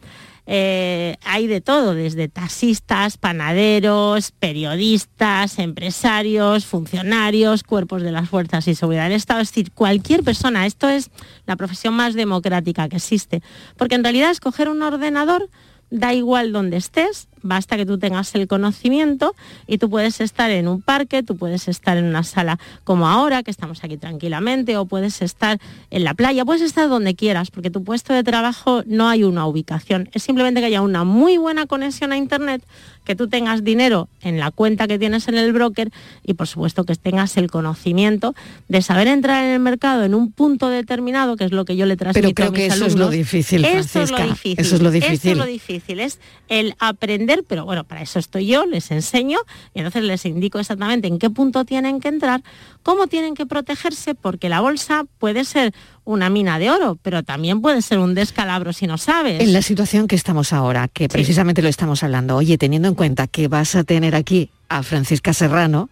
Eh, 0.46 1.16
hay 1.24 1.46
de 1.46 1.60
todo, 1.60 1.94
desde 1.94 2.28
taxistas, 2.28 3.16
panaderos, 3.16 4.32
periodistas, 4.32 5.58
empresarios, 5.58 6.66
funcionarios, 6.66 7.62
cuerpos 7.62 8.02
de 8.02 8.12
las 8.12 8.28
fuerzas 8.28 8.68
y 8.68 8.74
seguridad 8.74 9.04
del 9.04 9.12
Estado, 9.12 9.40
es 9.40 9.48
decir, 9.48 9.72
cualquier 9.72 10.22
persona. 10.22 10.66
Esto 10.66 10.88
es 10.88 11.10
la 11.46 11.56
profesión 11.56 11.94
más 11.94 12.14
democrática 12.14 12.88
que 12.88 12.96
existe, 12.96 13.42
porque 13.76 13.94
en 13.94 14.04
realidad 14.04 14.30
escoger 14.30 14.68
un 14.68 14.82
ordenador 14.82 15.48
da 15.90 16.12
igual 16.12 16.52
donde 16.52 16.76
estés, 16.76 17.28
basta 17.42 17.76
que 17.76 17.86
tú 17.86 17.98
tengas 17.98 18.34
el 18.34 18.48
conocimiento 18.48 19.34
y 19.66 19.78
tú 19.78 19.90
puedes 19.90 20.20
estar 20.20 20.50
en 20.50 20.66
un 20.66 20.82
parque, 20.82 21.22
tú 21.22 21.36
puedes 21.36 21.68
estar 21.68 21.96
en 21.96 22.04
una 22.04 22.22
sala 22.22 22.58
como 22.84 23.06
ahora, 23.06 23.42
que 23.42 23.50
estamos 23.50 23.84
aquí 23.84 23.96
tranquilamente, 23.96 24.76
o 24.76 24.86
puedes 24.86 25.22
estar 25.22 25.60
en 25.90 26.04
la 26.04 26.14
playa, 26.14 26.44
puedes 26.44 26.62
estar 26.62 26.88
donde 26.88 27.14
quieras, 27.14 27.50
porque 27.50 27.70
tu 27.70 27.84
puesto 27.84 28.12
de 28.12 28.24
trabajo 28.24 28.82
no 28.86 29.08
hay 29.08 29.24
una 29.24 29.46
ubicación, 29.46 30.08
es 30.12 30.22
simplemente 30.22 30.60
que 30.60 30.66
haya 30.66 30.82
una 30.82 31.04
muy 31.04 31.36
buena 31.36 31.66
conexión 31.66 32.12
a 32.12 32.16
Internet, 32.16 32.62
que 33.04 33.14
tú 33.14 33.28
tengas 33.28 33.64
dinero 33.64 34.08
en 34.22 34.38
la 34.38 34.50
cuenta 34.50 34.86
que 34.88 34.98
tienes 34.98 35.28
en 35.28 35.36
el 35.36 35.52
broker 35.52 35.90
y 36.24 36.34
por 36.34 36.46
supuesto 36.46 36.84
que 36.84 36.94
tengas 36.96 37.36
el 37.36 37.50
conocimiento 37.50 38.34
de 38.68 38.82
saber 38.82 39.08
entrar 39.08 39.44
en 39.44 39.50
el 39.50 39.60
mercado 39.60 40.04
en 40.04 40.14
un 40.14 40.32
punto 40.32 40.68
determinado, 40.68 41.36
que 41.36 41.44
es 41.44 41.52
lo 41.52 41.64
que 41.64 41.76
yo 41.76 41.86
le 41.86 41.96
transmito 41.96 42.28
Pero 42.28 42.34
creo 42.34 42.48
a 42.48 42.50
mis 42.50 42.58
que 42.58 42.66
eso 42.66 42.74
alumnos. 42.74 42.92
es 42.94 42.98
lo 42.98 43.10
difícil, 43.10 43.64
Eso 43.64 44.02
es 44.02 44.10
lo 44.10 44.18
difícil. 44.18 44.54
Eso 44.58 44.76
es 44.76 44.82
lo 44.82 44.90
difícil. 44.90 45.14
Eso 45.14 45.30
es 45.30 45.36
lo 45.36 45.46
difícil, 45.46 46.00
es 46.00 46.18
el 46.48 46.74
aprender 46.78 47.44
pero 47.46 47.64
bueno, 47.64 47.84
para 47.84 48.02
eso 48.02 48.18
estoy 48.18 48.46
yo, 48.46 48.66
les 48.66 48.90
enseño 48.90 49.38
y 49.74 49.80
entonces 49.80 50.02
les 50.04 50.24
indico 50.24 50.58
exactamente 50.58 51.08
en 51.08 51.18
qué 51.18 51.30
punto 51.30 51.64
tienen 51.64 52.00
que 52.00 52.08
entrar, 52.08 52.42
cómo 52.84 53.08
tienen 53.08 53.34
que 53.34 53.46
protegerse, 53.46 54.14
porque 54.14 54.48
la 54.48 54.60
bolsa 54.60 55.04
puede 55.18 55.44
ser 55.44 55.74
una 56.04 56.30
mina 56.30 56.60
de 56.60 56.70
oro, 56.70 56.96
pero 57.02 57.24
también 57.24 57.60
puede 57.60 57.82
ser 57.82 57.98
un 57.98 58.14
descalabro 58.14 58.72
si 58.72 58.86
no 58.86 58.96
sabes. 58.96 59.40
En 59.40 59.52
la 59.52 59.62
situación 59.62 60.06
que 60.06 60.14
estamos 60.14 60.52
ahora, 60.52 60.86
que 60.86 61.08
precisamente 61.08 61.62
lo 61.62 61.68
estamos 61.68 62.04
hablando, 62.04 62.36
oye, 62.36 62.56
teniendo 62.58 62.86
en 62.86 62.94
cuenta 62.94 63.26
que 63.26 63.48
vas 63.48 63.74
a 63.74 63.82
tener 63.82 64.14
aquí 64.14 64.50
a 64.68 64.84
Francisca 64.84 65.32
Serrano, 65.32 65.90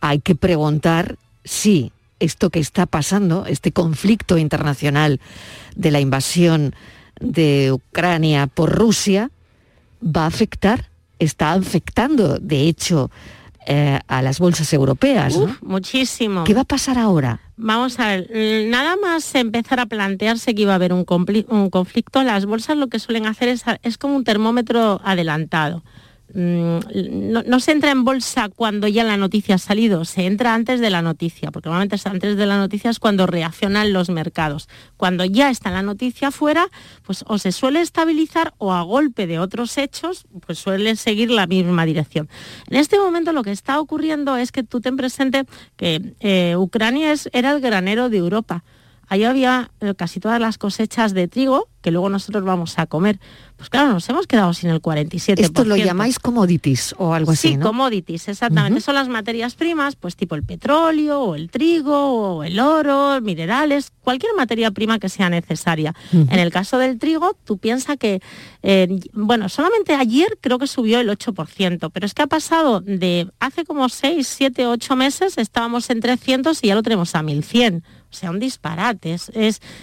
hay 0.00 0.18
que 0.18 0.34
preguntar 0.34 1.16
si 1.44 1.92
esto 2.20 2.50
que 2.50 2.60
está 2.60 2.84
pasando, 2.84 3.46
este 3.46 3.72
conflicto 3.72 4.36
internacional 4.36 5.20
de 5.74 5.90
la 5.90 6.00
invasión 6.00 6.74
de 7.18 7.72
Ucrania 7.72 8.48
por 8.48 8.70
Rusia, 8.70 9.30
va 10.04 10.24
a 10.24 10.26
afectar 10.26 10.92
está 11.24 11.52
afectando, 11.52 12.38
de 12.38 12.68
hecho, 12.68 13.10
eh, 13.66 14.00
a 14.06 14.22
las 14.22 14.38
bolsas 14.38 14.72
europeas. 14.72 15.38
Muchísimo. 15.60 16.44
¿Qué 16.44 16.54
va 16.54 16.62
a 16.62 16.64
pasar 16.64 16.98
ahora? 16.98 17.40
Vamos 17.56 18.00
a 18.00 18.08
ver, 18.08 18.66
nada 18.66 18.96
más 18.96 19.34
empezar 19.34 19.78
a 19.78 19.86
plantearse 19.86 20.54
que 20.54 20.62
iba 20.62 20.72
a 20.72 20.76
haber 20.76 20.92
un, 20.92 21.04
conflicto, 21.04 22.22
las 22.24 22.44
bolsas 22.46 22.76
lo 22.76 22.88
que 22.88 22.98
suelen 22.98 23.26
hacer 23.26 23.48
es, 23.48 23.62
es 23.82 23.98
como 23.98 24.16
un 24.16 24.24
termómetro 24.24 25.00
adelantado. 25.04 25.84
Mm, 26.34 26.78
no, 27.46 27.60
se 27.60 27.72
entra 27.72 27.90
en 27.90 28.04
bolsa 28.04 28.48
cuando 28.48 28.88
ya 28.88 29.04
la 29.04 29.16
noticia 29.16 29.56
ha 29.56 29.58
salido, 29.58 30.04
se 30.04 30.26
entra 30.26 30.54
antes 30.54 30.80
de 30.80 30.88
la 30.88 31.02
noticia, 31.02 31.50
porque 31.50 31.68
normalmente 31.68 31.96
antes 32.04 32.36
de 32.36 32.46
la 32.46 32.56
noticia 32.56 32.90
es 32.90 32.98
cuando 32.98 33.26
reaccionan 33.26 33.92
los 33.92 34.08
mercados. 34.08 34.68
Cuando 34.96 35.24
ya 35.24 35.50
está 35.50 35.70
la 35.70 35.82
noticia 35.82 36.30
fuera, 36.30 36.68
pues 37.02 37.24
o 37.26 37.38
se 37.38 37.52
suele 37.52 37.80
estabilizar 37.80 38.54
o 38.58 38.72
a 38.72 38.82
golpe 38.82 39.26
de 39.26 39.38
otros 39.38 39.76
hechos, 39.76 40.24
pues 40.46 40.58
suele 40.58 40.96
seguir 40.96 41.30
la 41.30 41.46
misma 41.46 41.84
dirección. 41.84 42.28
En 42.68 42.78
este 42.78 42.98
momento 42.98 43.32
lo 43.32 43.42
que 43.42 43.52
está 43.52 43.78
ocurriendo 43.80 44.36
es 44.36 44.52
que 44.52 44.62
tú 44.62 44.80
ten 44.80 44.96
presente 44.96 45.44
que 45.76 46.14
eh, 46.20 46.56
Ucrania 46.56 47.14
era 47.32 47.52
el 47.52 47.60
granero 47.60 48.08
de 48.08 48.18
Europa. 48.18 48.64
Ahí 49.12 49.24
había 49.24 49.70
eh, 49.80 49.94
casi 49.94 50.20
todas 50.20 50.40
las 50.40 50.56
cosechas 50.56 51.12
de 51.12 51.28
trigo 51.28 51.68
que 51.82 51.90
luego 51.90 52.08
nosotros 52.08 52.44
vamos 52.44 52.78
a 52.78 52.86
comer. 52.86 53.20
Pues 53.56 53.68
claro, 53.68 53.92
nos 53.92 54.08
hemos 54.08 54.26
quedado 54.26 54.54
sin 54.54 54.70
el 54.70 54.80
47%. 54.80 55.38
Esto 55.38 55.64
lo 55.64 55.76
llamáis 55.76 56.18
commodities 56.18 56.94
o 56.96 57.12
algo 57.12 57.32
así, 57.32 57.48
Sí, 57.48 57.58
commodities, 57.58 58.28
exactamente. 58.28 58.80
Son 58.80 58.94
las 58.94 59.08
materias 59.08 59.54
primas, 59.54 59.96
pues 59.96 60.16
tipo 60.16 60.34
el 60.34 60.44
petróleo 60.44 61.20
o 61.20 61.34
el 61.34 61.50
trigo 61.50 62.36
o 62.36 62.44
el 62.44 62.58
oro, 62.58 63.20
minerales, 63.20 63.92
cualquier 64.00 64.32
materia 64.34 64.70
prima 64.70 64.98
que 64.98 65.10
sea 65.10 65.28
necesaria. 65.28 65.94
En 66.12 66.38
el 66.38 66.50
caso 66.50 66.78
del 66.78 66.98
trigo, 66.98 67.36
tú 67.44 67.58
piensas 67.58 67.98
que, 67.98 68.22
eh, 68.62 68.98
bueno, 69.12 69.50
solamente 69.50 69.94
ayer 69.94 70.38
creo 70.40 70.58
que 70.58 70.66
subió 70.66 71.00
el 71.00 71.10
8%, 71.10 71.90
pero 71.92 72.06
es 72.06 72.14
que 72.14 72.22
ha 72.22 72.28
pasado 72.28 72.80
de 72.80 73.28
hace 73.40 73.64
como 73.64 73.90
6, 73.90 74.26
7, 74.26 74.66
8 74.66 74.96
meses, 74.96 75.36
estábamos 75.36 75.90
en 75.90 76.00
300 76.00 76.64
y 76.64 76.68
ya 76.68 76.74
lo 76.74 76.82
tenemos 76.82 77.14
a 77.14 77.22
1100. 77.22 77.84
Sea, 78.12 78.30
un 78.30 78.38
disparate. 78.38 79.14
Es, 79.14 79.30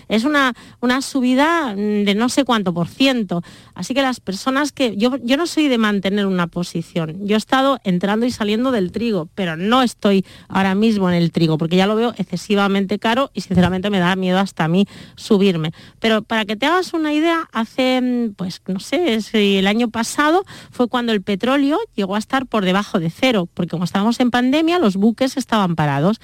es, 0.08 0.24
una, 0.24 0.54
una 0.80 1.02
subida 1.02 1.74
de 1.76 2.16
no 2.16 2.30
sé 2.30 2.46
cuánto 2.46 2.74
por 2.74 2.88
ciento. 2.88 3.42
Así 3.74 3.94
que 3.94 4.02
las 4.02 4.20
personas 4.20 4.72
que... 4.72 4.96
Yo, 4.96 5.18
yo 5.18 5.36
no 5.36 5.48
soy 5.48 5.68
de 5.68 5.78
mantener 5.78 6.26
una 6.26 6.48
posición. 6.48 7.26
Yo 7.26 7.36
he 7.36 7.38
estado 7.38 7.80
entrando 7.84 8.26
y 8.26 8.32
saliendo 8.32 8.72
del 8.72 8.92
trigo, 8.92 9.30
pero 9.36 9.58
no 9.58 9.82
estoy 9.82 10.26
ahora 10.48 10.76
mismo 10.76 11.10
en 11.10 11.16
el 11.16 11.32
trigo, 11.32 11.58
porque 11.58 11.76
ya 11.76 11.88
lo 11.88 11.96
veo 11.96 12.14
excesivamente 12.18 13.00
caro 13.00 13.32
y 13.34 13.42
sinceramente 13.42 13.90
me 13.90 14.00
da 14.00 14.16
miedo 14.16 14.40
hasta 14.40 14.66
a 14.66 14.68
mí 14.68 14.86
subirme. 15.16 15.72
Pero 16.00 16.22
para 16.22 16.46
que 16.46 16.56
te 16.56 16.66
hagas 16.66 16.94
una 16.94 17.14
idea, 17.14 17.50
hace, 17.52 18.32
pues 18.36 18.62
no 18.68 18.80
sé, 18.80 19.22
si 19.22 19.58
el 19.58 19.68
año 19.68 19.90
pasado 19.90 20.46
fue 20.72 20.88
cuando 20.88 21.12
el 21.12 21.22
petróleo 21.22 21.80
llegó 21.96 22.16
a 22.16 22.20
estar 22.20 22.46
por 22.46 22.66
debajo 22.66 23.00
de 23.00 23.10
cero, 23.10 23.48
porque 23.54 23.72
como 23.72 23.86
estábamos 23.86 24.20
en 24.20 24.32
pandemia, 24.32 24.80
los 24.80 24.96
buques 24.96 25.38
estaban 25.38 25.76
parados 25.76 26.20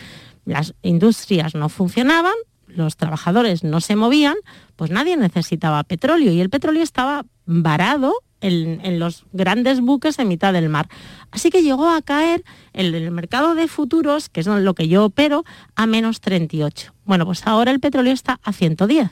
las 0.46 0.74
industrias 0.82 1.56
no 1.56 1.70
funcionaban, 1.70 2.34
los 2.68 2.98
trabajadores 2.98 3.64
no 3.64 3.82
se 3.82 3.96
movían, 3.96 4.36
pues 4.76 4.92
nadie 4.92 5.18
necesitaba 5.18 5.84
petróleo 5.84 6.32
y 6.32 6.42
el 6.42 6.50
petróleo 6.50 6.84
estaba 6.84 7.26
varado 7.46 8.16
en, 8.42 9.00
los 9.00 9.26
grandes 9.34 9.82
buques 9.82 10.20
en 10.20 10.28
mitad 10.28 10.54
del 10.54 10.70
mar. 10.70 10.88
Así 11.32 11.50
que 11.50 11.64
llegó 11.64 11.90
a 11.90 12.02
caer 12.02 12.44
el, 12.74 12.94
el 12.94 13.10
mercado 13.12 13.56
de 13.56 13.68
futuros, 13.68 14.30
que 14.30 14.42
es 14.42 14.48
lo 14.48 14.74
que 14.76 14.88
yo 14.88 15.06
opero, 15.06 15.46
a 15.76 15.88
menos 15.88 16.22
38. 16.22 16.94
Bueno, 17.06 17.26
pues 17.26 17.48
ahora 17.48 17.72
el 17.72 17.80
petróleo 17.80 18.14
está 18.14 18.40
a 18.44 18.54
110. 18.54 19.08
O 19.08 19.12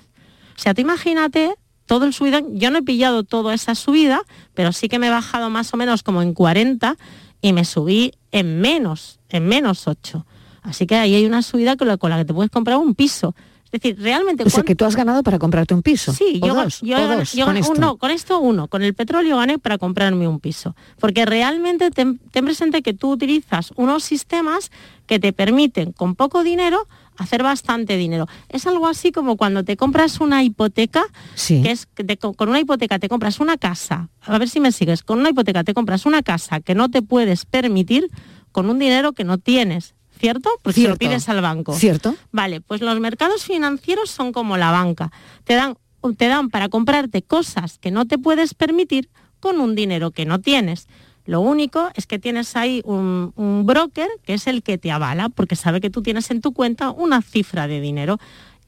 sea, 0.55 0.73
tú 0.73 0.81
imagínate 0.81 1.55
todo 1.85 2.05
el 2.05 2.13
subidón, 2.13 2.57
yo 2.59 2.71
no 2.71 2.79
he 2.79 2.83
pillado 2.83 3.23
toda 3.23 3.53
esa 3.53 3.75
subida, 3.75 4.21
pero 4.53 4.71
sí 4.71 4.87
que 4.87 4.99
me 4.99 5.07
he 5.07 5.11
bajado 5.11 5.49
más 5.49 5.73
o 5.73 5.77
menos 5.77 6.03
como 6.03 6.21
en 6.21 6.33
40 6.33 6.97
y 7.41 7.53
me 7.53 7.65
subí 7.65 8.13
en 8.31 8.61
menos, 8.61 9.19
en 9.29 9.47
menos 9.47 9.87
8. 9.87 10.25
Así 10.63 10.87
que 10.87 10.95
ahí 10.95 11.13
hay 11.15 11.25
una 11.25 11.41
subida 11.41 11.75
con 11.75 11.87
la, 11.87 11.97
con 11.97 12.09
la 12.09 12.17
que 12.17 12.25
te 12.25 12.33
puedes 12.33 12.49
comprar 12.51 12.77
un 12.77 12.95
piso. 12.95 13.35
decir, 13.71 13.97
realmente... 13.99 14.43
O 14.43 14.49
sea, 14.51 14.63
que 14.63 14.75
tú 14.75 14.85
has 14.85 14.95
ganado 14.95 15.23
para 15.23 15.39
comprarte 15.39 15.73
un 15.73 15.81
piso. 15.81 16.13
Sí, 16.13 16.39
¿O 16.43 16.47
yo, 16.47 16.53
dos, 16.53 16.79
yo, 16.81 16.95
o 16.95 16.99
gané- 17.01 17.15
dos, 17.17 17.33
yo 17.33 17.45
con 17.45 17.57
esto. 17.57 17.73
no, 17.75 17.97
con 17.97 18.11
esto 18.11 18.39
uno, 18.39 18.67
con 18.67 18.83
el 18.83 18.93
petróleo 18.93 19.37
gané 19.37 19.57
para 19.57 19.77
comprarme 19.79 20.27
un 20.27 20.39
piso. 20.39 20.75
Porque 20.99 21.25
realmente 21.25 21.89
ten, 21.91 22.19
ten 22.31 22.45
presente 22.45 22.81
que 22.83 22.93
tú 22.93 23.11
utilizas 23.11 23.73
unos 23.75 24.03
sistemas 24.03 24.69
que 25.07 25.19
te 25.19 25.33
permiten 25.33 25.91
con 25.91 26.13
poco 26.15 26.43
dinero 26.43 26.87
hacer 27.17 27.41
bastante 27.43 27.97
dinero. 27.97 28.27
Es 28.49 28.65
algo 28.67 28.87
así 28.87 29.11
como 29.11 29.37
cuando 29.37 29.63
te 29.63 29.75
compras 29.75 30.19
una 30.21 30.43
hipoteca, 30.43 31.03
Sí. 31.35 31.61
que 31.63 31.71
es 31.71 31.87
que 31.87 32.03
te- 32.03 32.17
con 32.17 32.49
una 32.49 32.59
hipoteca 32.59 32.99
te 32.99 33.09
compras 33.09 33.39
una 33.39 33.57
casa, 33.57 34.09
a 34.21 34.37
ver 34.37 34.49
si 34.49 34.59
me 34.59 34.71
sigues, 34.71 35.01
con 35.03 35.19
una 35.19 35.29
hipoteca 35.31 35.63
te 35.63 35.73
compras 35.73 36.05
una 36.05 36.21
casa 36.23 36.59
que 36.59 36.73
no 36.75 36.89
te 36.89 37.01
puedes 37.01 37.45
permitir 37.45 38.09
con 38.51 38.69
un 38.69 38.77
dinero 38.79 39.13
que 39.13 39.23
no 39.23 39.37
tienes, 39.39 39.92
¿cierto? 40.23 40.49
Porque 40.61 40.75
si 40.75 40.81
lo 40.87 40.95
Cierto. 40.95 40.99
pides 40.99 41.27
al 41.27 41.41
banco. 41.41 41.73
¿Cierto? 41.73 42.15
Vale, 42.31 42.61
pues 42.61 42.79
los 42.79 42.97
mercados 43.01 43.43
financieros 43.43 44.09
son 44.09 44.31
como 44.31 44.55
la 44.55 44.71
banca. 44.71 45.11
Te 45.43 45.53
dan, 45.53 45.75
te 46.15 46.27
dan 46.29 46.49
para 46.49 46.69
comprarte 46.69 47.23
cosas 47.23 47.77
que 47.77 47.91
no 47.91 48.05
te 48.05 48.17
puedes 48.17 48.53
permitir 48.53 49.09
con 49.41 49.59
un 49.59 49.75
dinero 49.75 50.11
que 50.11 50.25
no 50.25 50.39
tienes. 50.39 50.87
Lo 51.25 51.41
único 51.41 51.89
es 51.95 52.07
que 52.07 52.19
tienes 52.19 52.55
ahí 52.55 52.81
un, 52.85 53.33
un 53.35 53.65
broker 53.65 54.07
que 54.25 54.35
es 54.35 54.47
el 54.47 54.63
que 54.63 54.77
te 54.77 54.91
avala 54.91 55.27
porque 55.27 55.57
sabe 55.57 55.81
que 55.81 55.89
tú 55.89 56.01
tienes 56.01 56.31
en 56.31 56.39
tu 56.39 56.53
cuenta 56.53 56.91
una 56.91 57.21
cifra 57.21 57.67
de 57.67 57.81
dinero. 57.81 58.17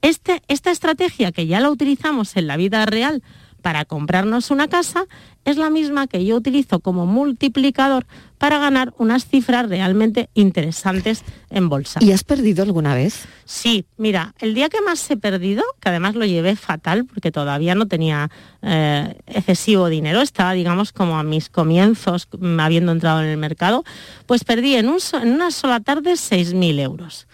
Este, 0.01 0.41
esta 0.49 0.71
estrategia 0.71 1.31
que 1.31 1.47
ya 1.47 1.61
la 1.61 1.69
utilizamos 1.69 2.35
en 2.35 2.47
la 2.47 2.57
vida 2.57 2.85
real 2.85 3.23
para 3.65 3.84
comprarnos 3.84 4.51
una 4.51 4.67
casa 4.67 5.08
es 5.43 5.58
la 5.58 5.71
misma 5.71 6.06
que 6.06 6.23
yo 6.23 6.36
utilizo 6.36 6.82
como 6.82 7.08
multiplicador 7.08 8.06
para 8.38 8.60
ganar 8.60 8.93
unas 8.99 9.25
cifras 9.25 9.67
realmente 9.67 10.30
interesantes 10.36 11.23
en 11.49 11.67
bolsa. 11.67 11.99
¿Y 11.99 12.12
has 12.12 12.23
perdido 12.23 12.62
alguna 12.62 12.93
vez? 12.93 13.25
Sí, 13.45 13.88
mira, 13.97 14.36
el 14.38 14.54
día 14.54 14.69
que 14.69 14.82
más 14.82 15.10
he 15.10 15.17
perdido, 15.17 15.63
que 15.80 15.89
además 15.89 16.13
lo 16.13 16.25
llevé 16.25 16.56
fatal 16.56 17.06
porque 17.06 17.32
todavía 17.32 17.73
no 17.73 17.88
tenía 17.88 18.30
eh, 18.62 19.17
excesivo 19.25 19.89
dinero, 19.89 20.21
estaba 20.21 20.54
digamos 20.54 20.91
como 20.91 21.17
a 21.17 21.23
mis 21.23 21.49
comienzos 21.49 22.28
mm, 22.38 22.60
habiendo 22.60 22.91
entrado 22.91 23.23
en 23.23 23.30
el 23.30 23.38
mercado, 23.38 23.84
pues 24.28 24.43
perdí 24.43 24.75
en, 24.75 24.89
un 24.89 24.99
en 25.19 25.34
una 25.34 25.49
sola 25.49 25.80
tarde 25.80 26.12
6.000 26.12 26.80
euros. 26.82 27.28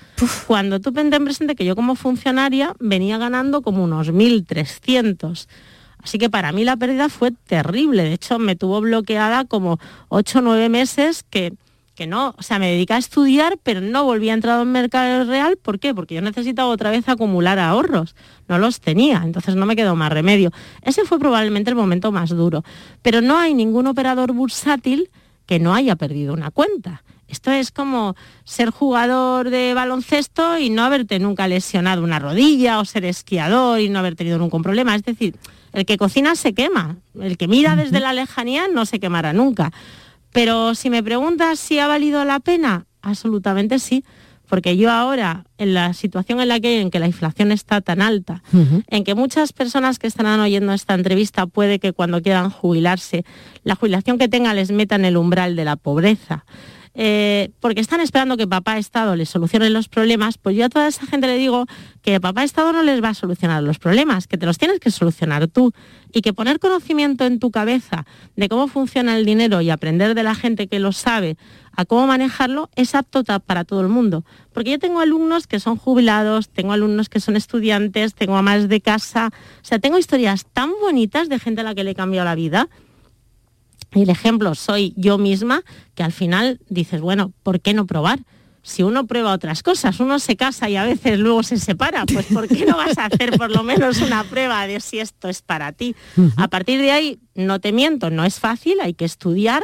Cuando 0.47 0.79
tú 0.79 0.93
ten 0.93 1.09
presente 1.09 1.55
que 1.55 1.65
yo 1.65 1.75
como 1.75 1.95
funcionaria 1.95 2.73
venía 2.79 3.17
ganando 3.17 3.61
como 3.61 3.83
unos 3.83 4.13
1.300. 4.13 5.47
Así 6.03 6.17
que 6.17 6.29
para 6.29 6.51
mí 6.51 6.63
la 6.63 6.77
pérdida 6.77 7.09
fue 7.09 7.31
terrible. 7.31 8.03
De 8.03 8.13
hecho, 8.13 8.39
me 8.39 8.55
tuvo 8.55 8.81
bloqueada 8.81 9.45
como 9.45 9.79
8 10.09 10.39
o 10.39 10.41
9 10.41 10.69
meses 10.69 11.23
que, 11.29 11.53
que 11.95 12.07
no, 12.07 12.33
o 12.37 12.41
sea, 12.43 12.59
me 12.59 12.71
dediqué 12.71 12.93
a 12.93 12.97
estudiar, 12.97 13.57
pero 13.61 13.81
no 13.81 14.03
volví 14.03 14.29
a 14.29 14.33
entrar 14.33 14.61
en 14.61 14.71
mercado 14.71 15.25
real. 15.25 15.57
¿Por 15.57 15.79
qué? 15.79 15.93
Porque 15.93 16.15
yo 16.15 16.21
necesitaba 16.21 16.69
otra 16.69 16.91
vez 16.91 17.07
acumular 17.07 17.59
ahorros. 17.59 18.15
No 18.47 18.57
los 18.57 18.79
tenía, 18.81 19.21
entonces 19.23 19.55
no 19.55 19.65
me 19.65 19.75
quedó 19.75 19.95
más 19.95 20.11
remedio. 20.11 20.51
Ese 20.81 21.05
fue 21.05 21.19
probablemente 21.19 21.69
el 21.69 21.75
momento 21.75 22.11
más 22.11 22.29
duro. 22.29 22.63
Pero 23.01 23.21
no 23.21 23.37
hay 23.37 23.53
ningún 23.53 23.87
operador 23.87 24.33
bursátil 24.33 25.09
que 25.45 25.59
no 25.59 25.73
haya 25.73 25.95
perdido 25.95 26.33
una 26.33 26.51
cuenta. 26.51 27.03
Esto 27.31 27.49
es 27.49 27.71
como 27.71 28.15
ser 28.43 28.71
jugador 28.71 29.49
de 29.49 29.73
baloncesto 29.73 30.59
y 30.59 30.69
no 30.69 30.83
haberte 30.83 31.17
nunca 31.17 31.47
lesionado 31.47 32.03
una 32.03 32.19
rodilla 32.19 32.79
o 32.79 32.85
ser 32.85 33.05
esquiador 33.05 33.79
y 33.79 33.87
no 33.87 33.99
haber 33.99 34.15
tenido 34.15 34.37
ningún 34.37 34.61
problema. 34.61 34.93
Es 34.95 35.03
decir, 35.03 35.35
el 35.73 35.85
que 35.85 35.97
cocina 35.97 36.35
se 36.35 36.53
quema, 36.53 36.97
el 37.19 37.37
que 37.37 37.47
mira 37.47 37.75
desde 37.75 37.99
la 37.99 38.13
lejanía 38.13 38.67
no 38.67 38.85
se 38.85 38.99
quemará 38.99 39.33
nunca. 39.33 39.71
Pero 40.31 40.75
si 40.75 40.89
me 40.89 41.03
preguntas 41.03 41.59
si 41.59 41.79
ha 41.79 41.87
valido 41.87 42.23
la 42.25 42.39
pena, 42.39 42.85
absolutamente 43.01 43.79
sí. 43.79 44.03
Porque 44.47 44.75
yo 44.75 44.91
ahora, 44.91 45.45
en 45.57 45.73
la 45.73 45.93
situación 45.93 46.41
en 46.41 46.49
la 46.49 46.59
que 46.59 46.67
hay, 46.67 46.75
en 46.75 46.91
que 46.91 46.99
la 46.99 47.07
inflación 47.07 47.53
está 47.53 47.79
tan 47.79 48.01
alta, 48.01 48.43
en 48.87 49.05
que 49.05 49.15
muchas 49.15 49.53
personas 49.53 49.97
que 49.97 50.07
estarán 50.07 50.41
oyendo 50.41 50.73
esta 50.73 50.93
entrevista 50.93 51.47
puede 51.47 51.79
que 51.79 51.93
cuando 51.93 52.21
quieran 52.21 52.49
jubilarse, 52.49 53.23
la 53.63 53.75
jubilación 53.75 54.17
que 54.17 54.27
tengan 54.27 54.57
les 54.57 54.71
meta 54.71 54.95
en 54.95 55.05
el 55.05 55.15
umbral 55.15 55.55
de 55.55 55.63
la 55.63 55.77
pobreza, 55.77 56.43
eh, 56.93 57.51
porque 57.59 57.79
están 57.79 58.01
esperando 58.01 58.35
que 58.35 58.47
papá 58.47 58.77
Estado 58.77 59.15
les 59.15 59.29
solucione 59.29 59.69
los 59.69 59.87
problemas, 59.87 60.37
pues 60.37 60.55
yo 60.57 60.65
a 60.65 60.69
toda 60.69 60.87
esa 60.87 61.05
gente 61.05 61.27
le 61.27 61.37
digo 61.37 61.65
que 62.01 62.19
papá 62.19 62.43
Estado 62.43 62.73
no 62.73 62.83
les 62.83 63.01
va 63.01 63.09
a 63.09 63.13
solucionar 63.13 63.63
los 63.63 63.79
problemas, 63.79 64.27
que 64.27 64.37
te 64.37 64.45
los 64.45 64.57
tienes 64.57 64.79
que 64.79 64.91
solucionar 64.91 65.47
tú. 65.47 65.71
Y 66.13 66.19
que 66.19 66.33
poner 66.33 66.59
conocimiento 66.59 67.23
en 67.23 67.39
tu 67.39 67.51
cabeza 67.51 68.05
de 68.35 68.49
cómo 68.49 68.67
funciona 68.67 69.17
el 69.17 69.25
dinero 69.25 69.61
y 69.61 69.69
aprender 69.69 70.13
de 70.13 70.23
la 70.23 70.35
gente 70.35 70.67
que 70.67 70.77
lo 70.77 70.91
sabe 70.91 71.37
a 71.73 71.85
cómo 71.85 72.05
manejarlo 72.05 72.69
es 72.75 72.95
apto 72.95 73.23
para 73.23 73.63
todo 73.63 73.79
el 73.79 73.87
mundo. 73.87 74.25
Porque 74.51 74.71
yo 74.71 74.79
tengo 74.79 74.99
alumnos 74.99 75.47
que 75.47 75.61
son 75.61 75.77
jubilados, 75.77 76.49
tengo 76.49 76.73
alumnos 76.73 77.07
que 77.07 77.21
son 77.21 77.37
estudiantes, 77.37 78.13
tengo 78.13 78.35
amas 78.35 78.67
de 78.67 78.81
casa, 78.81 79.29
o 79.31 79.65
sea, 79.65 79.79
tengo 79.79 79.97
historias 79.97 80.45
tan 80.51 80.71
bonitas 80.81 81.29
de 81.29 81.39
gente 81.39 81.61
a 81.61 81.63
la 81.63 81.75
que 81.75 81.85
le 81.85 81.91
he 81.91 81.95
cambiado 81.95 82.25
la 82.25 82.35
vida 82.35 82.67
el 83.91 84.09
ejemplo 84.09 84.55
soy 84.55 84.93
yo 84.95 85.17
misma, 85.17 85.63
que 85.95 86.03
al 86.03 86.11
final 86.11 86.59
dices, 86.69 87.01
bueno, 87.01 87.33
¿por 87.43 87.59
qué 87.59 87.73
no 87.73 87.85
probar? 87.85 88.19
Si 88.63 88.83
uno 88.83 89.07
prueba 89.07 89.33
otras 89.33 89.63
cosas, 89.63 89.99
uno 89.99 90.19
se 90.19 90.35
casa 90.35 90.69
y 90.69 90.75
a 90.75 90.83
veces 90.83 91.17
luego 91.17 91.41
se 91.41 91.57
separa, 91.57 92.05
pues 92.05 92.27
¿por 92.27 92.47
qué 92.47 92.65
no 92.65 92.77
vas 92.77 92.97
a 92.99 93.05
hacer 93.05 93.31
por 93.37 93.49
lo 93.49 93.63
menos 93.63 93.99
una 94.01 94.23
prueba 94.23 94.67
de 94.67 94.79
si 94.79 94.99
esto 94.99 95.29
es 95.29 95.41
para 95.41 95.71
ti? 95.71 95.95
A 96.37 96.47
partir 96.47 96.79
de 96.79 96.91
ahí, 96.91 97.19
no 97.33 97.59
te 97.59 97.71
miento, 97.71 98.11
no 98.11 98.23
es 98.23 98.39
fácil, 98.39 98.79
hay 98.79 98.93
que 98.93 99.05
estudiar, 99.05 99.63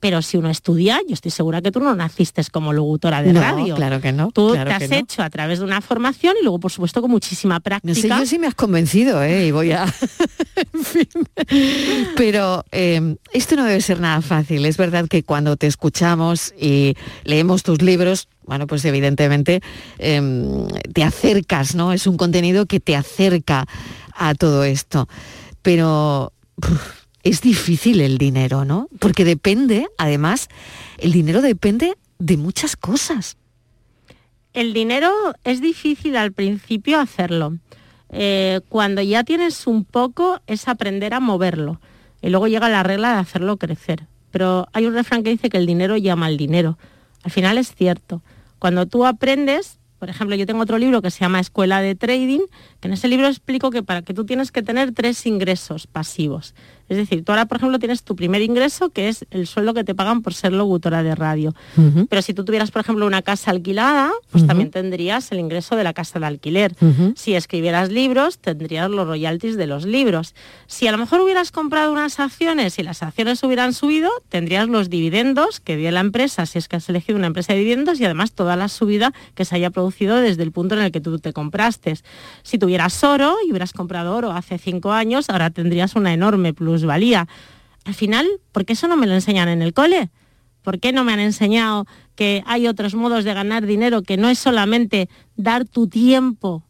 pero 0.00 0.22
si 0.22 0.38
uno 0.38 0.48
estudia, 0.48 1.00
yo 1.06 1.14
estoy 1.14 1.30
segura 1.30 1.60
que 1.60 1.70
tú 1.70 1.78
no 1.78 1.94
naciste 1.94 2.42
como 2.50 2.72
locutora 2.72 3.22
de 3.22 3.34
no, 3.34 3.40
radio. 3.40 3.74
claro 3.74 4.00
que 4.00 4.12
no. 4.12 4.30
Tú 4.32 4.52
claro 4.52 4.70
te 4.70 4.84
has 4.84 4.90
no. 4.90 4.96
hecho 4.96 5.22
a 5.22 5.28
través 5.28 5.58
de 5.58 5.66
una 5.66 5.82
formación 5.82 6.34
y 6.40 6.42
luego, 6.42 6.58
por 6.58 6.72
supuesto, 6.72 7.02
con 7.02 7.10
muchísima 7.10 7.60
práctica. 7.60 7.92
No 7.92 7.94
sé 7.94 8.08
yo 8.08 8.26
si 8.26 8.38
me 8.38 8.46
has 8.46 8.54
convencido, 8.54 9.22
¿eh? 9.22 9.46
Y 9.46 9.50
voy 9.50 9.72
a... 9.72 9.84
en 10.56 10.84
fin. 10.84 11.08
Pero 12.16 12.64
eh, 12.72 13.16
esto 13.32 13.56
no 13.56 13.64
debe 13.64 13.80
ser 13.82 14.00
nada 14.00 14.22
fácil. 14.22 14.64
Es 14.64 14.78
verdad 14.78 15.06
que 15.06 15.22
cuando 15.22 15.56
te 15.56 15.66
escuchamos 15.66 16.54
y 16.58 16.96
leemos 17.24 17.62
tus 17.62 17.82
libros, 17.82 18.28
bueno, 18.44 18.66
pues 18.66 18.84
evidentemente 18.86 19.60
eh, 19.98 20.66
te 20.94 21.04
acercas, 21.04 21.74
¿no? 21.74 21.92
Es 21.92 22.06
un 22.06 22.16
contenido 22.16 22.64
que 22.64 22.80
te 22.80 22.96
acerca 22.96 23.66
a 24.14 24.34
todo 24.34 24.64
esto. 24.64 25.08
Pero 25.62 26.32
puf, 26.56 26.99
es 27.22 27.40
difícil 27.40 28.00
el 28.00 28.18
dinero, 28.18 28.64
¿no? 28.64 28.88
Porque 28.98 29.24
depende, 29.24 29.88
además, 29.98 30.48
el 30.98 31.12
dinero 31.12 31.42
depende 31.42 31.96
de 32.18 32.36
muchas 32.36 32.76
cosas. 32.76 33.36
El 34.52 34.72
dinero 34.72 35.10
es 35.44 35.60
difícil 35.60 36.16
al 36.16 36.32
principio 36.32 36.98
hacerlo. 36.98 37.58
Eh, 38.10 38.60
cuando 38.68 39.02
ya 39.02 39.22
tienes 39.22 39.66
un 39.66 39.84
poco 39.84 40.40
es 40.46 40.66
aprender 40.66 41.14
a 41.14 41.20
moverlo. 41.20 41.80
Y 42.20 42.30
luego 42.30 42.48
llega 42.48 42.68
la 42.68 42.82
regla 42.82 43.14
de 43.14 43.20
hacerlo 43.20 43.56
crecer. 43.56 44.06
Pero 44.30 44.68
hay 44.72 44.86
un 44.86 44.94
refrán 44.94 45.22
que 45.22 45.30
dice 45.30 45.50
que 45.50 45.56
el 45.56 45.66
dinero 45.66 45.96
llama 45.96 46.26
al 46.26 46.36
dinero. 46.36 46.78
Al 47.22 47.30
final 47.30 47.58
es 47.58 47.74
cierto. 47.74 48.22
Cuando 48.58 48.86
tú 48.86 49.06
aprendes, 49.06 49.78
por 49.98 50.10
ejemplo, 50.10 50.34
yo 50.36 50.46
tengo 50.46 50.62
otro 50.62 50.78
libro 50.78 51.02
que 51.02 51.10
se 51.10 51.20
llama 51.20 51.40
Escuela 51.40 51.80
de 51.80 51.94
Trading, 51.94 52.40
que 52.80 52.88
en 52.88 52.94
ese 52.94 53.08
libro 53.08 53.26
explico 53.26 53.70
que 53.70 53.82
para 53.82 54.02
que 54.02 54.14
tú 54.14 54.24
tienes 54.24 54.50
que 54.50 54.62
tener 54.62 54.92
tres 54.92 55.26
ingresos 55.26 55.86
pasivos. 55.86 56.54
Es 56.90 56.96
decir, 56.96 57.24
tú 57.24 57.30
ahora, 57.30 57.46
por 57.46 57.58
ejemplo, 57.58 57.78
tienes 57.78 58.02
tu 58.02 58.16
primer 58.16 58.42
ingreso, 58.42 58.90
que 58.90 59.08
es 59.08 59.24
el 59.30 59.46
sueldo 59.46 59.72
que 59.74 59.84
te 59.84 59.94
pagan 59.94 60.22
por 60.22 60.34
ser 60.34 60.52
locutora 60.52 61.04
de 61.04 61.14
radio. 61.14 61.54
Pero 62.08 62.20
si 62.20 62.34
tú 62.34 62.44
tuvieras, 62.44 62.72
por 62.72 62.80
ejemplo, 62.80 63.06
una 63.06 63.22
casa 63.22 63.52
alquilada, 63.52 64.10
pues 64.30 64.44
también 64.44 64.70
tendrías 64.70 65.30
el 65.30 65.38
ingreso 65.38 65.76
de 65.76 65.84
la 65.84 65.92
casa 65.92 66.18
de 66.18 66.26
alquiler. 66.26 66.74
Si 67.14 67.34
escribieras 67.34 67.90
libros, 67.90 68.38
tendrías 68.38 68.90
los 68.90 69.06
royalties 69.06 69.56
de 69.56 69.68
los 69.68 69.86
libros. 69.86 70.34
Si 70.66 70.88
a 70.88 70.92
lo 70.92 70.98
mejor 70.98 71.20
hubieras 71.20 71.52
comprado 71.52 71.92
unas 71.92 72.18
acciones 72.18 72.78
y 72.80 72.82
las 72.82 73.04
acciones 73.04 73.42
hubieran 73.44 73.72
subido, 73.72 74.10
tendrías 74.28 74.68
los 74.68 74.90
dividendos 74.90 75.60
que 75.60 75.76
dio 75.76 75.92
la 75.92 76.00
empresa, 76.00 76.44
si 76.44 76.58
es 76.58 76.66
que 76.66 76.74
has 76.74 76.88
elegido 76.88 77.16
una 77.16 77.28
empresa 77.28 77.52
de 77.52 77.60
dividendos, 77.60 78.00
y 78.00 78.04
además 78.04 78.32
toda 78.32 78.56
la 78.56 78.66
subida 78.66 79.12
que 79.36 79.44
se 79.44 79.54
haya 79.54 79.70
producido 79.70 80.16
desde 80.16 80.42
el 80.42 80.50
punto 80.50 80.74
en 80.74 80.82
el 80.82 80.90
que 80.90 81.00
tú 81.00 81.20
te 81.20 81.32
compraste. 81.32 81.94
Si 82.42 82.58
tuvieras 82.58 83.02
oro 83.04 83.36
y 83.46 83.50
hubieras 83.50 83.72
comprado 83.72 84.16
oro 84.16 84.32
hace 84.32 84.58
cinco 84.58 84.90
años, 84.90 85.30
ahora 85.30 85.50
tendrías 85.50 85.94
una 85.94 86.12
enorme 86.12 86.52
plusvalía. 86.80 87.28
Al 87.84 87.94
final, 87.94 88.26
¿por 88.52 88.64
qué 88.64 88.72
eso 88.72 88.88
no 88.88 88.96
me 88.96 89.06
lo 89.06 89.14
enseñan 89.14 89.48
en 89.48 89.62
el 89.62 89.72
cole? 89.72 90.10
¿Por 90.62 90.80
qué 90.80 90.92
no 90.92 91.04
me 91.04 91.12
han 91.12 91.20
enseñado 91.20 91.86
que 92.14 92.42
hay 92.46 92.66
otros 92.66 92.94
modos 92.94 93.24
de 93.24 93.34
ganar 93.34 93.66
dinero 93.66 94.02
que 94.02 94.16
no 94.16 94.28
es 94.28 94.38
solamente 94.38 95.08
dar 95.36 95.64
tu 95.64 95.88
tiempo 95.88 96.64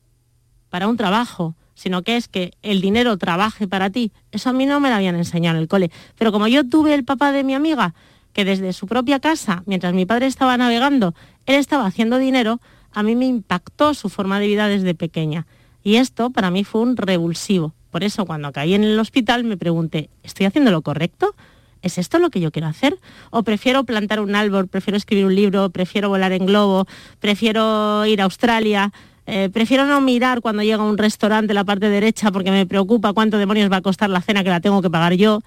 para 0.68 0.86
un 0.86 0.96
trabajo, 0.96 1.56
sino 1.74 2.02
que 2.02 2.16
es 2.16 2.28
que 2.28 2.52
el 2.62 2.80
dinero 2.80 3.16
trabaje 3.18 3.66
para 3.66 3.90
ti? 3.90 4.12
Eso 4.30 4.50
a 4.50 4.52
mí 4.52 4.66
no 4.66 4.78
me 4.80 4.88
lo 4.88 4.96
habían 4.96 5.16
enseñado 5.16 5.56
en 5.56 5.62
el 5.62 5.68
cole. 5.68 5.90
Pero 6.16 6.30
como 6.30 6.46
yo 6.46 6.68
tuve 6.68 6.94
el 6.94 7.04
papá 7.04 7.32
de 7.32 7.42
mi 7.42 7.54
amiga, 7.54 7.94
que 8.32 8.44
desde 8.44 8.72
su 8.72 8.86
propia 8.86 9.18
casa, 9.18 9.64
mientras 9.66 9.92
mi 9.92 10.06
padre 10.06 10.26
estaba 10.26 10.56
navegando, 10.56 11.14
él 11.46 11.56
estaba 11.56 11.86
haciendo 11.86 12.18
dinero, 12.18 12.60
a 12.92 13.02
mí 13.02 13.16
me 13.16 13.26
impactó 13.26 13.94
su 13.94 14.08
forma 14.08 14.38
de 14.38 14.46
vida 14.46 14.68
desde 14.68 14.94
pequeña. 14.94 15.46
Y 15.82 15.96
esto 15.96 16.30
para 16.30 16.52
mí 16.52 16.62
fue 16.62 16.82
un 16.82 16.96
revulsivo. 16.96 17.74
Por 17.90 18.04
eso 18.04 18.24
cuando 18.24 18.52
caí 18.52 18.74
en 18.74 18.84
el 18.84 18.98
hospital 18.98 19.44
me 19.44 19.56
pregunté, 19.56 20.10
¿estoy 20.22 20.46
haciendo 20.46 20.70
lo 20.70 20.82
correcto? 20.82 21.34
¿Es 21.82 21.98
esto 21.98 22.18
lo 22.18 22.30
que 22.30 22.40
yo 22.40 22.50
quiero 22.50 22.68
hacer? 22.68 22.98
¿O 23.30 23.42
prefiero 23.42 23.84
plantar 23.84 24.20
un 24.20 24.34
árbol, 24.34 24.68
prefiero 24.68 24.96
escribir 24.96 25.24
un 25.24 25.34
libro, 25.34 25.70
prefiero 25.70 26.08
volar 26.08 26.32
en 26.32 26.46
globo, 26.46 26.86
prefiero 27.20 28.04
ir 28.06 28.20
a 28.20 28.24
Australia? 28.24 28.92
Eh, 29.26 29.48
prefiero 29.52 29.86
no 29.86 30.00
mirar 30.00 30.40
cuando 30.40 30.62
llega 30.62 30.82
a 30.82 30.86
un 30.86 30.98
restaurante 30.98 31.54
la 31.54 31.64
parte 31.64 31.88
derecha 31.88 32.30
porque 32.30 32.50
me 32.50 32.66
preocupa 32.66 33.12
cuánto 33.12 33.38
demonios 33.38 33.70
va 33.70 33.76
a 33.76 33.80
costar 33.80 34.10
la 34.10 34.20
cena 34.20 34.44
que 34.44 34.50
la 34.50 34.60
tengo 34.60 34.82
que 34.82 34.90
pagar 34.90 35.14
yo. 35.14 35.40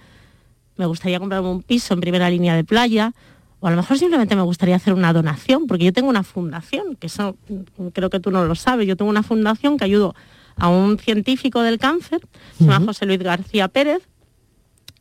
Me 0.77 0.85
gustaría 0.85 1.19
comprarme 1.19 1.49
un 1.49 1.61
piso 1.61 1.93
en 1.93 2.01
primera 2.01 2.29
línea 2.29 2.55
de 2.55 2.63
playa. 2.63 3.13
O 3.59 3.67
a 3.67 3.69
lo 3.69 3.77
mejor 3.77 3.97
simplemente 3.97 4.35
me 4.35 4.41
gustaría 4.41 4.75
hacer 4.75 4.93
una 4.93 5.13
donación, 5.13 5.67
porque 5.67 5.85
yo 5.85 5.93
tengo 5.93 6.09
una 6.09 6.23
fundación, 6.23 6.97
que 6.97 7.07
eso 7.07 7.37
mm, 7.47 7.87
creo 7.93 8.09
que 8.09 8.19
tú 8.19 8.29
no 8.29 8.43
lo 8.43 8.55
sabes, 8.55 8.85
yo 8.85 8.97
tengo 8.97 9.09
una 9.09 9.23
fundación 9.23 9.77
que 9.77 9.85
ayudo 9.85 10.15
a 10.57 10.69
un 10.69 10.97
científico 10.97 11.61
del 11.61 11.79
cáncer, 11.79 12.21
se 12.57 12.65
llama 12.65 12.85
José 12.85 13.05
Luis 13.05 13.19
García 13.19 13.67
Pérez, 13.67 14.07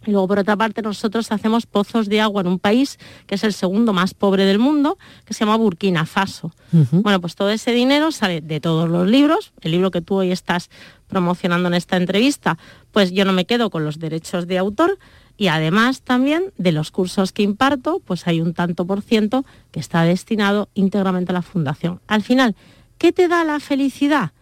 y 0.06 0.10
luego, 0.10 0.28
por 0.28 0.38
otra 0.40 0.56
parte, 0.56 0.82
nosotros 0.82 1.30
hacemos 1.30 1.66
pozos 1.66 2.08
de 2.08 2.20
agua 2.20 2.40
en 2.40 2.48
un 2.48 2.58
país 2.58 2.98
que 3.26 3.36
es 3.36 3.44
el 3.44 3.52
segundo 3.52 3.92
más 3.92 4.14
pobre 4.14 4.44
del 4.44 4.58
mundo, 4.58 4.98
que 5.24 5.34
se 5.34 5.40
llama 5.40 5.56
Burkina 5.56 6.06
Faso. 6.06 6.52
Bueno, 6.90 7.20
pues 7.20 7.36
todo 7.36 7.50
ese 7.50 7.72
dinero 7.72 8.10
sale 8.10 8.40
de 8.40 8.60
todos 8.60 8.88
los 8.88 9.06
libros. 9.08 9.52
El 9.60 9.72
libro 9.72 9.90
que 9.90 10.00
tú 10.00 10.16
hoy 10.16 10.32
estás 10.32 10.70
promocionando 11.06 11.68
en 11.68 11.74
esta 11.74 11.96
entrevista, 11.96 12.58
pues 12.90 13.12
yo 13.12 13.24
no 13.24 13.32
me 13.32 13.44
quedo 13.44 13.70
con 13.70 13.84
los 13.84 13.98
derechos 13.98 14.46
de 14.46 14.58
autor. 14.58 14.98
Y 15.36 15.48
además 15.48 16.02
también 16.02 16.52
de 16.58 16.72
los 16.72 16.90
cursos 16.90 17.32
que 17.32 17.42
imparto, 17.42 18.00
pues 18.04 18.26
hay 18.26 18.40
un 18.40 18.54
tanto 18.54 18.86
por 18.86 19.02
ciento 19.02 19.44
que 19.70 19.80
está 19.80 20.02
destinado 20.02 20.68
íntegramente 20.74 21.32
a 21.32 21.34
la 21.34 21.42
fundación. 21.42 22.00
Al 22.06 22.22
final, 22.22 22.56
¿qué 22.98 23.12
te 23.12 23.28
da 23.28 23.44
la 23.44 23.60
felicidad? 23.60 24.32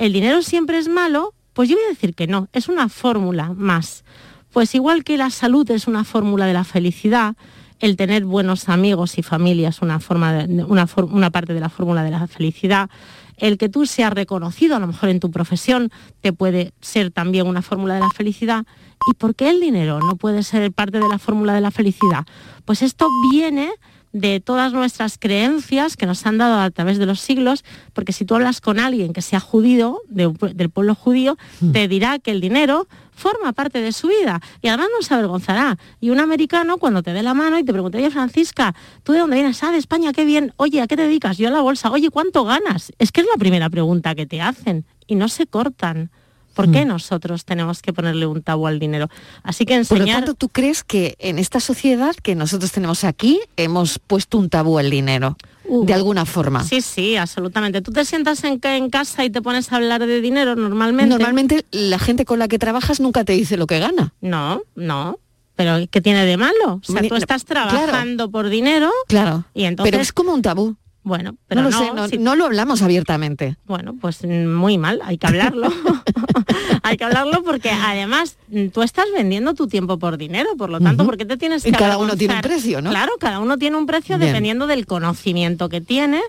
¿El 0.00 0.14
dinero 0.14 0.40
siempre 0.40 0.78
es 0.78 0.88
malo? 0.88 1.34
Pues 1.52 1.68
yo 1.68 1.76
voy 1.76 1.84
a 1.84 1.88
decir 1.88 2.14
que 2.14 2.26
no, 2.26 2.48
es 2.54 2.68
una 2.68 2.88
fórmula 2.88 3.52
más. 3.54 4.02
Pues 4.50 4.74
igual 4.74 5.04
que 5.04 5.18
la 5.18 5.28
salud 5.28 5.70
es 5.70 5.86
una 5.86 6.04
fórmula 6.04 6.46
de 6.46 6.54
la 6.54 6.64
felicidad, 6.64 7.36
el 7.80 7.96
tener 7.96 8.24
buenos 8.24 8.70
amigos 8.70 9.18
y 9.18 9.22
familia 9.22 9.68
es 9.68 9.82
una, 9.82 10.00
forma 10.00 10.46
una 10.48 11.30
parte 11.30 11.52
de 11.52 11.60
la 11.60 11.68
fórmula 11.68 12.02
de 12.02 12.12
la 12.12 12.26
felicidad, 12.28 12.88
el 13.36 13.58
que 13.58 13.68
tú 13.68 13.84
seas 13.84 14.10
reconocido 14.14 14.74
a 14.74 14.78
lo 14.78 14.86
mejor 14.86 15.10
en 15.10 15.20
tu 15.20 15.30
profesión 15.30 15.90
te 16.22 16.32
puede 16.32 16.72
ser 16.80 17.10
también 17.10 17.46
una 17.46 17.60
fórmula 17.60 17.92
de 17.92 18.00
la 18.00 18.10
felicidad. 18.10 18.64
¿Y 19.10 19.14
por 19.14 19.34
qué 19.34 19.50
el 19.50 19.60
dinero 19.60 19.98
no 19.98 20.16
puede 20.16 20.42
ser 20.44 20.72
parte 20.72 20.98
de 20.98 21.08
la 21.10 21.18
fórmula 21.18 21.52
de 21.52 21.60
la 21.60 21.70
felicidad? 21.70 22.24
Pues 22.64 22.80
esto 22.80 23.06
viene 23.30 23.70
de 24.12 24.40
todas 24.40 24.72
nuestras 24.72 25.18
creencias 25.18 25.96
que 25.96 26.06
nos 26.06 26.26
han 26.26 26.38
dado 26.38 26.60
a 26.60 26.70
través 26.70 26.98
de 26.98 27.06
los 27.06 27.20
siglos, 27.20 27.64
porque 27.92 28.12
si 28.12 28.24
tú 28.24 28.34
hablas 28.34 28.60
con 28.60 28.78
alguien 28.78 29.12
que 29.12 29.22
sea 29.22 29.40
judío, 29.40 30.00
del 30.08 30.70
pueblo 30.70 30.94
judío, 30.94 31.36
hmm. 31.60 31.72
te 31.72 31.88
dirá 31.88 32.18
que 32.18 32.30
el 32.30 32.40
dinero 32.40 32.88
forma 33.12 33.52
parte 33.52 33.80
de 33.80 33.92
su 33.92 34.08
vida 34.08 34.40
y 34.62 34.68
además 34.68 34.88
no 34.96 35.06
se 35.06 35.14
avergonzará. 35.14 35.78
Y 36.00 36.10
un 36.10 36.18
americano 36.18 36.78
cuando 36.78 37.02
te 37.02 37.12
dé 37.12 37.22
la 37.22 37.34
mano 37.34 37.58
y 37.58 37.64
te 37.64 37.72
pregunte, 37.72 37.98
oye 37.98 38.10
Francisca, 38.10 38.74
¿tú 39.04 39.12
de 39.12 39.20
dónde 39.20 39.36
vienes? 39.36 39.62
Ah, 39.62 39.70
de 39.70 39.78
España, 39.78 40.12
qué 40.12 40.24
bien. 40.24 40.52
Oye, 40.56 40.80
¿a 40.80 40.86
qué 40.86 40.96
te 40.96 41.02
dedicas? 41.02 41.36
Yo 41.38 41.48
a 41.48 41.50
la 41.50 41.60
bolsa. 41.60 41.90
Oye, 41.90 42.10
¿cuánto 42.10 42.44
ganas? 42.44 42.92
Es 42.98 43.12
que 43.12 43.20
es 43.20 43.26
la 43.30 43.38
primera 43.38 43.70
pregunta 43.70 44.14
que 44.14 44.26
te 44.26 44.40
hacen 44.40 44.86
y 45.06 45.14
no 45.14 45.28
se 45.28 45.46
cortan. 45.46 46.10
¿Por 46.54 46.70
qué 46.70 46.84
mm. 46.84 46.88
nosotros 46.88 47.44
tenemos 47.44 47.82
que 47.82 47.92
ponerle 47.92 48.26
un 48.26 48.42
tabú 48.42 48.66
al 48.66 48.78
dinero? 48.78 49.08
Así 49.42 49.64
que 49.64 49.74
enseñar... 49.74 49.98
Por 49.98 50.08
lo 50.08 50.14
tanto, 50.14 50.34
¿tú 50.34 50.48
crees 50.48 50.84
que 50.84 51.16
en 51.18 51.38
esta 51.38 51.60
sociedad 51.60 52.14
que 52.14 52.34
nosotros 52.34 52.72
tenemos 52.72 53.04
aquí 53.04 53.40
hemos 53.56 53.98
puesto 53.98 54.38
un 54.38 54.48
tabú 54.48 54.78
al 54.78 54.90
dinero? 54.90 55.36
Uh. 55.70 55.84
de 55.84 55.94
alguna 55.94 56.24
forma. 56.24 56.64
Sí, 56.64 56.80
sí, 56.80 57.16
absolutamente. 57.16 57.80
Tú 57.80 57.92
te 57.92 58.04
sientas 58.04 58.42
en, 58.42 58.58
en, 58.60 58.90
casa 58.90 59.24
y 59.24 59.30
te 59.30 59.40
pones 59.40 59.70
a 59.72 59.76
hablar 59.76 60.04
de 60.04 60.20
dinero 60.20 60.56
normalmente. 60.56 61.08
Normalmente 61.08 61.64
la 61.70 62.00
gente 62.00 62.24
con 62.24 62.40
la 62.40 62.48
que 62.48 62.58
trabajas 62.58 62.98
nunca 62.98 63.24
te 63.24 63.34
dice 63.34 63.56
lo 63.56 63.68
que 63.68 63.78
gana. 63.78 64.12
No, 64.20 64.62
no. 64.74 65.18
Pero 65.54 65.76
¿qué 65.88 66.00
tiene 66.00 66.24
de 66.24 66.36
malo? 66.36 66.80
O 66.82 66.92
sea, 66.92 67.06
tú 67.06 67.14
estás 67.14 67.44
trabajando 67.44 68.30
por 68.30 68.48
dinero. 68.48 68.90
Claro. 69.06 69.44
Y 69.54 69.64
entonces... 69.64 69.92
Pero 69.92 70.02
es 70.02 70.12
como 70.12 70.32
un 70.32 70.42
tabú. 70.42 70.76
Bueno, 71.02 71.36
pero 71.48 71.62
no, 71.62 71.70
lo, 71.70 72.08
sé, 72.08 72.18
no, 72.18 72.36
lo 72.36 72.44
hablamos 72.44 72.82
abiertamente. 72.82 73.56
Bueno, 73.66 73.94
pues 74.00 74.24
muy 74.24 74.76
mal, 74.76 75.00
hay 75.02 75.16
que 75.16 75.26
hablarlo. 75.26 75.68
hay 76.82 76.96
que 76.96 77.04
hablarlo 77.04 77.42
porque 77.42 77.70
además 77.70 78.36
tú 78.72 78.82
estás 78.82 79.06
vendiendo 79.14 79.54
tu 79.54 79.66
tiempo 79.66 79.98
por 79.98 80.16
dinero, 80.16 80.50
por 80.56 80.70
lo 80.70 80.80
tanto, 80.80 81.04
¿por 81.04 81.16
qué 81.16 81.24
te 81.24 81.36
tienes 81.36 81.62
que... 81.62 81.70
Y 81.70 81.72
cada 81.72 81.98
uno 81.98 82.16
tiene 82.16 82.34
un 82.34 82.40
precio, 82.40 82.82
¿no? 82.82 82.90
Claro, 82.90 83.12
cada 83.18 83.40
uno 83.40 83.58
tiene 83.58 83.76
un 83.76 83.86
precio 83.86 84.18
dependiendo 84.18 84.66
del 84.66 84.86
conocimiento 84.86 85.68
que 85.68 85.80
tiene. 85.80 86.20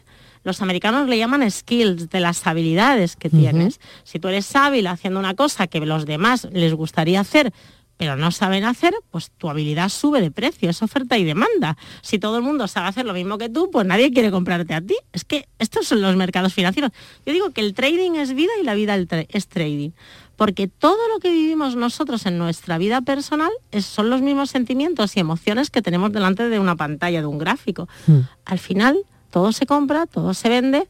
Los 0.43 0.61
americanos 0.61 1.07
le 1.07 1.17
llaman 1.17 1.49
skills, 1.49 2.09
de 2.09 2.19
las 2.19 2.45
habilidades 2.47 3.15
que 3.15 3.29
tienes. 3.29 3.79
Si 4.03 4.19
tú 4.19 4.27
eres 4.27 4.55
hábil 4.55 4.87
haciendo 4.87 5.19
una 5.19 5.35
cosa 5.35 5.67
que 5.67 5.79
los 5.81 6.05
demás 6.05 6.47
les 6.51 6.73
gustaría 6.73 7.19
hacer, 7.19 7.53
pero 8.01 8.15
no 8.15 8.31
saben 8.31 8.63
hacer, 8.63 8.95
pues 9.11 9.29
tu 9.29 9.47
habilidad 9.47 9.87
sube 9.89 10.21
de 10.21 10.31
precio, 10.31 10.71
es 10.71 10.81
oferta 10.81 11.19
y 11.19 11.23
demanda. 11.23 11.77
Si 12.01 12.17
todo 12.17 12.37
el 12.37 12.41
mundo 12.41 12.67
sabe 12.67 12.87
hacer 12.87 13.05
lo 13.05 13.13
mismo 13.13 13.37
que 13.37 13.47
tú, 13.47 13.69
pues 13.69 13.85
nadie 13.85 14.11
quiere 14.11 14.31
comprarte 14.31 14.73
a 14.73 14.81
ti. 14.81 14.95
Es 15.13 15.23
que 15.23 15.47
estos 15.59 15.85
son 15.85 16.01
los 16.01 16.15
mercados 16.15 16.51
financieros. 16.51 16.89
Yo 17.27 17.31
digo 17.31 17.51
que 17.51 17.61
el 17.61 17.75
trading 17.75 18.13
es 18.13 18.33
vida 18.33 18.49
y 18.59 18.63
la 18.63 18.73
vida 18.73 18.97
es 19.29 19.47
trading. 19.47 19.91
Porque 20.35 20.67
todo 20.67 20.97
lo 21.13 21.19
que 21.19 21.29
vivimos 21.29 21.75
nosotros 21.75 22.25
en 22.25 22.39
nuestra 22.39 22.79
vida 22.79 23.01
personal 23.01 23.51
son 23.81 24.09
los 24.09 24.23
mismos 24.23 24.49
sentimientos 24.49 25.15
y 25.15 25.19
emociones 25.19 25.69
que 25.69 25.83
tenemos 25.83 26.11
delante 26.11 26.49
de 26.49 26.57
una 26.57 26.75
pantalla, 26.75 27.21
de 27.21 27.27
un 27.27 27.37
gráfico. 27.37 27.87
Hmm. 28.07 28.21
Al 28.45 28.57
final, 28.57 28.97
todo 29.29 29.51
se 29.51 29.67
compra, 29.67 30.07
todo 30.07 30.33
se 30.33 30.49
vende, 30.49 30.87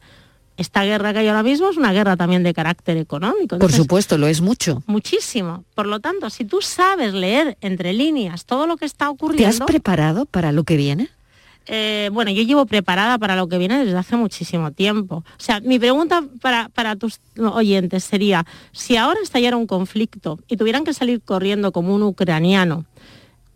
esta 0.56 0.84
guerra 0.84 1.12
que 1.12 1.20
hay 1.20 1.28
ahora 1.28 1.42
mismo 1.42 1.70
es 1.70 1.76
una 1.76 1.92
guerra 1.92 2.16
también 2.16 2.42
de 2.42 2.52
carácter 2.52 2.96
económico. 2.96 3.58
Por 3.58 3.72
supuesto, 3.72 4.18
lo 4.18 4.26
es 4.26 4.40
mucho. 4.40 4.82
Muchísimo. 4.86 5.64
Por 5.74 5.86
lo 5.86 6.00
tanto, 6.00 6.30
si 6.30 6.44
tú 6.44 6.60
sabes 6.60 7.14
leer 7.14 7.56
entre 7.60 7.92
líneas 7.92 8.44
todo 8.44 8.66
lo 8.66 8.76
que 8.76 8.84
está 8.84 9.10
ocurriendo... 9.10 9.56
¿Te 9.56 9.62
has 9.62 9.66
preparado 9.66 10.26
para 10.26 10.52
lo 10.52 10.64
que 10.64 10.76
viene? 10.76 11.10
Eh, 11.66 12.10
bueno, 12.12 12.30
yo 12.32 12.42
llevo 12.42 12.66
preparada 12.66 13.18
para 13.18 13.36
lo 13.36 13.48
que 13.48 13.56
viene 13.56 13.84
desde 13.84 13.96
hace 13.96 14.16
muchísimo 14.16 14.72
tiempo. 14.72 15.16
O 15.16 15.42
sea, 15.42 15.60
mi 15.60 15.78
pregunta 15.78 16.24
para, 16.40 16.68
para 16.68 16.96
tus 16.96 17.20
oyentes 17.38 18.04
sería, 18.04 18.44
si 18.72 18.96
ahora 18.96 19.20
estallara 19.22 19.56
un 19.56 19.66
conflicto 19.66 20.40
y 20.48 20.56
tuvieran 20.56 20.84
que 20.84 20.92
salir 20.92 21.20
corriendo 21.20 21.72
como 21.72 21.94
un 21.94 22.02
ucraniano, 22.02 22.84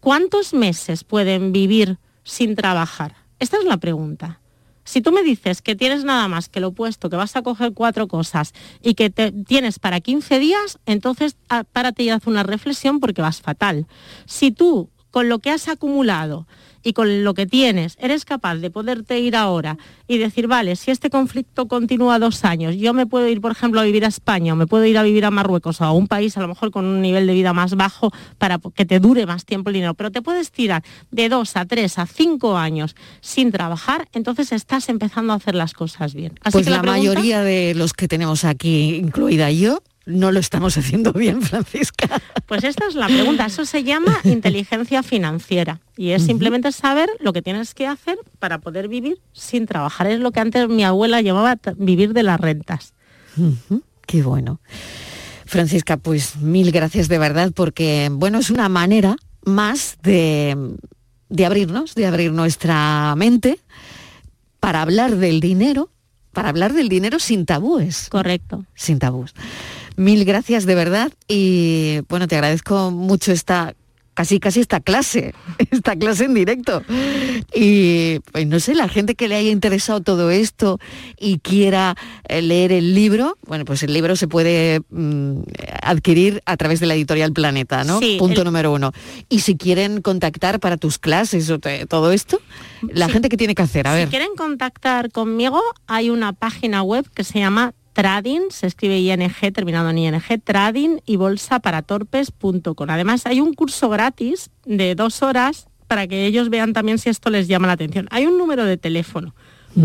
¿cuántos 0.01 0.55
meses 0.55 1.03
pueden 1.03 1.53
vivir 1.53 1.99
sin 2.23 2.55
trabajar? 2.55 3.17
Esta 3.39 3.59
es 3.59 3.65
la 3.65 3.77
pregunta. 3.77 4.41
Si 4.87 5.01
tú 5.01 5.11
me 5.11 5.25
dices 5.25 5.63
que 5.63 5.75
tienes 5.75 6.05
nada 6.05 6.29
más 6.29 6.49
que 6.49 6.61
lo 6.61 6.69
opuesto, 6.69 7.11
que 7.11 7.17
vas 7.17 7.35
a 7.35 7.43
coger 7.43 7.75
cuatro 7.75 8.07
cosas 8.07 8.55
y 8.81 8.95
que 8.95 9.11
te, 9.11 9.33
tienes 9.33 9.81
para 9.81 10.01
15 10.01 10.39
días, 10.39 10.79
entonces 10.87 11.37
ah, 11.49 11.65
párate 11.65 12.05
y 12.05 12.11
haz 12.11 12.27
una 12.29 12.45
reflexión 12.45 13.01
porque 13.01 13.21
vas 13.21 13.43
fatal. 13.43 13.89
Si 14.27 14.53
tú, 14.53 14.89
con 15.11 15.29
lo 15.29 15.41
que 15.41 15.51
has 15.51 15.67
acumulado, 15.67 16.47
y 16.87 16.93
con 16.93 17.25
lo 17.25 17.35
que 17.35 17.47
tienes 17.47 17.97
eres 17.99 18.25
capaz 18.25 18.55
de 18.55 18.71
poderte 18.71 19.19
ir 19.19 19.35
ahora 19.35 19.77
y 20.07 20.19
decir, 20.19 20.47
vale, 20.47 20.77
si 20.77 20.93
este 20.93 21.11
conflicto 21.11 21.67
continúa 21.67 22.21
dos 22.21 22.45
años, 22.45 22.77
yo 22.77 22.95
me 22.95 23.07
puedo 23.07 23.27
ir, 23.27 23.41
por 23.41 23.51
ejemplo, 23.51 23.81
a 23.81 23.85
vivir 23.85 24.05
a 24.05 24.09
España 24.09 24.53
o 24.53 24.57
me 24.57 24.69
puedo 24.69 24.85
ir 24.85 24.97
a 24.97 25.03
vivir 25.03 25.25
a 25.25 25.33
Marruecos 25.33 25.81
o 25.81 25.85
a 25.85 25.91
un 25.91 26.07
país 26.07 26.37
a 26.37 26.41
lo 26.41 26.47
mejor 26.47 26.71
con 26.71 26.85
un 26.85 27.03
nivel 27.03 27.27
de 27.27 27.35
vida 27.35 27.53
más 27.53 27.75
bajo 27.75 28.13
para 28.39 28.59
que 28.59 28.87
te 28.87 29.01
dure 29.01 29.27
más 29.27 29.45
tiempo 29.45 29.71
el 29.71 29.75
dinero, 29.75 29.95
pero 29.95 30.13
te 30.13 30.23
puedes 30.23 30.53
tirar 30.53 30.85
de 31.11 31.29
dos 31.29 31.57
a 31.57 31.65
tres 31.65 31.99
a 31.99 32.07
cinco 32.07 32.57
años 32.57 32.95
sin 33.21 33.51
trabajar, 33.51 34.07
entonces 34.13 34.53
estás 34.53 34.89
empezando 34.89 35.33
a 35.33 35.37
hacer 35.37 35.57
las 35.57 35.73
cosas 35.73 36.15
bien. 36.15 36.35
Así 36.43 36.53
pues 36.53 36.67
que 36.67 36.71
la, 36.71 36.77
la 36.77 36.83
mayoría 36.85 37.43
de 37.43 37.75
los 37.75 37.95
que 37.95 38.07
tenemos 38.07 38.45
aquí, 38.45 38.95
incluida 38.95 39.51
yo, 39.51 39.83
no 40.07 40.31
lo 40.31 40.39
estamos 40.39 40.79
haciendo 40.79 41.13
bien, 41.13 41.43
Francisca. 41.43 42.09
Pues 42.47 42.65
esta 42.65 42.87
es 42.87 42.95
la 42.95 43.07
pregunta. 43.09 43.47
Eso 43.47 43.67
se 43.67 43.83
llama 43.83 44.21
inteligencia 44.25 45.03
financiera 45.03 45.81
y 45.97 46.11
es 46.11 46.25
simplemente 46.25 46.73
saber 46.73 47.11
lo 47.21 47.33
que 47.33 47.43
tienes 47.43 47.75
que 47.75 47.87
hacer 47.87 48.17
para 48.39 48.61
poder 48.61 48.89
vivir 48.89 49.19
sin 49.33 49.67
trabajar. 49.67 50.07
Es 50.07 50.21
lo 50.21 50.31
que 50.31 50.41
antes 50.41 50.69
mi 50.69 50.85
abuela 50.85 51.21
llamaba 51.21 51.59
vivir 51.77 52.13
de 52.13 52.23
las 52.23 52.41
rentas. 52.41 52.95
Qué 54.07 54.23
bueno. 54.23 54.61
Francisca, 55.45 55.97
pues 55.97 56.37
mil 56.37 56.71
gracias 56.73 57.09
de 57.09 57.19
verdad 57.19 57.53
porque, 57.55 58.09
bueno, 58.11 58.39
es 58.39 58.51
una 58.51 58.69
manera 58.69 59.17
más 59.45 59.99
de, 60.03 60.57
de 61.29 61.47
abrirnos, 61.47 61.95
de 61.95 62.07
abrir 62.07 62.33
nuestra 62.33 63.15
mente 63.17 63.59
para 64.61 64.83
hablar 64.83 65.17
del 65.17 65.41
dinero, 65.41 65.91
para 66.33 66.49
hablar 66.49 66.73
del 66.73 66.89
dinero 66.89 67.19
sin 67.19 67.45
tabúes. 67.47 68.09
Correcto. 68.09 68.65
Sin 68.75 68.99
tabúes. 68.99 69.35
Mil 69.97 70.25
gracias 70.25 70.67
de 70.67 70.75
verdad 70.75 71.13
y 71.29 72.01
bueno, 72.09 72.29
te 72.29 72.37
agradezco 72.37 72.91
mucho 72.91 73.33
esta 73.33 73.75
casi 74.17 74.41
casi 74.41 74.61
esta 74.61 74.81
clase, 74.81 75.35
esta 75.71 75.95
clase 75.95 76.25
en 76.25 76.35
directo. 76.35 76.83
Y 77.55 78.21
pues 78.33 78.47
no 78.47 78.59
sé, 78.61 78.75
la 78.75 78.89
gente 78.89 79.15
que 79.15 79.29
le 79.29 79.37
haya 79.37 79.51
interesado 79.51 80.01
todo 80.01 80.31
esto 80.31 80.81
y 81.21 81.39
quiera 81.39 81.95
eh, 82.29 82.41
leer 82.41 82.73
el 82.73 82.95
libro, 82.95 83.37
bueno, 83.47 83.67
pues 83.67 83.83
el 83.83 83.93
libro 83.93 84.17
se 84.17 84.27
puede 84.27 84.81
mm, 84.89 85.41
adquirir 85.83 86.43
a 86.47 86.57
través 86.57 86.81
de 86.81 86.87
la 86.87 86.95
editorial 86.95 87.35
Planeta, 87.35 87.85
¿no? 87.85 88.01
Punto 88.19 88.43
número 88.43 88.73
uno. 88.73 88.93
Y 89.29 89.41
si 89.41 89.57
quieren 89.57 90.01
contactar 90.01 90.61
para 90.61 90.79
tus 90.79 90.99
clases 90.99 91.51
o 91.51 91.59
todo 91.59 92.11
esto, 92.11 92.41
la 92.89 93.11
gente 93.11 93.29
que 93.29 93.37
tiene 93.37 93.55
que 93.55 93.63
hacer, 93.63 93.87
a 93.87 93.93
ver. 93.93 94.07
Si 94.07 94.11
quieren 94.11 94.35
contactar 94.35 95.13
conmigo, 95.13 95.61
hay 95.87 96.09
una 96.09 96.33
página 96.33 96.83
web 96.83 97.07
que 97.15 97.23
se 97.23 97.39
llama 97.39 97.75
trading, 97.97 98.51
se 98.51 98.67
escribe 98.67 98.99
ING 98.99 99.53
terminado 99.55 99.89
en 99.89 99.97
ING, 99.97 100.23
trading 100.45 100.99
y 101.07 101.17
bolsa 101.17 101.61
para 101.61 101.81
torpes.com. 101.81 102.91
Además 102.91 103.25
hay 103.25 103.41
un 103.41 103.55
curso 103.55 103.89
gratis 103.89 104.51
de 104.67 104.95
dos 104.95 105.23
horas 105.23 105.67
para 105.89 106.07
que 106.07 106.27
ellos 106.27 106.51
vean 106.51 106.75
también 106.75 106.99
si 106.99 107.09
esto 107.09 107.31
les 107.31 107.49
llama 107.49 107.69
la 107.69 107.73
atención. 107.73 108.07
Hay 108.11 108.27
un 108.27 108.37
número 108.37 108.67
de 108.67 108.77
teléfono. 108.77 109.35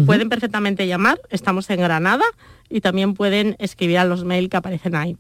Pueden 0.06 0.28
perfectamente 0.28 0.88
llamar, 0.88 1.22
estamos 1.30 1.70
en 1.70 1.80
Granada 1.80 2.24
y 2.70 2.82
también 2.82 3.14
pueden 3.14 3.56
escribir 3.60 3.98
a 3.98 4.06
los 4.06 4.26
mails 4.26 4.50
que 4.50 4.58
aparecen 4.58 4.96
ahí. 4.96 5.18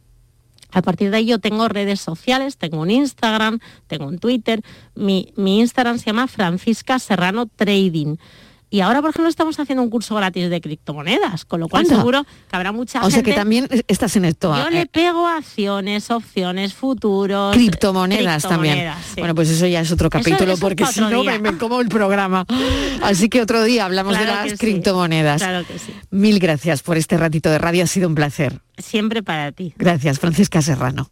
A 0.71 0.82
partir 0.82 1.12
de 1.12 1.17
ahí 1.17 1.25
yo 1.25 1.39
tengo 1.39 1.69
redes 1.69 2.01
sociales, 2.01 2.58
tengo 2.58 2.82
un 2.82 2.91
Instagram, 2.91 3.60
tengo 3.88 4.08
un 4.08 4.19
Twitter. 4.19 4.62
Mi, 4.95 5.32
mi 5.38 5.60
Instagram 5.62 5.97
se 5.97 6.08
llama 6.08 6.27
Francisca 6.27 6.99
Serrano 6.99 7.45
Trading. 7.47 8.17
Y 8.73 8.79
ahora, 8.79 9.01
por 9.01 9.10
ejemplo, 9.10 9.27
estamos 9.29 9.60
haciendo 9.60 9.84
un 9.84 9.89
curso 9.89 10.15
gratis 10.15 10.49
de 10.49 10.62
criptomonedas, 10.62 11.43
con 11.43 11.60
lo 11.60 11.67
cual 11.67 11.86
seguro 11.86 12.23
que 12.23 12.55
habrá 12.55 12.71
mucha 12.71 12.99
O 12.99 13.01
gente. 13.01 13.15
sea 13.15 13.23
que 13.23 13.34
también 13.34 13.67
estás 13.89 14.15
en 14.15 14.23
esto. 14.23 14.55
Yo 14.55 14.67
eh, 14.67 14.71
le 14.71 14.86
pego 14.86 15.27
a 15.27 15.36
acciones, 15.38 16.10
opciones, 16.10 16.73
futuros. 16.73 17.53
criptomonedas 17.53 18.43
también. 18.43 18.93
sí. 19.13 19.19
Bueno, 19.19 19.36
pues 19.36 19.49
eso 19.49 19.67
ya 19.67 19.81
es 19.81 19.91
otro 19.91 20.10
capítulo 20.10 20.53
eso 20.53 20.62
porque 20.62 20.86
si 20.86 21.01
no 21.01 21.21
me, 21.21 21.38
me 21.39 21.57
como 21.57 21.81
el 21.81 21.89
programa. 21.89 22.45
Así 23.03 23.27
que 23.27 23.41
otro 23.41 23.62
día 23.63 23.84
hablamos 23.84 24.17
de 24.17 24.25
las 24.25 24.51
sí. 24.51 24.57
criptomonedas. 24.57 25.41
Claro 25.41 25.67
que 25.67 25.77
sí. 25.77 25.93
Mil 26.10 26.39
gracias 26.39 26.81
por 26.81 26.95
este 26.95 27.17
ratito 27.17 27.49
de 27.49 27.57
radio, 27.57 27.84
ha 27.84 27.88
sido 27.88 28.07
un 28.07 28.15
placer. 28.15 28.62
Siempre 28.77 29.21
para 29.21 29.51
ti. 29.51 29.73
Gracias, 29.77 30.17
Francisca 30.17 30.62
Serrano. 30.62 31.12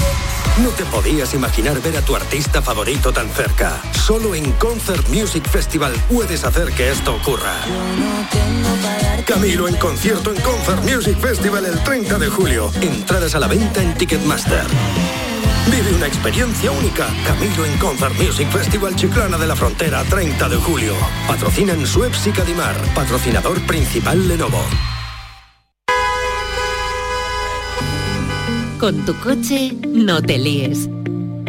No 0.59 0.69
te 0.69 0.85
podías 0.85 1.33
imaginar 1.33 1.81
ver 1.81 1.97
a 1.97 2.01
tu 2.01 2.15
artista 2.15 2.61
favorito 2.61 3.13
tan 3.13 3.29
cerca. 3.29 3.81
Solo 3.93 4.35
en 4.35 4.51
Concert 4.53 5.07
Music 5.07 5.47
Festival 5.47 5.93
puedes 6.09 6.43
hacer 6.43 6.71
que 6.73 6.91
esto 6.91 7.15
ocurra. 7.15 7.53
Camilo 9.25 9.67
en 9.67 9.77
concierto 9.77 10.31
en 10.33 10.41
Concert 10.41 10.83
Music 10.83 11.17
Festival 11.17 11.65
el 11.65 11.81
30 11.83 12.19
de 12.19 12.27
julio. 12.27 12.69
Entradas 12.81 13.33
a 13.33 13.39
la 13.39 13.47
venta 13.47 13.81
en 13.81 13.93
Ticketmaster. 13.95 14.65
Vive 15.67 15.95
una 15.95 16.07
experiencia 16.07 16.69
única. 16.71 17.07
Camilo 17.25 17.65
en 17.65 17.77
Concert 17.77 18.15
Music 18.19 18.49
Festival 18.51 18.95
Chiclana 18.95 19.37
de 19.37 19.47
la 19.47 19.55
Frontera 19.55 20.03
30 20.03 20.49
de 20.49 20.57
julio. 20.57 20.93
Patrocinan 21.27 21.87
Suez 21.87 22.27
y 22.27 22.31
Cadimar. 22.31 22.75
Patrocinador 22.93 23.65
principal 23.65 24.27
Lenovo. 24.27 24.63
Con 28.81 29.05
tu 29.05 29.13
coche 29.17 29.77
no 29.93 30.23
te 30.23 30.39
líes. 30.39 30.89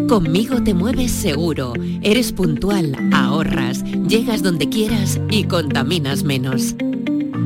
Conmigo 0.06 0.62
te 0.62 0.74
mueves 0.74 1.10
seguro, 1.10 1.72
eres 2.02 2.30
puntual, 2.30 2.94
ahorras, 3.10 3.82
llegas 4.06 4.42
donde 4.42 4.68
quieras 4.68 5.18
y 5.30 5.44
contaminas 5.44 6.24
menos. 6.24 6.74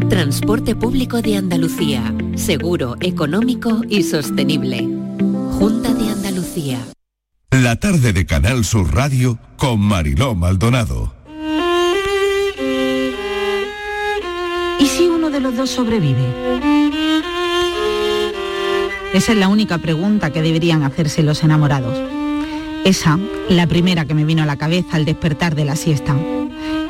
Transporte 0.08 0.74
público 0.74 1.22
de 1.22 1.36
Andalucía, 1.36 2.12
seguro, 2.34 2.96
económico 3.00 3.82
y 3.88 4.02
sostenible. 4.02 4.78
Junta 5.52 5.94
de 5.94 6.08
Andalucía. 6.08 6.80
La 7.52 7.76
tarde 7.76 8.12
de 8.12 8.26
Canal 8.26 8.64
Sur 8.64 8.92
Radio 8.92 9.38
con 9.56 9.78
Mariló 9.78 10.34
Maldonado. 10.34 11.14
¿Y 14.80 14.86
si 14.86 15.06
uno 15.06 15.30
de 15.30 15.38
los 15.38 15.56
dos 15.56 15.70
sobrevive? 15.70 17.05
Esa 19.12 19.32
es 19.32 19.38
la 19.38 19.48
única 19.48 19.78
pregunta 19.78 20.30
que 20.30 20.42
deberían 20.42 20.82
hacerse 20.82 21.22
los 21.22 21.42
enamorados. 21.42 21.98
Esa, 22.84 23.18
la 23.48 23.66
primera 23.66 24.04
que 24.04 24.14
me 24.14 24.24
vino 24.24 24.42
a 24.42 24.46
la 24.46 24.56
cabeza 24.56 24.96
al 24.96 25.04
despertar 25.04 25.54
de 25.54 25.64
la 25.64 25.76
siesta. 25.76 26.16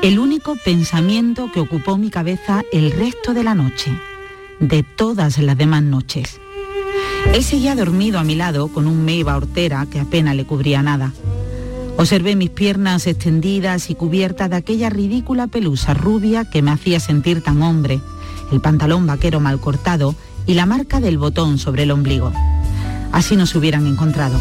El 0.03 0.19
único 0.19 0.57
pensamiento 0.65 1.51
que 1.53 1.61
ocupó 1.61 1.97
mi 1.97 2.11
cabeza 2.11 2.63
el 2.73 2.91
resto 2.93 3.33
de 3.33 3.45
la 3.45 3.55
noche, 3.55 3.93
de 4.61 4.83
todas 4.83 5.39
las 5.39 5.57
demás 5.57 5.83
noches. 5.83 6.41
Él 7.33 7.43
seguía 7.43 7.75
dormido 7.75 8.19
a 8.19 8.25
mi 8.25 8.35
lado 8.35 8.69
con 8.69 8.87
un 8.87 9.05
meiba 9.05 9.37
hortera 9.37 9.87
que 9.91 10.01
apenas 10.01 10.37
le 10.37 10.45
cubría 10.45 10.83
nada. 10.83 11.13
Observé 11.97 12.37
mis 12.37 12.51
piernas 12.51 13.07
extendidas 13.07 13.89
y 13.89 13.95
cubiertas 13.95 14.51
de 14.51 14.57
aquella 14.57 14.91
ridícula 14.91 15.47
pelusa 15.47 15.95
rubia 15.95 16.45
que 16.45 16.61
me 16.61 16.71
hacía 16.71 17.01
sentir 17.01 17.41
tan 17.43 17.63
hombre, 17.63 18.01
el 18.53 18.61
pantalón 18.61 19.07
vaquero 19.07 19.41
mal 19.41 19.61
cortado 19.61 20.15
y 20.47 20.55
la 20.55 20.67
marca 20.67 21.01
del 21.01 21.19
botón 21.19 21.59
sobre 21.59 21.83
el 21.83 21.91
ombligo. 21.91 22.33
Así 23.13 23.37
nos 23.37 23.55
hubieran 23.55 23.87
encontrado. 23.87 24.39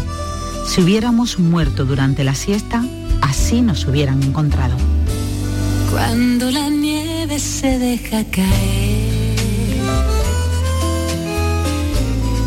Si 0.68 0.82
hubiéramos 0.82 1.40
muerto 1.40 1.86
durante 1.86 2.24
la 2.24 2.36
siesta, 2.36 2.84
así 3.22 3.62
nos 3.62 3.86
hubieran 3.86 4.22
encontrado. 4.24 4.76
Cuando 5.92 6.52
la 6.52 6.70
nieve 6.70 7.40
se 7.40 7.80
deja 7.80 8.24
caer, 8.26 9.36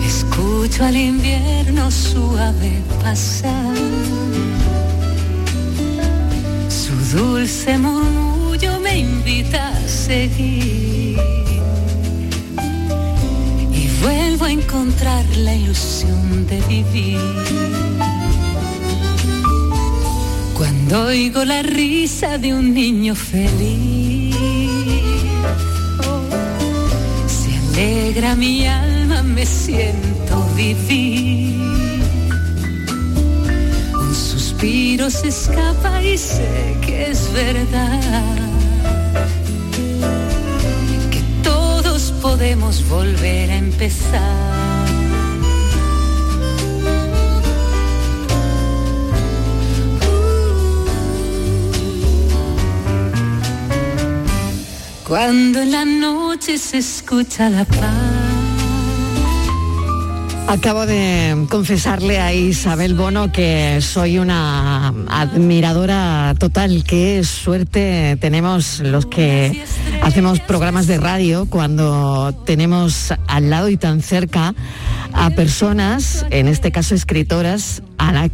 escucho 0.04 0.84
al 0.84 0.96
invierno 0.96 1.90
suave 1.90 2.82
pasar. 3.02 3.74
Su 6.68 7.16
dulce 7.16 7.78
murmullo 7.78 8.80
me 8.80 8.98
invita 8.98 9.68
a 9.68 9.88
seguir. 9.88 11.07
Vuelvo 14.02 14.44
a 14.44 14.52
encontrar 14.52 15.24
la 15.36 15.54
ilusión 15.54 16.46
de 16.46 16.60
vivir. 16.62 17.18
Cuando 20.54 21.06
oigo 21.06 21.44
la 21.44 21.62
risa 21.62 22.38
de 22.38 22.54
un 22.54 22.74
niño 22.74 23.14
feliz, 23.14 24.36
oh, 26.06 26.22
se 27.26 27.56
alegra 27.56 28.34
mi 28.34 28.66
alma, 28.66 29.22
me 29.22 29.46
siento 29.46 30.44
vivir. 30.56 31.60
Un 33.94 34.14
suspiro 34.14 35.10
se 35.10 35.28
escapa 35.28 36.02
y 36.02 36.18
sé 36.18 36.76
que 36.84 37.10
es 37.10 37.32
verdad. 37.32 38.47
Volver 42.88 43.50
a 43.50 43.56
empezar. 43.56 44.88
Cuando 55.06 55.62
en 55.62 55.72
la 55.72 55.86
noche 55.86 56.58
se 56.58 56.78
escucha 56.78 57.48
la 57.48 57.64
paz. 57.64 58.28
Acabo 60.46 60.84
de 60.84 61.46
confesarle 61.48 62.18
a 62.20 62.34
Isabel 62.34 62.94
Bono 62.94 63.32
que 63.32 63.80
soy 63.80 64.18
una 64.18 64.88
admiradora 65.08 66.34
total. 66.38 66.84
Qué 66.86 67.24
suerte 67.24 68.18
tenemos 68.20 68.80
los 68.80 69.06
que 69.06 69.64
hacemos 70.08 70.40
programas 70.40 70.86
de 70.86 70.96
radio 70.96 71.44
cuando 71.50 72.32
tenemos 72.46 73.12
al 73.26 73.50
lado 73.50 73.68
y 73.68 73.76
tan 73.76 74.00
cerca 74.00 74.54
a 75.12 75.28
personas, 75.28 76.24
en 76.30 76.48
este 76.48 76.72
caso 76.72 76.94
escritoras, 76.94 77.82
a 77.98 78.12
la, 78.12 78.30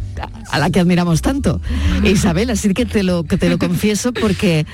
a 0.51 0.59
la 0.59 0.69
que 0.69 0.79
admiramos 0.79 1.21
tanto. 1.21 1.59
Isabel, 2.05 2.49
así 2.49 2.73
que 2.73 2.85
te 2.85 3.03
lo, 3.03 3.25
que 3.25 3.37
te 3.37 3.49
lo 3.49 3.57
confieso 3.57 4.13
porque 4.13 4.65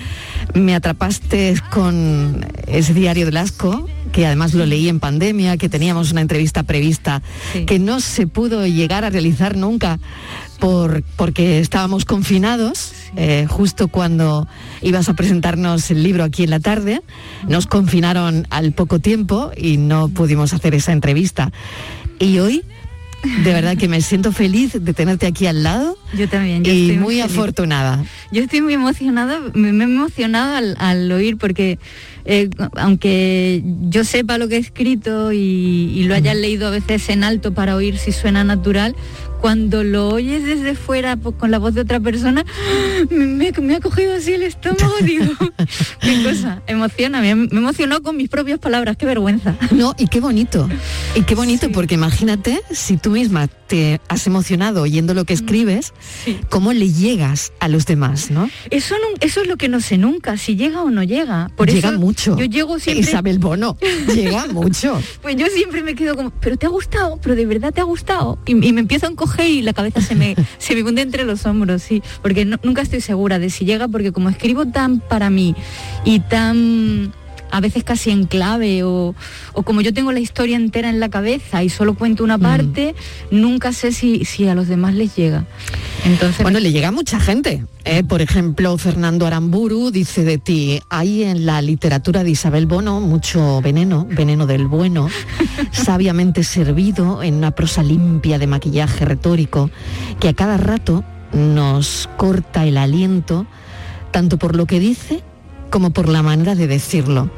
me 0.54 0.76
atrapaste 0.76 1.56
con 1.72 2.46
ese 2.68 2.94
diario 2.94 3.26
del 3.26 3.38
asco, 3.38 3.90
que 4.12 4.28
además 4.28 4.54
lo 4.54 4.68
leí 4.68 4.88
en 4.88 5.00
pandemia, 5.00 5.58
que 5.58 5.70
teníamos 5.70 6.12
una 6.12 6.22
entrevista 6.22 6.62
prevista 6.62 7.24
que 7.66 7.80
no 7.80 8.00
se 8.00 8.28
pudo 8.28 8.68
llegar 8.68 9.06
a 9.06 9.10
realizar 9.10 9.58
nunca 9.58 10.00
por, 10.60 11.02
porque 11.16 11.60
estábamos 11.60 12.06
confinados, 12.06 12.94
eh, 13.16 13.46
justo 13.50 13.88
cuando 13.88 14.48
ibas 14.82 15.10
a 15.10 15.14
presentarnos 15.14 15.92
el 15.92 16.04
libro 16.04 16.24
aquí 16.24 16.44
en 16.44 16.50
la 16.50 16.60
tarde, 16.60 17.02
nos 17.48 17.68
confinaron 17.68 18.48
al 18.50 18.72
poco 18.72 19.00
tiempo 19.00 19.52
y 19.56 19.78
no 19.78 20.10
pudimos 20.10 20.54
hacer 20.54 20.74
esa 20.76 20.92
entrevista. 20.92 21.52
Y 22.20 22.40
hoy, 22.40 22.64
de 23.44 23.54
verdad 23.54 23.78
que 23.78 23.88
me 23.88 24.02
siento 24.02 24.32
feliz 24.32 24.74
de 24.80 24.94
tenerte 24.94 25.28
aquí 25.28 25.46
al 25.46 25.64
lado 25.64 25.98
Yo 26.18 26.28
también. 26.30 26.64
Yo 26.64 26.74
y 26.74 26.84
estoy 26.84 26.98
muy 26.98 27.22
afortunada. 27.22 28.04
Yo 28.32 28.44
estoy 28.44 28.62
muy 28.62 28.74
emocionada, 28.74 29.40
me, 29.54 29.74
me 29.74 29.84
he 29.84 29.88
emocionado 29.88 30.56
al, 30.56 30.76
al 30.80 31.12
oír 31.12 31.38
porque 31.38 31.80
eh, 32.26 32.50
aunque 32.76 33.64
yo 33.90 34.04
sepa 34.04 34.38
lo 34.38 34.48
que 34.48 34.56
he 34.56 34.60
escrito 34.60 35.32
y, 35.32 35.92
y 35.96 36.04
lo 36.04 36.16
haya 36.16 36.34
leído 36.34 36.68
a 36.68 36.72
veces 36.72 37.10
en 37.10 37.24
alto 37.24 37.54
para 37.54 37.76
oír 37.76 37.98
si 37.98 38.12
suena 38.12 38.44
natural, 38.44 38.96
cuando 39.42 39.84
lo 39.84 40.10
oyes 40.10 40.44
desde 40.44 40.76
fuera 40.76 41.18
pues, 41.18 41.36
con 41.36 41.50
la 41.52 41.58
voz 41.60 41.74
de 41.74 41.82
otra 41.82 42.00
persona, 42.00 42.46
me, 43.10 43.52
me- 43.52 43.76
ha 43.76 43.80
cogido 43.80 44.16
así 44.16 44.34
el 44.34 44.44
estómago, 44.44 44.94
digo, 45.02 45.26
qué 46.00 46.24
cosa, 46.24 46.62
emociona, 46.68 47.22
me, 47.22 47.34
me 47.36 47.58
emocionó 47.58 48.02
con 48.04 48.16
mis 48.18 48.30
propias 48.30 48.60
palabras, 48.60 48.98
qué 48.98 49.06
vergüenza. 49.06 49.56
No, 49.72 49.96
y 49.98 50.08
qué 50.08 50.20
bonito. 50.20 50.70
Y 51.16 51.24
qué 51.24 51.36
bonito, 51.36 51.72
porque 51.72 51.96
imagínate 51.96 52.62
si 52.72 52.98
tú 52.98 53.10
misma 53.12 53.50
te 53.72 54.02
has 54.10 54.28
emocionado 54.28 54.82
oyendo 54.82 55.14
lo 55.14 55.24
que 55.24 55.34
escribes, 55.34 55.94
cómo 56.50 56.74
le 56.74 56.92
llegas 56.92 57.54
a 57.62 57.70
los 57.70 57.86
demás, 57.86 58.30
¿no? 58.30 58.50
Eso, 58.70 58.96
nun- 58.96 59.18
eso 59.22 59.42
es 59.44 59.48
lo 59.48 59.56
que 59.56 59.70
no 59.70 59.80
sé 59.80 59.98
nunca, 59.98 60.36
si 60.36 60.58
llega 60.58 60.82
o 60.82 60.90
no 60.90 61.04
llega. 61.04 61.50
Por 61.56 61.70
llega 61.72 61.88
eso 61.92 61.98
mucho. 61.98 62.38
Yo 62.38 62.44
llego 62.44 62.80
siempre... 62.80 63.08
Isabel 63.08 63.40
Bono, 63.40 63.78
llega 64.14 64.48
mucho. 64.52 65.02
Pues 65.22 65.38
yo 65.38 65.46
siempre 65.48 65.84
me 65.84 65.96
quedo 65.96 66.18
como, 66.18 66.32
pero 66.32 66.58
te 66.58 66.66
ha 66.66 66.70
gustado, 66.70 67.18
pero 67.24 67.34
de 67.36 67.46
verdad 67.46 67.74
te 67.74 67.80
ha 67.80 67.86
gustado. 67.86 68.40
Y, 68.46 68.52
y 68.52 68.74
me 68.74 68.82
empiezo 68.82 69.06
a 69.06 69.10
encoger 69.10 69.48
y 69.50 69.62
la 69.62 69.72
cabeza 69.72 70.02
se 70.02 70.16
me, 70.16 70.36
se 70.58 70.76
me 70.76 70.84
hunde 70.84 71.02
entre 71.02 71.24
los 71.24 71.46
hombros, 71.46 71.82
sí. 71.82 72.04
Porque 72.22 72.44
no- 72.44 72.60
nunca 72.64 72.82
estoy 72.82 73.00
segura 73.00 73.40
de 73.40 73.50
si 73.50 73.64
llega, 73.64 73.88
porque 73.88 74.12
como 74.12 74.28
escribo 74.28 74.66
tan 74.66 75.00
para 75.00 75.30
mí 75.30 75.56
y 76.04 76.20
tan 76.20 77.14
a 77.52 77.60
veces 77.60 77.84
casi 77.84 78.10
en 78.12 78.26
clave 78.26 78.84
o, 78.84 79.14
o 79.54 79.64
como 79.64 79.82
yo 79.82 79.94
tengo 79.94 80.12
la 80.12 80.20
historia 80.20 80.56
entera 80.56 80.90
en 80.90 81.00
la 81.00 81.10
cabeza 81.10 81.64
y 81.64 81.70
solo 81.70 81.94
cuento 81.94 82.24
una 82.24 82.38
parte, 82.38 82.96
nunca 83.30 83.74
sé 83.74 83.92
si, 83.92 84.26
si 84.26 84.48
a 84.48 84.56
los 84.56 84.68
demás 84.68 84.96
les 84.96 85.16
llega. 85.16 85.46
Entonces, 86.06 86.42
Bueno, 86.42 86.60
le 86.60 86.72
llega 86.72 86.88
a 86.88 86.92
mucha 86.92 87.20
gente. 87.20 87.66
¿eh? 87.86 88.04
Por 88.04 88.22
ejemplo, 88.22 88.78
Fernando 88.78 89.28
Aramburu 89.28 89.92
dice 89.92 90.24
de 90.24 90.38
ti, 90.38 90.82
hay 90.90 91.24
en 91.24 91.46
la 91.46 91.62
literatura 91.62 92.24
de 92.24 92.32
Isabel 92.32 92.66
Bono 92.66 93.02
mucho 93.02 93.62
veneno, 93.62 94.08
veneno 94.10 94.48
del 94.48 94.68
bueno, 94.68 95.10
sabiamente 95.72 96.44
servido 96.44 97.22
en 97.22 97.36
una 97.36 97.52
prosa 97.52 97.84
limpia 97.84 98.40
de 98.40 98.48
maquillaje 98.48 99.06
retórico, 99.06 99.70
que 100.20 100.30
a 100.30 100.34
cada 100.34 100.58
rato 100.58 101.04
nos 101.34 102.10
corta 102.18 102.66
el 102.66 102.78
aliento, 102.78 103.46
tanto 104.12 104.38
por 104.38 104.56
lo 104.56 104.66
que 104.66 104.80
dice 104.80 105.24
como 105.72 105.90
por 105.92 106.08
la 106.10 106.22
manera 106.22 106.54
de 106.54 106.68
decirlo. 106.68 107.32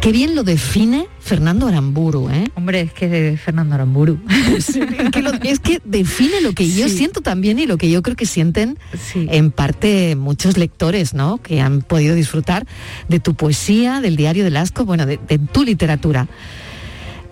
Qué 0.00 0.12
bien 0.12 0.34
lo 0.34 0.42
define 0.44 1.06
Fernando 1.18 1.66
Aramburu, 1.66 2.28
¿eh? 2.28 2.50
Hombre, 2.56 2.82
es 2.82 2.92
que 2.92 3.08
de 3.08 3.38
Fernando 3.38 3.74
Aramburu. 3.74 4.18
es, 4.54 4.66
que 5.10 5.22
lo- 5.22 5.32
es 5.42 5.60
que 5.60 5.80
define 5.82 6.42
lo 6.42 6.52
que 6.52 6.68
yo 6.70 6.88
Sí. 6.90 6.98
siento 6.98 7.22
también 7.22 7.58
y 7.58 7.64
lo 7.66 7.78
que 7.78 7.90
yo 7.90 8.02
creo 8.02 8.14
que 8.14 8.26
sienten 8.26 8.78
en 9.14 9.50
parte 9.50 10.14
muchos 10.14 10.58
lectores, 10.58 11.14
¿no? 11.14 11.38
Que 11.38 11.62
han 11.62 11.80
podido 11.80 12.14
disfrutar 12.14 12.66
de 13.08 13.18
tu 13.18 13.34
poesía, 13.34 14.02
del 14.02 14.16
diario 14.16 14.44
del 14.44 14.58
asco, 14.58 14.84
bueno, 14.84 15.06
de, 15.06 15.18
de 15.26 15.38
tu 15.38 15.64
literatura. 15.64 16.28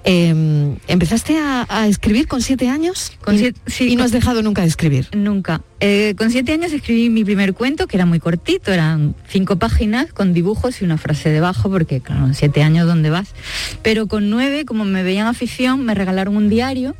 Eh, 0.05 0.75
¿Empezaste 0.89 1.39
a, 1.39 1.65
a 1.69 1.87
escribir 1.87 2.27
con 2.27 2.43
siete 2.43 2.69
años? 2.69 3.13
Con 3.25 3.37
y, 3.37 3.39
siete- 3.39 3.61
sí, 3.67 3.89
y 3.89 3.97
no 3.97 4.03
has 4.05 4.11
dejado 4.11 4.43
nunca 4.43 4.63
de 4.63 4.69
escribir. 4.69 5.09
Nunca. 5.17 5.63
Eh, 5.81 6.15
con 6.17 6.31
siete 6.31 6.53
años 6.53 6.73
escribí 6.73 7.09
mi 7.09 7.25
primer 7.25 7.55
cuento, 7.55 7.87
que 7.87 7.97
era 7.97 8.07
muy 8.07 8.19
cortito, 8.19 8.73
eran 8.73 9.15
cinco 9.29 9.57
páginas 9.59 10.13
con 10.13 10.33
dibujos 10.33 10.81
y 10.83 10.85
una 10.85 10.99
frase 10.99 11.31
debajo, 11.31 11.71
porque 11.71 12.01
claro, 12.01 12.27
en 12.27 12.35
siete 12.35 12.63
años 12.63 12.87
¿dónde 12.87 13.11
vas? 13.11 13.29
Pero 13.83 14.07
con 14.09 14.29
nueve, 14.31 14.65
como 14.65 14.85
me 14.85 15.03
veían 15.03 15.27
afición, 15.27 15.85
me 15.85 15.95
regalaron 15.95 16.37
un 16.37 16.49
diario 16.49 16.97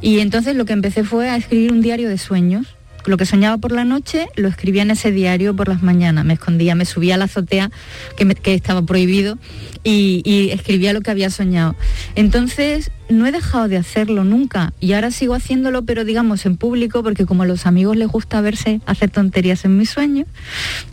y 0.00 0.18
entonces 0.20 0.56
lo 0.56 0.64
que 0.64 0.72
empecé 0.72 1.04
fue 1.04 1.28
a 1.28 1.36
escribir 1.36 1.72
un 1.72 1.80
diario 1.82 2.08
de 2.08 2.18
sueños. 2.18 2.66
Lo 3.06 3.16
que 3.16 3.26
soñaba 3.26 3.58
por 3.58 3.72
la 3.72 3.84
noche 3.84 4.28
lo 4.36 4.48
escribía 4.48 4.82
en 4.82 4.90
ese 4.90 5.10
diario 5.10 5.54
por 5.54 5.68
las 5.68 5.82
mañanas. 5.82 6.24
Me 6.24 6.34
escondía, 6.34 6.74
me 6.74 6.84
subía 6.84 7.14
a 7.14 7.18
la 7.18 7.24
azotea, 7.24 7.70
que, 8.16 8.26
que 8.34 8.54
estaba 8.54 8.82
prohibido, 8.82 9.38
y 9.82 10.50
escribía 10.52 10.92
lo 10.92 11.00
que 11.00 11.10
había 11.10 11.30
soñado. 11.30 11.74
Entonces, 12.14 12.90
no 13.10 13.26
he 13.26 13.32
dejado 13.32 13.68
de 13.68 13.76
hacerlo 13.76 14.24
nunca 14.24 14.72
y 14.80 14.92
ahora 14.92 15.10
sigo 15.10 15.34
haciéndolo, 15.34 15.84
pero 15.84 16.04
digamos 16.04 16.46
en 16.46 16.56
público, 16.56 17.02
porque 17.02 17.26
como 17.26 17.42
a 17.42 17.46
los 17.46 17.66
amigos 17.66 17.96
les 17.96 18.08
gusta 18.08 18.40
verse 18.40 18.80
hacer 18.86 19.10
tonterías 19.10 19.64
en 19.64 19.76
mis 19.76 19.90
sueños, 19.90 20.26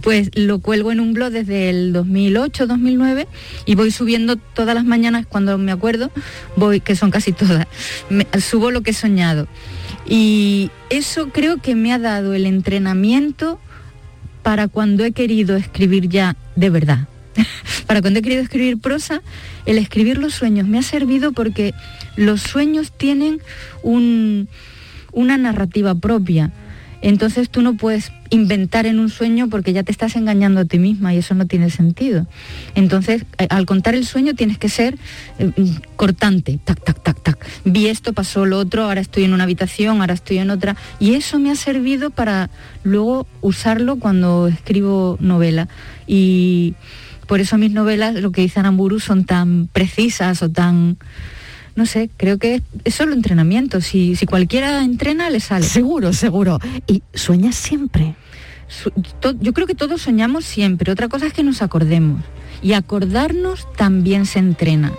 pues 0.01 0.31
lo 0.35 0.59
cuelgo 0.59 0.91
en 0.91 0.99
un 0.99 1.13
blog 1.13 1.31
desde 1.31 1.69
el 1.69 1.93
2008, 1.93 2.67
2009 2.67 3.27
y 3.65 3.75
voy 3.75 3.91
subiendo 3.91 4.35
todas 4.35 4.75
las 4.75 4.85
mañanas 4.85 5.25
cuando 5.27 5.57
me 5.57 5.71
acuerdo, 5.71 6.11
voy, 6.55 6.79
que 6.79 6.95
son 6.95 7.11
casi 7.11 7.31
todas, 7.31 7.67
subo 8.39 8.71
lo 8.71 8.81
que 8.81 8.91
he 8.91 8.93
soñado. 8.93 9.47
Y 10.09 10.71
eso 10.89 11.29
creo 11.29 11.57
que 11.57 11.75
me 11.75 11.91
ha 11.91 11.99
dado 11.99 12.33
el 12.33 12.45
entrenamiento 12.45 13.59
para 14.41 14.67
cuando 14.67 15.03
he 15.03 15.11
querido 15.11 15.57
escribir 15.57 16.07
ya 16.07 16.37
de 16.55 16.69
verdad. 16.69 17.07
para 17.87 18.01
cuando 18.01 18.19
he 18.19 18.21
querido 18.21 18.41
escribir 18.41 18.77
prosa, 18.79 19.21
el 19.65 19.77
escribir 19.77 20.17
los 20.17 20.33
sueños 20.33 20.67
me 20.67 20.79
ha 20.79 20.83
servido 20.83 21.31
porque 21.31 21.73
los 22.15 22.41
sueños 22.41 22.91
tienen 22.91 23.39
un- 23.83 24.47
una 25.11 25.37
narrativa 25.37 25.95
propia. 25.95 26.51
Entonces 27.01 27.51
tú 27.51 27.61
no 27.61 27.75
puedes 27.75 28.11
inventar 28.31 28.87
en 28.87 28.97
un 28.99 29.09
sueño 29.09 29.49
porque 29.49 29.71
ya 29.71 29.83
te 29.83 29.91
estás 29.91 30.15
engañando 30.15 30.61
a 30.61 30.65
ti 30.65 30.79
misma 30.79 31.13
y 31.13 31.17
eso 31.19 31.35
no 31.35 31.45
tiene 31.45 31.69
sentido. 31.69 32.25
Entonces, 32.73 33.23
eh, 33.37 33.45
al 33.51 33.67
contar 33.67 33.93
el 33.93 34.03
sueño 34.05 34.33
tienes 34.33 34.57
que 34.57 34.67
ser 34.67 34.97
eh, 35.37 35.51
cortante, 35.95 36.59
tac, 36.65 36.83
tac, 36.83 37.01
tac, 37.03 37.21
tac. 37.21 37.45
Vi 37.65 37.87
esto, 37.87 38.13
pasó 38.13 38.47
lo 38.47 38.57
otro, 38.57 38.83
ahora 38.83 38.99
estoy 38.99 39.25
en 39.25 39.33
una 39.33 39.43
habitación, 39.43 40.01
ahora 40.01 40.15
estoy 40.15 40.39
en 40.39 40.49
otra. 40.49 40.75
Y 40.99 41.13
eso 41.13 41.37
me 41.37 41.51
ha 41.51 41.55
servido 41.55 42.09
para 42.09 42.49
luego 42.83 43.27
usarlo 43.41 43.97
cuando 43.97 44.47
escribo 44.47 45.17
novela. 45.21 45.67
Y 46.07 46.73
por 47.27 47.39
eso 47.39 47.57
mis 47.57 47.71
novelas, 47.71 48.15
lo 48.15 48.31
que 48.31 48.41
dice 48.41 48.59
Aramburu, 48.59 48.99
son 48.99 49.25
tan 49.25 49.67
precisas 49.71 50.41
o 50.41 50.49
tan... 50.49 50.97
No 51.75 51.85
sé, 51.85 52.09
creo 52.17 52.39
que 52.39 52.63
es 52.85 52.95
solo 52.95 53.13
entrenamiento. 53.13 53.81
Si, 53.81 54.15
si 54.15 54.25
cualquiera 54.25 54.83
entrena, 54.83 55.29
le 55.29 55.39
sale. 55.39 55.63
Seguro, 55.65 56.11
seguro. 56.11 56.59
¿Y 56.87 57.03
sueñas 57.13 57.53
siempre? 57.55 58.15
Su- 58.67 58.89
to- 59.19 59.35
yo 59.39 59.53
creo 59.53 59.67
que 59.67 59.75
todos 59.75 60.01
soñamos 60.01 60.43
siempre. 60.43 60.91
Otra 60.91 61.07
cosa 61.07 61.27
es 61.27 61.33
que 61.33 61.43
nos 61.43 61.61
acordemos. 61.61 62.23
Y 62.63 62.73
acordarnos 62.73 63.71
también 63.75 64.25
se 64.25 64.39
entrena. 64.39 64.91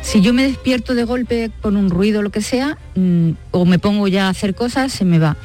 Si 0.00 0.20
yo 0.20 0.32
me 0.32 0.44
despierto 0.44 0.94
de 0.94 1.02
golpe 1.04 1.50
con 1.60 1.76
un 1.76 1.90
ruido 1.90 2.20
o 2.20 2.22
lo 2.22 2.30
que 2.30 2.40
sea, 2.42 2.78
mm, 2.94 3.30
o 3.50 3.64
me 3.64 3.80
pongo 3.80 4.06
ya 4.06 4.26
a 4.26 4.30
hacer 4.30 4.54
cosas, 4.54 4.92
se 4.92 5.04
me 5.04 5.18
va. 5.18 5.36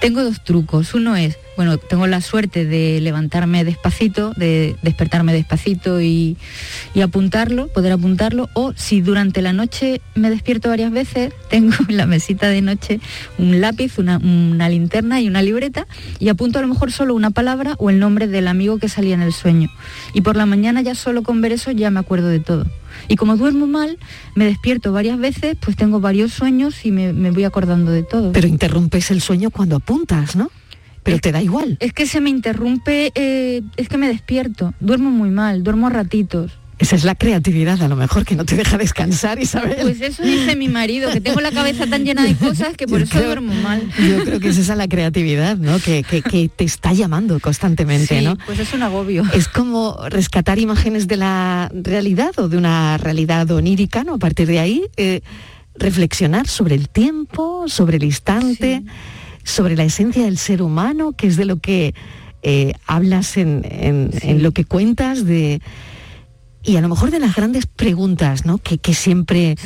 Tengo 0.00 0.22
dos 0.22 0.42
trucos. 0.42 0.94
Uno 0.94 1.16
es, 1.16 1.38
bueno, 1.56 1.78
tengo 1.78 2.06
la 2.06 2.20
suerte 2.20 2.66
de 2.66 3.00
levantarme 3.00 3.64
despacito, 3.64 4.32
de 4.36 4.76
despertarme 4.82 5.32
despacito 5.32 6.00
y, 6.00 6.36
apuntarlo, 7.02 7.68
poder 7.68 7.92
apuntarlo. 7.92 8.50
O 8.52 8.72
si 8.76 9.00
durante 9.00 9.40
la 9.40 9.52
noche 9.52 10.00
me 10.14 10.30
despierto 10.30 10.68
varias 10.68 10.92
veces, 10.92 11.32
tengo 11.48 11.74
en 11.88 11.96
la 11.96 12.06
mesita 12.06 12.48
de 12.48 12.60
noche 12.60 13.00
un 13.38 13.60
lápiz, 13.60 13.98
una 13.98 14.68
linterna 14.68 15.20
y 15.20 15.28
una 15.28 15.42
libreta 15.42 15.86
y 16.18 16.28
apunto 16.28 16.58
a 16.58 16.62
lo 16.62 16.68
mejor 16.68 16.92
solo 16.92 17.14
una 17.14 17.30
palabra 17.30 17.74
o 17.78 17.90
el 17.90 17.98
nombre 17.98 18.26
del 18.26 18.48
amigo 18.48 18.78
que 18.78 18.88
salía 18.88 19.14
en 19.14 19.22
el 19.22 19.32
sueño. 19.32 19.70
Y 20.12 20.20
por 20.20 20.36
la 20.36 20.46
mañana 20.46 20.82
ya 20.82 20.94
solo 20.94 21.22
con 21.22 21.40
ver 21.40 21.52
eso 21.52 21.70
ya 21.70 21.90
me 21.90 22.00
acuerdo 22.00 22.28
de 22.28 22.40
todo. 22.40 22.66
Y 23.08 23.16
como 23.16 23.36
duermo 23.36 23.66
mal, 23.66 23.98
me 24.34 24.44
despierto 24.44 24.92
varias 24.92 25.18
veces, 25.18 25.56
pues 25.60 25.76
tengo 25.76 26.00
varios 26.00 26.32
sueños 26.32 26.84
y 26.84 26.90
me, 26.90 27.12
me 27.12 27.30
voy 27.30 27.44
acordando 27.44 27.90
de 27.90 28.02
todo. 28.02 28.32
Pero 28.32 28.48
interrumpes 28.48 29.10
el 29.10 29.20
sueño 29.20 29.50
cuando 29.50 29.76
apuntas, 29.76 30.36
¿no? 30.36 30.50
Pero 31.04 31.18
te 31.18 31.32
da 31.32 31.42
igual. 31.42 31.76
Es 31.80 31.92
que 31.92 32.06
se 32.06 32.20
me 32.20 32.30
interrumpe, 32.30 33.12
eh, 33.14 33.62
es 33.76 33.88
que 33.88 33.98
me 33.98 34.08
despierto, 34.08 34.72
duermo 34.80 35.10
muy 35.10 35.30
mal, 35.30 35.62
duermo 35.62 35.86
a 35.86 35.90
ratitos. 35.90 36.58
Esa 36.78 36.96
es 36.96 37.04
la 37.04 37.14
creatividad, 37.14 37.80
a 37.82 37.88
lo 37.88 37.94
mejor, 37.96 38.24
que 38.24 38.34
no 38.34 38.44
te 38.44 38.56
deja 38.56 38.76
descansar, 38.78 39.38
Isabel. 39.38 39.76
Pues 39.80 40.00
eso 40.00 40.22
dice 40.24 40.56
mi 40.56 40.68
marido, 40.68 41.10
que 41.12 41.20
tengo 41.20 41.40
la 41.40 41.52
cabeza 41.52 41.86
tan 41.86 42.04
llena 42.04 42.24
de 42.24 42.34
cosas 42.34 42.76
que 42.76 42.86
por 42.88 42.98
Yo 42.98 43.04
eso 43.04 43.12
creo- 43.12 43.26
duermo 43.26 43.54
mal. 43.62 43.88
Yo 43.98 44.24
creo 44.24 44.40
que 44.40 44.48
es 44.48 44.58
esa 44.58 44.74
la 44.74 44.88
creatividad, 44.88 45.56
¿no? 45.56 45.78
Que, 45.78 46.02
que- 46.02 46.20
que 46.22 46.48
te 46.48 46.64
está 46.64 46.92
llamando 46.92 47.38
constantemente, 47.38 48.18
Sí, 48.18 48.24
¿no? 48.24 48.36
pues 48.44 48.58
es 48.58 48.72
un 48.72 48.82
agobio. 48.82 49.22
Es 49.32 49.46
como 49.48 49.96
rescatar 50.10 50.58
imágenes 50.58 51.06
de 51.06 51.16
la 51.16 51.70
realidad 51.72 52.32
o 52.38 52.48
de 52.48 52.56
una 52.56 52.98
realidad 52.98 53.48
onírica, 53.52 54.02
¿no? 54.02 54.14
A 54.14 54.18
partir 54.18 54.48
de 54.48 54.58
ahí, 54.58 54.82
eh, 54.96 55.20
reflexionar 55.76 56.48
sobre 56.48 56.74
el 56.74 56.88
tiempo, 56.88 57.64
sobre 57.68 57.98
el 57.98 58.04
instante, 58.04 58.82
sobre 59.44 59.76
la 59.76 59.84
esencia 59.84 60.24
del 60.24 60.38
ser 60.38 60.60
humano, 60.62 61.12
que 61.12 61.28
es 61.28 61.36
de 61.36 61.44
lo 61.44 61.58
que 61.60 61.94
eh, 62.42 62.74
hablas 62.86 63.36
en, 63.36 63.64
en- 63.70 64.10
en 64.22 64.42
lo 64.42 64.52
que 64.52 64.64
cuentas, 64.64 65.24
de 65.24 65.60
y 66.64 66.76
a 66.76 66.80
lo 66.80 66.88
mejor 66.88 67.10
de 67.10 67.18
las 67.18 67.34
grandes 67.34 67.66
preguntas, 67.66 68.46
¿no? 68.46 68.58
Que, 68.58 68.78
que 68.78 68.94
siempre 68.94 69.56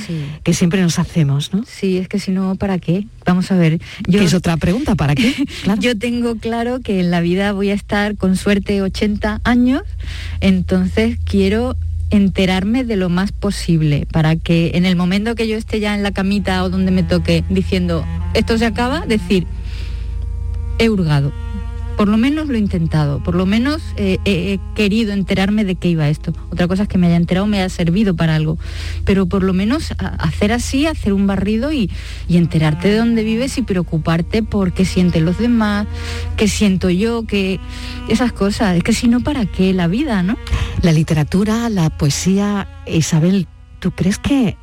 que 0.43 0.55
siempre 0.55 0.83
nos 0.83 0.99
hacemos, 0.99 1.55
¿no? 1.55 1.65
Sí, 1.67 1.99
es 1.99 2.09
que 2.09 2.19
si 2.19 2.33
no, 2.33 2.57
¿para 2.57 2.79
qué? 2.79 3.07
Vamos 3.25 3.51
a 3.51 3.57
ver. 3.57 3.79
Yo, 4.07 4.19
Que 4.19 4.25
es 4.25 4.35
otra 4.35 4.57
pregunta, 4.57 4.95
¿para 4.95 5.15
qué? 5.15 5.35
Claro. 5.63 5.81
Yo 5.81 5.99
tengo 5.99 6.37
claro 6.37 6.81
que 6.81 7.01
en 7.01 7.11
la 7.11 7.21
vida 7.21 7.53
voy 7.53 7.71
a 7.71 7.75
estar 7.75 8.17
con 8.17 8.37
suerte 8.37 8.83
80 8.83 9.41
años, 9.45 9.83
entonces 10.41 11.19
quiero 11.25 11.77
enterarme 12.11 12.85
de 12.85 12.97
lo 12.97 13.09
más 13.09 13.33
posible 13.33 14.07
para 14.11 14.37
que 14.37 14.73
en 14.75 14.87
el 14.87 14.97
momento 14.97 15.35
que 15.35 15.47
yo 15.47 15.57
esté 15.57 15.79
ya 15.79 15.95
en 15.95 16.03
la 16.03 16.13
camita 16.13 16.65
o 16.65 16.71
donde 16.71 16.91
me 16.91 17.03
toque 17.03 17.45
diciendo 17.51 18.05
esto 18.35 18.57
se 18.57 18.67
acaba, 18.67 19.01
decir 19.01 19.47
he 20.79 20.89
hurgado. 20.89 21.33
Por 21.99 22.07
lo 22.07 22.17
menos 22.17 22.47
lo 22.47 22.55
he 22.55 22.59
intentado, 22.59 23.21
por 23.25 23.35
lo 23.35 23.45
menos 23.45 23.83
eh, 23.97 24.19
he 24.25 24.61
querido 24.77 25.13
enterarme 25.13 25.65
de 25.65 25.75
qué 25.75 25.89
iba 25.89 26.09
esto. 26.09 26.33
Otra 26.49 26.69
cosa 26.69 26.85
es 26.85 26.89
que 26.89 26.97
me 26.97 27.09
haya 27.09 27.17
enterado, 27.17 27.49
me 27.49 27.59
haya 27.59 27.69
servido 27.69 28.15
para 28.15 28.37
algo. 28.37 28.57
Pero 29.05 29.27
por 29.27 29.43
lo 29.43 29.53
menos 29.53 29.93
hacer 29.99 30.53
así, 30.53 30.87
hacer 30.87 31.13
un 31.13 31.27
barrido 31.27 31.73
y, 31.73 31.91
y 32.29 32.37
enterarte 32.37 32.87
de 32.87 32.99
dónde 32.99 33.25
vives 33.25 33.59
y 33.59 33.63
preocuparte 33.63 34.45
por 34.45 34.73
qué 34.73 34.85
sienten 34.85 35.25
los 35.25 35.39
demás, 35.39 35.89
qué 36.37 36.47
siento 36.47 36.89
yo, 36.89 37.25
que 37.25 37.59
esas 38.09 38.31
cosas. 38.33 38.77
Es 38.77 38.85
que 38.85 38.93
si 38.93 39.09
no, 39.09 39.19
¿para 39.19 39.47
qué 39.47 39.75
la 39.75 39.89
vida, 39.89 40.23
no? 40.23 40.37
La 40.83 40.93
literatura, 40.93 41.69
la 41.69 41.91
poesía, 41.91 42.69
Isabel, 42.87 43.49
¿tú 43.81 43.91
crees 43.91 44.19
que 44.19 44.57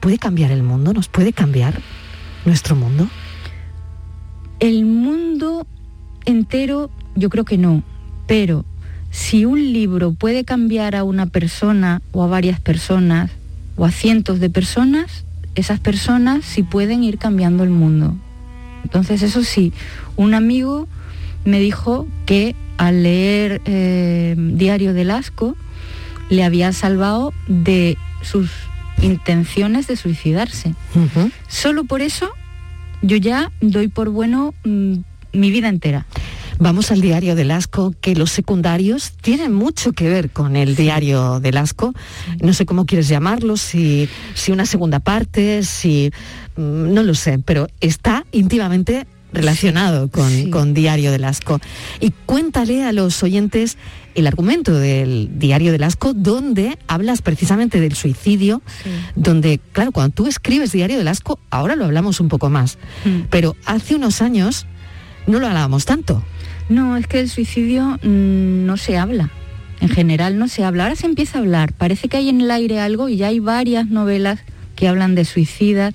puede 0.00 0.18
cambiar 0.18 0.50
el 0.50 0.64
mundo? 0.64 0.92
¿Nos 0.92 1.06
puede 1.06 1.32
cambiar 1.32 1.80
nuestro 2.44 2.74
mundo? 2.74 3.08
El 4.58 4.86
mundo 4.86 5.68
entero 6.24 6.90
yo 7.16 7.30
creo 7.30 7.44
que 7.44 7.58
no, 7.58 7.82
pero 8.26 8.64
si 9.10 9.44
un 9.44 9.72
libro 9.72 10.12
puede 10.12 10.44
cambiar 10.44 10.94
a 10.94 11.04
una 11.04 11.26
persona 11.26 12.00
o 12.12 12.22
a 12.22 12.28
varias 12.28 12.60
personas 12.60 13.30
o 13.76 13.84
a 13.84 13.90
cientos 13.90 14.40
de 14.40 14.50
personas, 14.50 15.24
esas 15.54 15.80
personas 15.80 16.44
sí 16.44 16.62
pueden 16.62 17.02
ir 17.02 17.18
cambiando 17.18 17.64
el 17.64 17.70
mundo. 17.70 18.16
Entonces, 18.84 19.22
eso 19.22 19.42
sí, 19.42 19.72
un 20.16 20.34
amigo 20.34 20.88
me 21.44 21.60
dijo 21.60 22.06
que 22.26 22.54
al 22.78 23.02
leer 23.02 23.60
eh, 23.64 24.34
Diario 24.38 24.94
del 24.94 25.10
Asco 25.10 25.56
le 26.30 26.44
había 26.44 26.72
salvado 26.72 27.32
de 27.48 27.98
sus 28.22 28.50
intenciones 29.02 29.86
de 29.86 29.96
suicidarse. 29.96 30.74
Solo 31.48 31.84
por 31.84 32.00
eso 32.00 32.30
yo 33.02 33.16
ya 33.16 33.50
doy 33.60 33.88
por 33.88 34.10
bueno 34.10 34.54
mm, 34.64 34.98
mi 35.32 35.50
vida 35.50 35.68
entera. 35.68 36.06
Vamos 36.58 36.90
al 36.90 37.00
diario 37.00 37.34
del 37.36 37.52
asco, 37.52 37.94
que 38.02 38.14
los 38.14 38.30
secundarios 38.30 39.12
tienen 39.22 39.54
mucho 39.54 39.92
que 39.92 40.10
ver 40.10 40.30
con 40.30 40.56
el 40.56 40.76
diario 40.76 41.40
del 41.40 41.56
asco. 41.56 41.94
No 42.42 42.52
sé 42.52 42.66
cómo 42.66 42.84
quieres 42.84 43.08
llamarlo, 43.08 43.56
si, 43.56 44.08
si 44.34 44.52
una 44.52 44.66
segunda 44.66 45.00
parte, 45.00 45.62
si... 45.62 46.10
Mm, 46.56 46.92
no 46.92 47.02
lo 47.02 47.14
sé, 47.14 47.38
pero 47.38 47.66
está 47.80 48.26
íntimamente 48.32 49.06
relacionado 49.32 50.08
con, 50.08 50.50
con, 50.50 50.74
Diario 50.74 51.12
del 51.12 51.24
Asco. 51.24 51.60
Y 52.00 52.10
cuéntale 52.26 52.84
a 52.84 52.92
los 52.92 53.22
oyentes 53.22 53.78
el 54.14 54.26
argumento 54.26 54.74
del 54.74 55.38
Diario 55.38 55.72
del 55.72 55.84
Asco, 55.84 56.12
donde 56.14 56.78
hablas 56.88 57.22
precisamente 57.22 57.80
del 57.80 57.94
suicidio, 57.94 58.60
donde, 59.14 59.60
claro, 59.72 59.92
cuando 59.92 60.14
tú 60.14 60.26
escribes 60.26 60.72
Diario 60.72 60.98
del 60.98 61.08
Asco, 61.08 61.38
ahora 61.50 61.76
lo 61.76 61.84
hablamos 61.84 62.20
un 62.20 62.28
poco 62.28 62.50
más, 62.50 62.78
mm. 63.04 63.28
pero 63.30 63.56
hace 63.64 63.94
unos 63.94 64.20
años 64.20 64.66
no 65.26 65.38
lo 65.38 65.46
hablábamos 65.46 65.84
tanto. 65.84 66.22
No, 66.70 66.96
es 66.96 67.06
que 67.08 67.20
el 67.20 67.28
suicidio 67.28 67.98
mm, 68.02 68.64
no 68.64 68.76
se 68.76 68.96
habla. 68.96 69.30
En 69.80 69.88
general 69.88 70.38
no 70.38 70.46
se 70.46 70.62
habla. 70.62 70.84
Ahora 70.84 70.96
se 70.96 71.06
empieza 71.06 71.38
a 71.38 71.40
hablar. 71.40 71.72
Parece 71.72 72.08
que 72.08 72.16
hay 72.16 72.28
en 72.28 72.40
el 72.40 72.50
aire 72.50 72.80
algo 72.80 73.08
y 73.08 73.16
ya 73.16 73.28
hay 73.28 73.40
varias 73.40 73.88
novelas 73.88 74.40
que 74.76 74.86
hablan 74.86 75.14
de 75.14 75.24
suicidas 75.24 75.92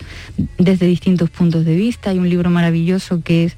desde 0.58 0.86
distintos 0.86 1.30
puntos 1.30 1.66
de 1.66 1.76
vista. 1.76 2.10
Hay 2.10 2.20
un 2.20 2.30
libro 2.30 2.50
maravilloso 2.50 3.22
que 3.24 3.46
es 3.46 3.56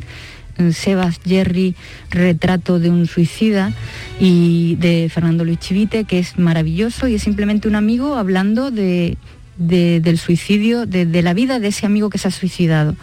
mm, 0.59 0.69
Sebas 0.71 1.19
Jerry, 1.25 1.75
Retrato 2.11 2.79
de 2.79 2.91
un 2.91 3.07
suicida, 3.07 3.73
y 4.19 4.75
de 4.75 5.09
Fernando 5.11 5.43
Luis 5.43 5.59
Chivite, 5.59 6.03
que 6.03 6.19
es 6.19 6.37
maravilloso 6.37 7.07
y 7.07 7.15
es 7.15 7.23
simplemente 7.23 7.67
un 7.67 7.75
amigo 7.75 8.15
hablando 8.15 8.69
de, 8.69 9.17
del 9.57 10.17
suicidio, 10.19 10.85
de, 10.85 11.07
de 11.07 11.21
la 11.23 11.33
vida 11.33 11.59
de 11.59 11.69
ese 11.69 11.87
amigo 11.87 12.11
que 12.11 12.19
se 12.19 12.27
ha 12.27 12.31
suicidado 12.31 12.95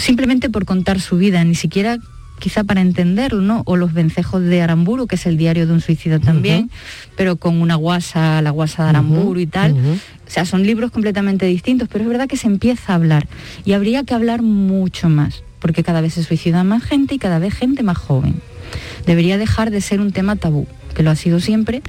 simplemente 0.00 0.50
por 0.50 0.64
contar 0.64 1.00
su 1.00 1.16
vida, 1.16 1.44
ni 1.44 1.54
siquiera 1.54 1.98
quizá 2.38 2.64
para 2.64 2.80
entenderlo, 2.80 3.42
¿no? 3.42 3.62
O 3.66 3.76
los 3.76 3.92
vencejos 3.92 4.42
de 4.42 4.62
Aramburu, 4.62 5.06
que 5.06 5.16
es 5.16 5.26
el 5.26 5.36
diario 5.36 5.66
de 5.66 5.74
un 5.74 5.80
suicida 5.80 6.18
también, 6.18 6.70
pero 7.14 7.36
con 7.36 7.60
una 7.60 7.74
guasa, 7.76 8.40
la 8.40 8.50
guasa 8.50 8.84
de 8.84 8.88
Aramburu 8.88 9.38
y 9.40 9.46
tal. 9.46 9.72
O 9.72 10.30
sea, 10.30 10.44
son 10.44 10.62
libros 10.62 10.90
completamente 10.90 11.46
distintos, 11.46 11.88
pero 11.92 12.04
es 12.04 12.08
verdad 12.08 12.28
que 12.28 12.36
se 12.36 12.46
empieza 12.46 12.92
a 12.92 12.96
hablar 12.96 13.28
y 13.64 13.74
habría 13.74 14.04
que 14.04 14.14
hablar 14.14 14.42
mucho 14.42 15.08
más, 15.08 15.44
porque 15.58 15.84
cada 15.84 16.00
vez 16.00 16.14
se 16.14 16.24
suicida 16.24 16.64
más 16.64 16.82
gente 16.82 17.14
y 17.14 17.18
cada 17.18 17.38
vez 17.38 17.54
gente 17.54 17.82
más 17.82 17.98
joven. 17.98 18.40
Debería 19.06 19.36
dejar 19.36 19.70
de 19.70 19.80
ser 19.82 20.00
un 20.00 20.12
tema 20.12 20.36
tabú, 20.36 20.66
que 20.94 21.02
lo 21.02 21.10
ha 21.10 21.16
sido 21.16 21.40
siempre, 21.40 21.82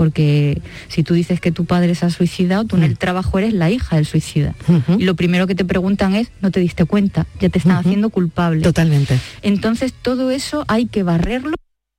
porque 0.00 0.62
si 0.88 1.02
tú 1.02 1.12
dices 1.12 1.42
que 1.42 1.52
tu 1.52 1.66
padre 1.66 1.94
se 1.94 2.06
ha 2.06 2.08
suicidado, 2.08 2.64
tú 2.64 2.76
en 2.76 2.84
el 2.84 2.92
mm. 2.92 2.96
trabajo 2.96 3.38
eres 3.38 3.52
la 3.52 3.68
hija 3.68 3.96
del 3.96 4.06
suicida. 4.06 4.54
Y 4.96 5.04
lo 5.04 5.14
primero 5.14 5.46
que 5.46 5.54
te 5.54 5.66
preguntan 5.66 6.14
es, 6.14 6.32
no 6.40 6.50
te 6.50 6.58
diste 6.58 6.86
cuenta, 6.86 7.26
ya 7.38 7.50
te 7.50 7.58
están 7.58 7.76
haciendo 7.76 8.08
culpable. 8.08 8.62
Totalmente. 8.62 9.18
Entonces 9.42 9.92
todo 9.92 10.30
eso 10.30 10.64
hay 10.68 10.86
que 10.86 11.02
barrerlo 11.02 11.54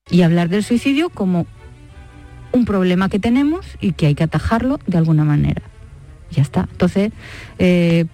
y 0.09 0.23
hablar 0.23 0.49
del 0.49 0.63
suicidio 0.63 1.09
como 1.09 1.45
un 2.51 2.65
problema 2.65 3.07
que 3.07 3.19
tenemos 3.19 3.67
y 3.79 3.91
que 3.91 4.07
hay 4.07 4.15
que 4.15 4.23
atajarlo 4.23 4.79
de 4.87 4.97
alguna 4.97 5.23
manera. 5.23 5.61
Ya 6.31 6.41
está. 6.41 6.67
Entonces, 6.71 7.11
eh, 7.59 8.05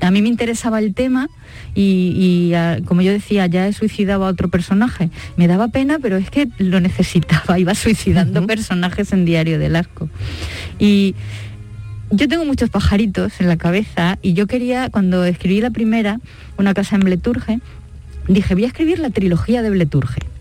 a 0.00 0.10
mí 0.10 0.22
me 0.22 0.28
interesaba 0.28 0.78
el 0.78 0.94
tema 0.94 1.28
y, 1.74 2.52
como 2.84 3.02
yo 3.02 3.12
decía, 3.12 3.46
ya 3.46 3.66
he 3.66 3.72
suicidado 3.72 4.24
a 4.24 4.28
otro 4.28 4.48
personaje. 4.48 5.10
Me 5.36 5.46
daba 5.46 5.68
pena, 5.68 5.98
pero 6.00 6.16
es 6.16 6.30
que 6.30 6.48
lo 6.58 6.80
necesitaba, 6.80 7.58
iba 7.58 7.74
suicidando 7.74 8.46
personajes 8.46 9.12
en 9.12 9.24
Diario 9.24 9.58
del 9.58 9.76
Arco. 9.76 10.08
Y 10.78 11.14
yo 12.10 12.28
tengo 12.28 12.44
muchos 12.44 12.70
pajaritos 12.70 13.40
en 13.40 13.48
la 13.48 13.56
cabeza 13.56 14.18
y 14.22 14.34
yo 14.34 14.46
quería, 14.46 14.90
cuando 14.90 15.24
escribí 15.24 15.60
la 15.60 15.70
primera, 15.70 16.20
Una 16.58 16.74
casa 16.74 16.96
en 16.96 17.02
Bleturge, 17.02 17.60
dije, 18.28 18.54
voy 18.54 18.64
a 18.64 18.68
escribir 18.68 18.98
la 18.98 19.10
trilogía 19.10 19.62
de 19.62 19.70
Bleturge 19.70 20.31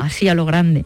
así 0.00 0.28
a 0.28 0.34
lo 0.34 0.44
grande. 0.44 0.84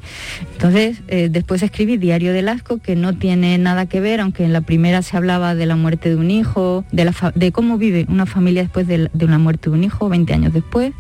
Entonces, 0.53 1.03
eh, 1.09 1.29
después 1.31 1.63
escribí 1.63 1.97
Diario 1.97 2.33
del 2.33 2.49
Asco, 2.49 2.79
que 2.79 2.97
no 2.97 3.15
tiene 3.15 3.59
nada 3.59 3.87
que 3.87 4.01
ver, 4.01 4.21
aunque 4.21 4.45
en 4.45 4.53
la 4.53 4.61
primera 4.61 5.03
se 5.03 5.17
hablaba 5.17 5.55
de 5.55 5.67
la 5.67 5.77
muerte 5.77 6.09
de 6.09 6.17
un 6.17 6.31
hijo, 6.31 6.85
de, 6.93 7.05
la 7.05 7.33
de 7.35 7.53
cómo 7.53 7.79
vive 7.79 8.07
una 8.09 8.27
familia 8.27 8.63
después 8.63 8.87
de, 8.87 9.11
de 9.13 9.25
una 9.25 9.39
muerte 9.39 9.71
de 9.71 9.77
un 9.77 9.85
hijo, 9.85 10.09
20 10.09 10.33
años 10.35 10.53
después. 10.53 10.93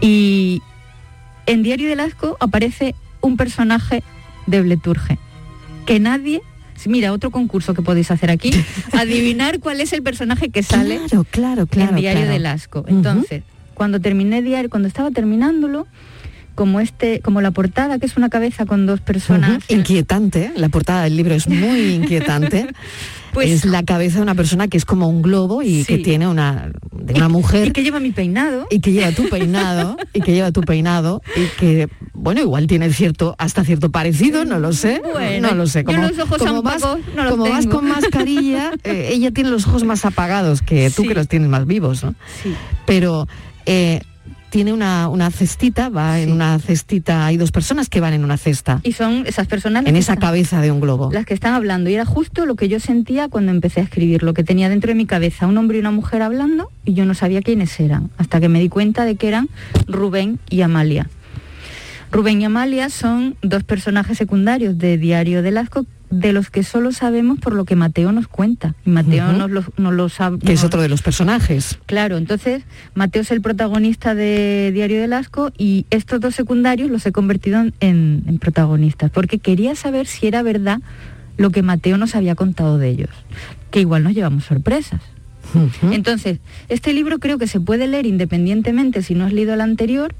Y 0.00 0.62
en 1.46 1.62
Diario 1.62 1.88
del 1.88 2.00
Asco 2.00 2.36
aparece 2.40 2.94
un 3.20 3.36
personaje 3.36 4.02
de 4.46 4.62
Bleturge, 4.62 5.18
que 5.86 6.00
nadie 6.00 6.42
mira, 6.86 7.12
otro 7.12 7.30
concurso 7.30 7.74
que 7.74 7.82
podéis 7.82 8.10
hacer 8.10 8.30
aquí, 8.30 8.50
adivinar 8.92 9.60
cuál 9.60 9.80
es 9.80 9.92
el 9.92 10.02
personaje 10.02 10.50
que 10.50 10.62
sale 10.62 11.00
claro, 11.30 11.66
claro, 11.66 11.90
en 11.90 11.96
Diario 11.96 12.26
del 12.26 12.46
Asco. 12.46 12.84
Entonces, 12.86 13.42
cuando 13.74 14.00
terminé 14.00 14.42
diario, 14.42 14.70
cuando 14.70 14.88
estaba 14.88 15.10
terminándolo, 15.10 15.86
como 16.54 16.80
este, 16.80 17.20
como 17.20 17.40
la 17.40 17.50
portada, 17.50 17.98
que 17.98 18.06
es 18.06 18.16
una 18.16 18.28
cabeza 18.28 18.66
con 18.66 18.86
dos 18.86 19.00
personas. 19.00 19.64
Inquietante, 19.68 20.52
la 20.56 20.68
portada 20.68 21.02
del 21.04 21.16
libro 21.16 21.34
es 21.34 21.48
muy 21.48 21.80
inquietante. 21.94 22.68
Pues, 23.32 23.50
es 23.50 23.64
la 23.64 23.82
cabeza 23.82 24.18
de 24.18 24.22
una 24.22 24.36
persona 24.36 24.68
que 24.68 24.76
es 24.76 24.84
como 24.84 25.08
un 25.08 25.20
globo 25.20 25.62
y 25.62 25.84
que 25.84 25.98
tiene 25.98 26.28
una 26.28 26.70
de 26.92 27.14
una 27.14 27.28
mujer 27.28 27.66
y 27.66 27.70
que 27.72 27.82
lleva 27.82 27.98
mi 27.98 28.12
peinado 28.12 28.68
y 28.70 28.78
que 28.78 28.92
lleva 28.92 29.10
tu 29.10 29.28
peinado 29.28 29.96
y 30.12 30.20
que 30.20 30.32
lleva 30.32 30.52
tu 30.52 30.60
peinado 30.60 31.20
y 31.34 31.46
que 31.58 31.88
bueno 32.12 32.40
igual 32.40 32.68
tiene 32.68 32.92
cierto 32.92 33.34
hasta 33.36 33.64
cierto 33.64 33.90
parecido 33.90 34.44
no 34.44 34.60
lo 34.60 34.72
sé 34.72 35.02
bueno, 35.12 35.48
no 35.48 35.54
lo 35.56 35.66
sé 35.66 35.82
como, 35.82 36.00
los 36.00 36.16
ojos 36.18 36.38
como, 36.38 36.62
vas, 36.62 36.80
como 37.28 37.48
vas 37.48 37.66
con 37.66 37.88
mascarilla 37.88 38.70
eh, 38.84 39.08
ella 39.10 39.32
tiene 39.32 39.50
los 39.50 39.66
ojos 39.66 39.82
más 39.82 40.04
apagados 40.04 40.62
que 40.62 40.88
tú 40.90 41.02
que 41.02 41.14
los 41.14 41.26
tienes 41.26 41.48
más 41.48 41.66
vivos 41.66 42.04
¿no? 42.04 42.14
sí. 42.42 42.54
pero 42.86 43.26
eh, 43.66 44.00
tiene 44.54 44.72
una, 44.72 45.30
cestita, 45.32 45.88
va 45.88 46.20
en 46.20 46.30
una 46.30 46.60
cestita, 46.60 47.26
hay 47.26 47.36
dos 47.36 47.50
personas 47.50 47.88
que 47.88 47.98
van 47.98 48.12
en 48.12 48.22
una 48.22 48.36
cesta. 48.36 48.78
Y 48.84 48.92
son 48.92 49.24
esas 49.26 49.48
personas... 49.48 49.84
en 49.84 49.96
esa 49.96 50.16
cabeza 50.16 50.60
de 50.60 50.70
un 50.70 50.80
globo. 50.80 51.10
Las 51.12 51.26
que 51.26 51.34
están 51.34 51.54
hablando. 51.54 51.90
Y 51.90 51.94
era 51.94 52.04
justo 52.04 52.46
lo 52.46 52.54
que 52.54 52.68
yo 52.68 52.78
sentía 52.78 53.28
cuando 53.28 53.50
empecé 53.50 53.80
a 53.80 53.82
escribir, 53.82 54.22
lo 54.22 54.32
que 54.32 54.44
tenía 54.44 54.68
dentro 54.68 54.90
de 54.90 54.94
mi 54.94 55.06
cabeza, 55.06 55.48
un 55.48 55.58
hombre 55.58 55.78
y 55.78 55.80
una 55.80 55.90
mujer 55.90 56.22
hablando, 56.22 56.70
y 56.84 56.94
yo 56.94 57.04
no 57.04 57.14
sabía 57.14 57.42
quiénes 57.42 57.80
eran, 57.80 58.10
hasta 58.16 58.38
que 58.38 58.48
me 58.48 58.60
di 58.60 58.68
cuenta 58.68 59.04
de 59.04 59.16
que 59.16 59.26
eran 59.26 59.48
Rubén 59.88 60.38
y 60.48 60.60
Amalia. 60.60 61.10
Rubén 62.12 62.40
y 62.40 62.44
Amalia 62.44 62.90
son 62.90 63.36
dos 63.42 63.64
personajes 63.64 64.16
secundarios 64.16 64.78
de 64.78 64.98
Diario 64.98 65.42
de 65.42 65.50
Lasco 65.50 65.84
de 66.14 66.32
los 66.32 66.50
que 66.50 66.62
solo 66.62 66.92
sabemos 66.92 67.38
por 67.40 67.54
lo 67.54 67.64
que 67.64 67.76
Mateo 67.76 68.12
nos 68.12 68.28
cuenta. 68.28 68.74
Y 68.86 68.90
Mateo 68.90 69.32
nos, 69.32 69.50
lo, 69.76 70.08
sabe. 70.08 70.38
Que 70.38 70.52
es 70.52 70.64
otro 70.64 70.80
de 70.80 70.88
los 70.88 71.02
personajes. 71.02 71.78
Claro, 71.86 72.16
entonces 72.16 72.62
Mateo 72.94 73.22
es 73.22 73.30
el 73.30 73.40
protagonista 73.40 74.14
de 74.14 74.70
Diario 74.72 75.00
de 75.00 75.08
Lasco 75.08 75.50
y 75.58 75.86
estos 75.90 76.20
dos 76.20 76.34
secundarios 76.34 76.90
los 76.90 77.04
he 77.06 77.12
convertido 77.12 77.64
en, 77.80 78.38
protagonistas, 78.40 79.10
porque 79.10 79.38
quería 79.38 79.74
saber 79.74 80.06
si 80.06 80.26
era 80.26 80.42
verdad 80.42 80.80
lo 81.36 81.50
que 81.50 81.62
Mateo 81.62 81.96
nos 81.96 82.14
había 82.14 82.34
contado 82.34 82.78
de 82.78 82.88
ellos, 82.88 83.10
que 83.70 83.80
igual 83.80 84.04
nos 84.04 84.14
llevamos 84.14 84.44
sorpresas. 84.44 85.00
Entonces, 85.90 86.38
este 86.68 86.92
libro 86.92 87.18
creo 87.18 87.38
que 87.38 87.46
se 87.46 87.60
puede 87.60 87.86
leer 87.86 88.06
independientemente 88.06 89.02
si 89.02 89.14
no 89.14 89.24
has 89.24 89.32
leído 89.32 89.54
el 89.54 89.60
anterior 89.60 90.14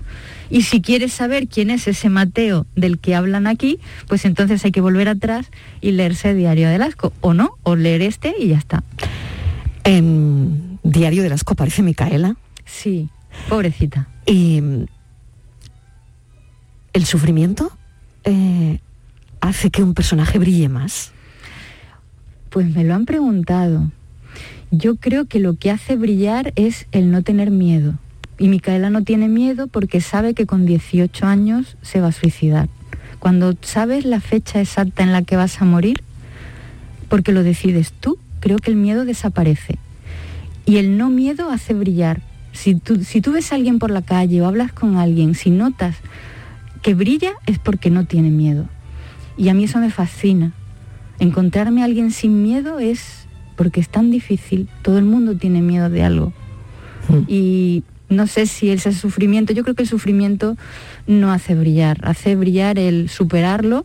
y 0.51 0.63
si 0.63 0.81
quieres 0.81 1.13
saber 1.13 1.49
quién 1.49 1.71
es 1.71 1.89
ese 1.89 2.09
Mateo 2.09 2.67
del 2.77 2.99
que 2.99 3.15
hablan 3.15 3.47
aquí, 3.47 3.79
pues 4.07 4.25
entonces 4.25 4.65
hay 4.65 4.73
que 4.73 4.81
volver 4.81 5.09
atrás 5.09 5.51
y 5.81 5.93
leerse 5.93 6.35
Diario 6.35 6.69
de 6.69 6.79
Lasco, 6.79 7.13
o 7.21 7.35
no, 7.35 7.57
o 7.63 7.77
leer 7.77 8.03
este 8.03 8.35
y 8.39 8.49
ya 8.49 8.59
está. 8.59 8.83
En 9.85 10.79
Diario 10.83 11.23
de 11.23 11.29
Lasco 11.29 11.55
aparece 11.55 11.83
Micaela. 11.83 12.37
Sí, 12.65 13.09
Pobrecita. 13.49 14.09
Y 14.27 14.61
mm, 14.61 14.87
el 16.93 17.05
sufrimiento 17.05 17.71
eh, 18.25 18.81
hace 19.41 19.71
que 19.71 19.83
un 19.83 19.95
personaje 19.95 20.39
brille 20.39 20.69
más. 20.69 21.13
Pues 22.51 22.69
me 22.75 22.85
lo 22.85 22.95
han 22.95 23.05
preguntado. 23.05 23.91
Yo 24.77 24.97
creo 24.97 25.27
que 25.27 25.39
lo 25.39 25.55
que 25.55 25.71
hace 25.71 25.95
brillar 25.95 26.53
es 26.57 26.87
el 26.91 27.13
no 27.13 27.23
tener 27.23 27.53
miedo. 27.53 27.95
Y 28.39 28.49
Micaela 28.49 28.91
no 28.91 29.05
tiene 29.05 29.29
miedo 29.29 29.69
porque 29.69 30.01
sabe 30.01 30.35
que 30.35 30.47
con 30.47 30.67
18 30.67 31.27
años 31.27 31.77
se 31.83 32.01
va 32.01 32.09
a 32.09 32.13
suicidar. 32.13 32.69
Cuando 33.21 33.55
sabes 33.61 34.05
la 34.05 34.19
fecha 34.19 34.61
exacta 34.61 35.05
en 35.05 35.13
la 35.13 35.23
que 35.23 35.37
vas 35.37 35.63
a 35.63 35.65
morir, 35.65 36.03
porque 37.09 37.31
lo 37.31 37.45
decides 37.45 37.93
tú, 37.93 38.19
creo 38.41 38.59
que 38.59 38.73
el 38.73 38.77
miedo 38.77 39.05
desaparece. 39.05 39.79
Y 40.67 40.79
el 40.79 40.99
no 40.99 41.09
miedo 41.09 41.51
hace 41.51 41.73
brillar. 41.73 42.21
Si 42.51 42.75
tú, 42.75 43.05
si 43.05 43.21
tú 43.21 43.31
ves 43.31 43.53
a 43.53 43.55
alguien 43.55 43.79
por 43.79 43.93
la 43.93 44.03
calle 44.03 44.43
o 44.43 44.47
hablas 44.49 44.73
con 44.73 44.97
alguien, 44.97 45.37
si 45.37 45.51
notas 45.51 45.95
que 46.83 46.95
brilla 46.95 47.31
es 47.47 47.61
porque 47.61 47.91
no 47.91 48.07
tiene 48.07 48.31
miedo. 48.31 48.67
Y 49.37 49.51
a 49.51 49.55
mí 49.55 49.65
eso 49.65 49.79
me 49.79 49.91
fascina. 49.91 50.53
Encontrarme 51.21 51.83
a 51.83 51.85
alguien 51.85 52.11
sin 52.11 52.43
miedo 52.43 52.81
es 52.81 53.24
porque 53.57 53.81
es 53.81 53.89
tan 53.89 54.11
difícil. 54.11 54.69
Todo 54.83 54.99
el 54.99 55.05
mundo 55.05 55.37
tiene 55.37 55.63
miedo 55.63 55.91
de 55.91 56.03
algo. 56.03 56.33
Y 57.29 57.83
no 58.09 58.27
sé 58.27 58.47
si 58.47 58.71
ese 58.71 58.93
sufrimiento, 58.93 59.53
yo 59.53 59.63
creo 59.63 59.75
que 59.75 59.83
el 59.83 59.89
sufrimiento 59.89 60.57
no 61.07 61.33
hace 61.33 61.55
brillar, 61.55 61.99
hace 62.03 62.37
brillar 62.37 62.79
el 62.79 63.09
superarlo 63.09 63.85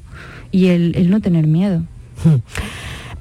y 0.52 0.68
el, 0.68 0.96
el 0.96 1.10
no 1.10 1.20
tener 1.20 1.48
miedo. 1.48 1.84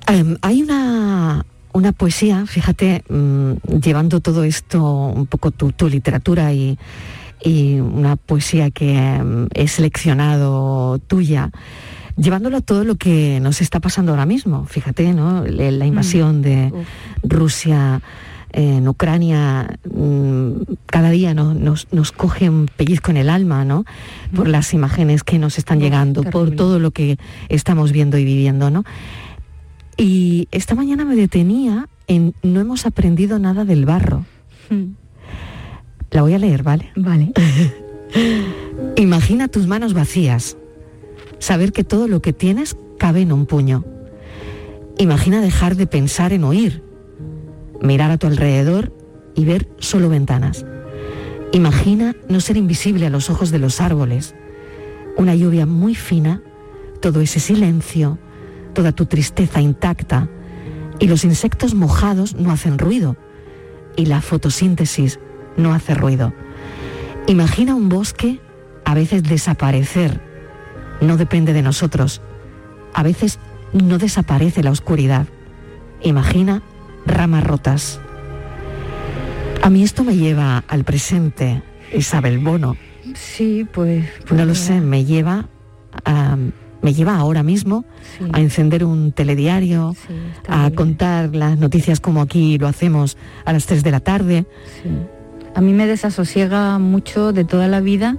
Em, 0.06 0.38
hay 0.40 0.62
una, 0.62 1.44
una 1.74 1.92
poesía, 1.92 2.46
fíjate, 2.46 3.04
mm, 3.10 3.78
llevando 3.82 4.20
todo 4.20 4.42
esto, 4.42 4.82
un 4.82 5.26
poco 5.26 5.50
tu, 5.50 5.72
tu 5.72 5.86
literatura 5.88 6.52
y, 6.54 6.78
y 7.44 7.78
una 7.80 8.16
poesía 8.16 8.70
que 8.70 8.96
em, 8.96 9.48
he 9.54 9.68
seleccionado 9.68 10.98
tuya, 10.98 11.50
llevándolo 12.18 12.56
a 12.58 12.60
todo 12.60 12.84
lo 12.84 12.96
que 12.96 13.38
nos 13.40 13.60
está 13.60 13.80
pasando 13.80 14.12
ahora 14.12 14.26
mismo. 14.26 14.66
Fíjate, 14.66 15.12
¿no? 15.14 15.44
La 15.44 15.70
la 15.70 15.86
invasión 15.86 16.42
de 16.42 16.72
Rusia 17.22 18.00
en 18.50 18.88
Ucrania 18.88 19.78
mm, 19.94 20.52
cada 20.86 21.10
día 21.10 21.34
no- 21.34 21.52
nos, 21.54 21.86
nos 21.92 22.12
coge 22.12 22.48
un 22.48 22.66
pellizco 22.74 23.10
en 23.10 23.18
el 23.18 23.28
alma, 23.30 23.64
¿no? 23.64 23.84
Por 24.34 24.48
las 24.48 24.72
imágenes 24.74 25.22
que 25.22 25.38
nos 25.38 25.58
están 25.58 25.80
llegando, 25.80 26.22
por 26.22 26.50
todo 26.56 26.78
lo 26.78 26.90
que 26.90 27.18
estamos 27.50 27.92
viendo 27.92 28.16
y 28.18 28.24
viviendo, 28.24 28.70
¿no? 28.70 28.84
Y 29.98 30.48
esta 30.50 30.74
mañana 30.74 31.04
me 31.04 31.14
detenía 31.16 31.88
en 32.06 32.32
no 32.42 32.60
hemos 32.60 32.86
aprendido 32.86 33.38
nada 33.38 33.64
del 33.64 33.84
barro. 33.84 34.24
La 36.10 36.22
voy 36.22 36.32
a 36.34 36.38
leer, 36.38 36.62
¿vale? 36.62 36.90
Vale. 36.96 37.32
Imagina 38.96 39.48
tus 39.48 39.66
manos 39.66 39.92
vacías. 39.92 40.56
Saber 41.38 41.72
que 41.72 41.84
todo 41.84 42.08
lo 42.08 42.20
que 42.20 42.32
tienes 42.32 42.76
cabe 42.98 43.22
en 43.22 43.32
un 43.32 43.46
puño. 43.46 43.84
Imagina 44.98 45.40
dejar 45.40 45.76
de 45.76 45.86
pensar 45.86 46.32
en 46.32 46.44
oír. 46.44 46.82
Mirar 47.80 48.10
a 48.10 48.18
tu 48.18 48.26
alrededor 48.26 48.92
y 49.34 49.44
ver 49.44 49.68
solo 49.78 50.08
ventanas. 50.08 50.66
Imagina 51.52 52.16
no 52.28 52.40
ser 52.40 52.56
invisible 52.56 53.06
a 53.06 53.10
los 53.10 53.30
ojos 53.30 53.50
de 53.50 53.60
los 53.60 53.80
árboles. 53.80 54.34
Una 55.16 55.34
lluvia 55.34 55.64
muy 55.64 55.94
fina, 55.94 56.42
todo 57.00 57.20
ese 57.20 57.40
silencio, 57.40 58.18
toda 58.74 58.92
tu 58.92 59.06
tristeza 59.06 59.60
intacta. 59.60 60.28
Y 60.98 61.06
los 61.06 61.24
insectos 61.24 61.74
mojados 61.74 62.34
no 62.34 62.50
hacen 62.50 62.78
ruido. 62.78 63.16
Y 63.96 64.06
la 64.06 64.20
fotosíntesis 64.20 65.20
no 65.56 65.72
hace 65.72 65.94
ruido. 65.94 66.34
Imagina 67.28 67.74
un 67.74 67.88
bosque 67.88 68.40
a 68.84 68.94
veces 68.94 69.22
desaparecer. 69.22 70.27
No 71.00 71.16
depende 71.16 71.52
de 71.52 71.62
nosotros. 71.62 72.20
A 72.94 73.02
veces 73.02 73.38
no 73.72 73.98
desaparece 73.98 74.62
la 74.62 74.70
oscuridad. 74.70 75.26
Imagina 76.02 76.62
ramas 77.06 77.44
rotas. 77.44 78.00
A 79.62 79.70
mí 79.70 79.82
esto 79.82 80.04
me 80.04 80.16
lleva 80.16 80.64
al 80.68 80.84
presente, 80.84 81.62
Isabel 81.92 82.38
Bono. 82.38 82.76
Sí, 83.14 83.66
pues... 83.72 84.04
no 84.30 84.44
lo 84.44 84.54
sé, 84.54 84.80
me 84.80 85.04
lleva 85.04 85.48
a, 86.04 86.36
me 86.82 86.94
lleva 86.94 87.16
ahora 87.16 87.42
mismo 87.42 87.84
a 88.32 88.40
encender 88.40 88.84
un 88.84 89.12
telediario, 89.12 89.96
a 90.48 90.70
contar 90.70 91.34
las 91.34 91.58
noticias 91.58 92.00
como 92.00 92.20
aquí 92.22 92.58
lo 92.58 92.68
hacemos 92.68 93.16
a 93.44 93.52
las 93.52 93.66
3 93.66 93.82
de 93.82 93.90
la 93.90 94.00
tarde. 94.00 94.46
A 95.54 95.60
mí 95.60 95.72
me 95.72 95.86
desasosiega 95.86 96.78
mucho 96.78 97.32
de 97.32 97.44
toda 97.44 97.66
la 97.66 97.80
vida, 97.80 98.16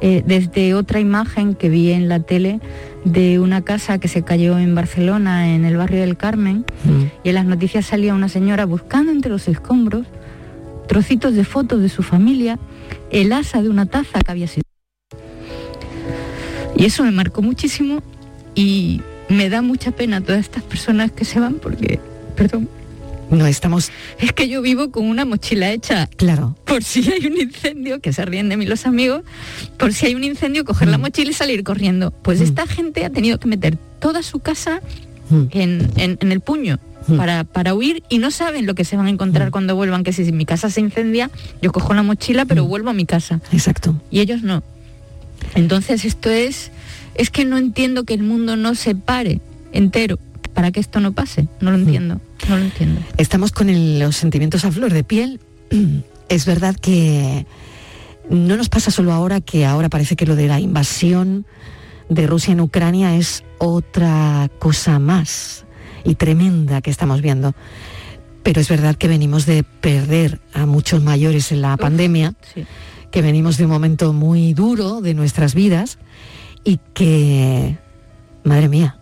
eh, 0.00 0.22
desde 0.26 0.74
otra 0.74 1.00
imagen 1.00 1.54
que 1.54 1.68
vi 1.68 1.92
en 1.92 2.08
la 2.08 2.20
tele 2.20 2.60
de 3.04 3.38
una 3.38 3.62
casa 3.62 3.98
que 3.98 4.08
se 4.08 4.22
cayó 4.22 4.58
en 4.58 4.74
Barcelona, 4.74 5.54
en 5.54 5.64
el 5.64 5.76
barrio 5.76 6.00
del 6.00 6.16
Carmen, 6.16 6.64
y 7.22 7.28
en 7.28 7.34
las 7.34 7.44
noticias 7.44 7.86
salía 7.86 8.14
una 8.14 8.28
señora 8.28 8.64
buscando 8.64 9.12
entre 9.12 9.30
los 9.30 9.48
escombros 9.48 10.06
trocitos 10.86 11.34
de 11.34 11.44
fotos 11.44 11.80
de 11.80 11.88
su 11.88 12.02
familia, 12.02 12.58
el 13.10 13.32
asa 13.32 13.62
de 13.62 13.68
una 13.68 13.86
taza 13.86 14.20
que 14.20 14.30
había 14.30 14.46
sido. 14.46 14.64
Y 16.76 16.84
eso 16.84 17.04
me 17.04 17.10
marcó 17.10 17.42
muchísimo 17.42 18.02
y 18.54 19.00
me 19.28 19.48
da 19.48 19.62
mucha 19.62 19.90
pena 19.90 20.18
a 20.18 20.20
todas 20.20 20.40
estas 20.40 20.62
personas 20.62 21.12
que 21.12 21.24
se 21.24 21.40
van 21.40 21.54
porque, 21.54 22.00
perdón, 22.36 22.68
no 23.30 23.46
estamos... 23.46 23.90
Es 24.18 24.32
que 24.32 24.48
yo 24.48 24.62
vivo 24.62 24.90
con 24.90 25.06
una 25.06 25.24
mochila 25.24 25.70
hecha. 25.72 26.06
Claro. 26.16 26.56
Por 26.64 26.82
si 26.84 27.10
hay 27.10 27.26
un 27.26 27.36
incendio, 27.40 28.00
que 28.00 28.12
se 28.12 28.24
ríen 28.24 28.48
de 28.48 28.56
mí 28.56 28.66
los 28.66 28.86
amigos, 28.86 29.22
por 29.78 29.92
si 29.92 30.06
hay 30.06 30.14
un 30.14 30.24
incendio, 30.24 30.64
coger 30.64 30.88
la 30.88 30.98
mochila 30.98 31.30
y 31.30 31.34
salir 31.34 31.64
corriendo. 31.64 32.10
Pues 32.10 32.40
esta 32.40 32.66
gente 32.66 33.04
ha 33.04 33.10
tenido 33.10 33.38
que 33.38 33.48
meter 33.48 33.76
toda 34.00 34.22
su 34.22 34.38
casa 34.40 34.80
en, 35.50 35.90
en- 35.96 36.18
en 36.20 36.32
el 36.32 36.40
puño. 36.40 36.78
Para, 37.18 37.44
para 37.44 37.74
huir 37.74 38.02
y 38.08 38.16
no 38.16 38.30
saben 38.30 38.64
lo 38.64 38.74
que 38.74 38.82
se 38.86 38.96
van 38.96 39.04
a 39.04 39.10
encontrar 39.10 39.50
cuando 39.50 39.76
vuelvan, 39.76 40.04
que 40.04 40.14
si 40.14 40.32
mi 40.32 40.46
casa 40.46 40.70
se 40.70 40.80
incendia, 40.80 41.30
yo 41.60 41.70
cojo 41.70 41.92
la 41.92 42.02
mochila 42.02 42.46
pero 42.46 42.64
vuelvo 42.64 42.88
a 42.88 42.94
mi 42.94 43.04
casa. 43.04 43.40
Exacto. 43.52 43.94
Y 44.10 44.20
ellos 44.20 44.42
no. 44.42 44.62
Entonces 45.54 46.06
esto 46.06 46.30
es, 46.30 46.70
es 47.14 47.28
que 47.30 47.44
no 47.44 47.58
entiendo 47.58 48.04
que 48.04 48.14
el 48.14 48.22
mundo 48.22 48.56
no 48.56 48.74
se 48.74 48.94
pare 48.94 49.40
entero 49.72 50.18
para 50.54 50.70
que 50.72 50.80
esto 50.80 50.98
no 51.00 51.12
pase. 51.12 51.46
No 51.60 51.72
lo 51.72 51.76
entiendo, 51.76 52.22
no 52.48 52.56
lo 52.58 52.64
entiendo. 52.64 53.00
Estamos 53.16 53.52
con 53.52 53.68
el- 53.70 53.98
los 53.98 54.16
sentimientos 54.16 54.64
a 54.64 54.72
flor 54.72 54.92
de 54.92 55.04
piel. 55.04 55.40
Es 56.30 56.46
verdad 56.46 56.74
que 56.74 57.44
no 58.30 58.56
nos 58.56 58.70
pasa 58.70 58.90
solo 58.90 59.12
ahora, 59.12 59.42
que 59.42 59.66
ahora 59.66 59.90
parece 59.90 60.16
que 60.16 60.24
lo 60.24 60.36
de 60.36 60.48
la 60.48 60.58
invasión 60.58 61.44
de 62.08 62.26
Rusia 62.26 62.52
en 62.52 62.60
Ucrania 62.62 63.14
es 63.16 63.44
otra 63.58 64.48
cosa 64.58 64.98
más 64.98 65.66
y 66.02 66.14
tremenda 66.14 66.80
que 66.80 66.90
estamos 66.90 67.20
viendo. 67.20 67.54
Pero 68.42 68.60
es 68.62 68.68
verdad 68.70 68.96
que 68.96 69.06
venimos 69.08 69.44
de 69.44 69.62
perder 69.64 70.40
a 70.54 70.64
muchos 70.64 71.02
mayores 71.02 71.52
en 71.52 71.60
la 71.60 71.76
pandemia, 71.76 72.34
que 73.10 73.22
venimos 73.22 73.58
de 73.58 73.64
un 73.66 73.70
momento 73.70 74.12
muy 74.14 74.54
duro 74.54 75.02
de 75.02 75.12
nuestras 75.14 75.54
vidas 75.54 75.98
y 76.64 76.78
que, 76.94 77.76
madre 78.44 78.68
mía, 78.70 78.96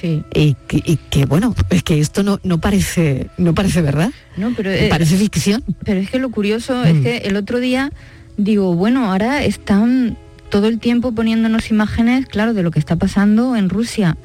Sí. 0.00 0.22
y 0.34 0.54
que, 0.66 0.82
y 0.84 0.96
que, 0.96 1.24
bueno, 1.26 1.54
es 1.70 1.82
que 1.82 1.98
esto 2.00 2.22
no, 2.22 2.38
no 2.42 2.58
parece, 2.58 3.28
no 3.38 3.54
parece 3.54 3.80
verdad. 3.82 4.10
No, 4.36 4.52
pero 4.56 4.70
eh, 4.70 4.88
parece 4.90 5.16
ficción. 5.16 5.64
Pero 5.84 6.00
es 6.00 6.10
que 6.10 6.18
lo 6.18 6.30
curioso 6.30 6.74
Mm. 6.82 6.86
es 6.86 7.02
que 7.02 7.16
el 7.28 7.36
otro 7.36 7.60
día 7.60 7.90
digo, 8.36 8.74
bueno, 8.74 9.10
ahora 9.10 9.44
están 9.44 10.16
todo 10.50 10.68
el 10.68 10.78
tiempo 10.78 11.12
poniéndonos 11.12 11.70
imágenes, 11.70 12.26
claro, 12.26 12.52
de 12.54 12.62
lo 12.62 12.70
que 12.70 12.78
está 12.78 12.96
pasando 12.96 13.56
en 13.56 13.68
Rusia. 13.70 14.16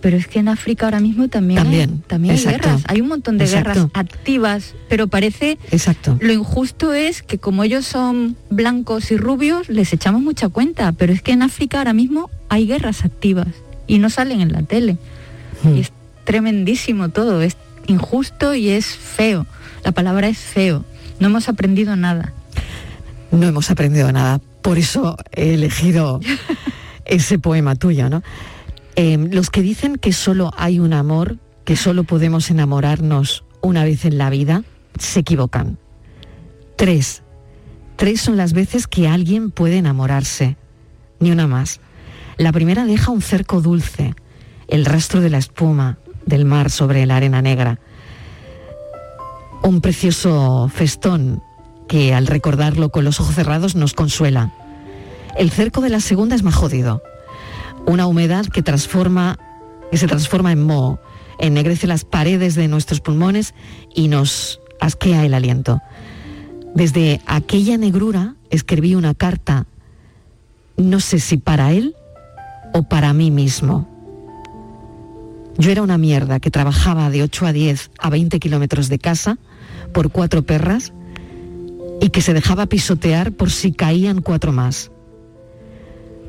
Pero 0.00 0.16
es 0.16 0.28
que 0.28 0.38
en 0.38 0.46
África 0.48 0.86
ahora 0.86 1.00
mismo 1.00 1.26
también, 1.28 1.58
También, 1.62 1.90
hay, 1.90 1.98
también 2.06 2.34
hay 2.36 2.44
guerras. 2.44 2.82
Hay 2.86 3.00
un 3.00 3.08
montón 3.08 3.36
de 3.36 3.44
Exacto. 3.44 3.68
guerras 3.74 3.90
activas, 3.94 4.74
pero 4.88 5.08
parece 5.08 5.58
Exacto. 5.72 6.16
lo 6.20 6.32
injusto 6.32 6.92
es 6.94 7.22
que 7.22 7.38
como 7.38 7.64
ellos 7.64 7.84
son 7.84 8.36
blancos 8.48 9.10
y 9.10 9.16
rubios, 9.16 9.68
les 9.68 9.92
echamos 9.92 10.22
mucha 10.22 10.48
cuenta. 10.48 10.92
Pero 10.92 11.12
es 11.12 11.20
que 11.20 11.32
en 11.32 11.42
África 11.42 11.78
ahora 11.78 11.94
mismo 11.94 12.30
hay 12.48 12.66
guerras 12.68 13.04
activas 13.04 13.48
y 13.88 13.98
no 13.98 14.08
salen 14.08 14.40
en 14.40 14.52
la 14.52 14.62
tele. 14.62 14.98
Hmm. 15.62 15.76
Y 15.76 15.80
es 15.80 15.92
tremendísimo 16.24 17.08
todo, 17.08 17.40
es 17.42 17.56
injusto 17.86 18.54
y 18.54 18.70
es 18.70 18.86
feo. 18.86 19.46
La 19.84 19.92
palabra 19.92 20.28
es 20.28 20.38
feo. 20.38 20.84
No 21.20 21.28
hemos 21.28 21.48
aprendido 21.48 21.96
nada. 21.96 22.32
No 23.30 23.46
hemos 23.46 23.70
aprendido 23.70 24.12
nada. 24.12 24.40
Por 24.62 24.78
eso 24.78 25.16
he 25.32 25.54
elegido 25.54 26.20
ese 27.04 27.38
poema 27.38 27.74
tuyo, 27.74 28.08
¿no? 28.08 28.22
Eh, 28.96 29.16
los 29.30 29.50
que 29.50 29.62
dicen 29.62 29.96
que 29.96 30.12
solo 30.12 30.52
hay 30.56 30.80
un 30.80 30.92
amor, 30.92 31.36
que 31.64 31.76
solo 31.76 32.04
podemos 32.04 32.50
enamorarnos 32.50 33.44
una 33.60 33.84
vez 33.84 34.04
en 34.04 34.18
la 34.18 34.30
vida, 34.30 34.64
se 34.98 35.20
equivocan. 35.20 35.78
Tres. 36.76 37.22
Tres 37.96 38.20
son 38.20 38.36
las 38.36 38.52
veces 38.52 38.86
que 38.86 39.08
alguien 39.08 39.50
puede 39.50 39.78
enamorarse. 39.78 40.56
Ni 41.20 41.30
una 41.30 41.46
más. 41.46 41.80
La 42.36 42.52
primera 42.52 42.84
deja 42.84 43.10
un 43.10 43.22
cerco 43.22 43.60
dulce, 43.60 44.14
el 44.68 44.84
rastro 44.84 45.20
de 45.20 45.30
la 45.30 45.38
espuma 45.38 45.98
del 46.26 46.44
mar 46.44 46.70
sobre 46.70 47.04
la 47.06 47.16
arena 47.16 47.42
negra. 47.42 47.80
Un 49.62 49.80
precioso 49.80 50.70
festón 50.72 51.42
que 51.88 52.14
al 52.14 52.26
recordarlo 52.26 52.90
con 52.90 53.04
los 53.04 53.18
ojos 53.18 53.34
cerrados 53.34 53.74
nos 53.74 53.94
consuela. 53.94 54.52
El 55.36 55.50
cerco 55.50 55.80
de 55.80 55.88
la 55.88 56.00
segunda 56.00 56.36
es 56.36 56.42
más 56.42 56.54
jodido. 56.54 57.02
Una 57.86 58.06
humedad 58.06 58.46
que 58.46 58.62
transforma, 58.62 59.38
se 59.92 60.06
transforma 60.06 60.52
en 60.52 60.62
moho, 60.64 61.00
ennegrece 61.38 61.86
las 61.86 62.04
paredes 62.04 62.54
de 62.54 62.68
nuestros 62.68 63.00
pulmones 63.00 63.54
y 63.94 64.08
nos 64.08 64.60
asquea 64.80 65.24
el 65.24 65.32
aliento. 65.34 65.80
Desde 66.74 67.22
aquella 67.26 67.78
negrura 67.78 68.34
escribí 68.50 68.94
una 68.94 69.14
carta, 69.14 69.66
no 70.76 71.00
sé 71.00 71.18
si 71.18 71.38
para 71.38 71.72
él 71.72 71.96
o 72.74 72.82
para 72.82 73.14
mí 73.14 73.30
mismo. 73.30 73.97
Yo 75.58 75.72
era 75.72 75.82
una 75.82 75.98
mierda 75.98 76.38
que 76.38 76.52
trabajaba 76.52 77.10
de 77.10 77.24
8 77.24 77.46
a 77.46 77.52
10 77.52 77.90
a 77.98 78.10
20 78.10 78.38
kilómetros 78.38 78.88
de 78.88 79.00
casa 79.00 79.38
por 79.92 80.12
cuatro 80.12 80.44
perras 80.44 80.92
y 82.00 82.10
que 82.10 82.22
se 82.22 82.32
dejaba 82.32 82.66
pisotear 82.66 83.32
por 83.32 83.50
si 83.50 83.72
caían 83.72 84.22
cuatro 84.22 84.52
más. 84.52 84.92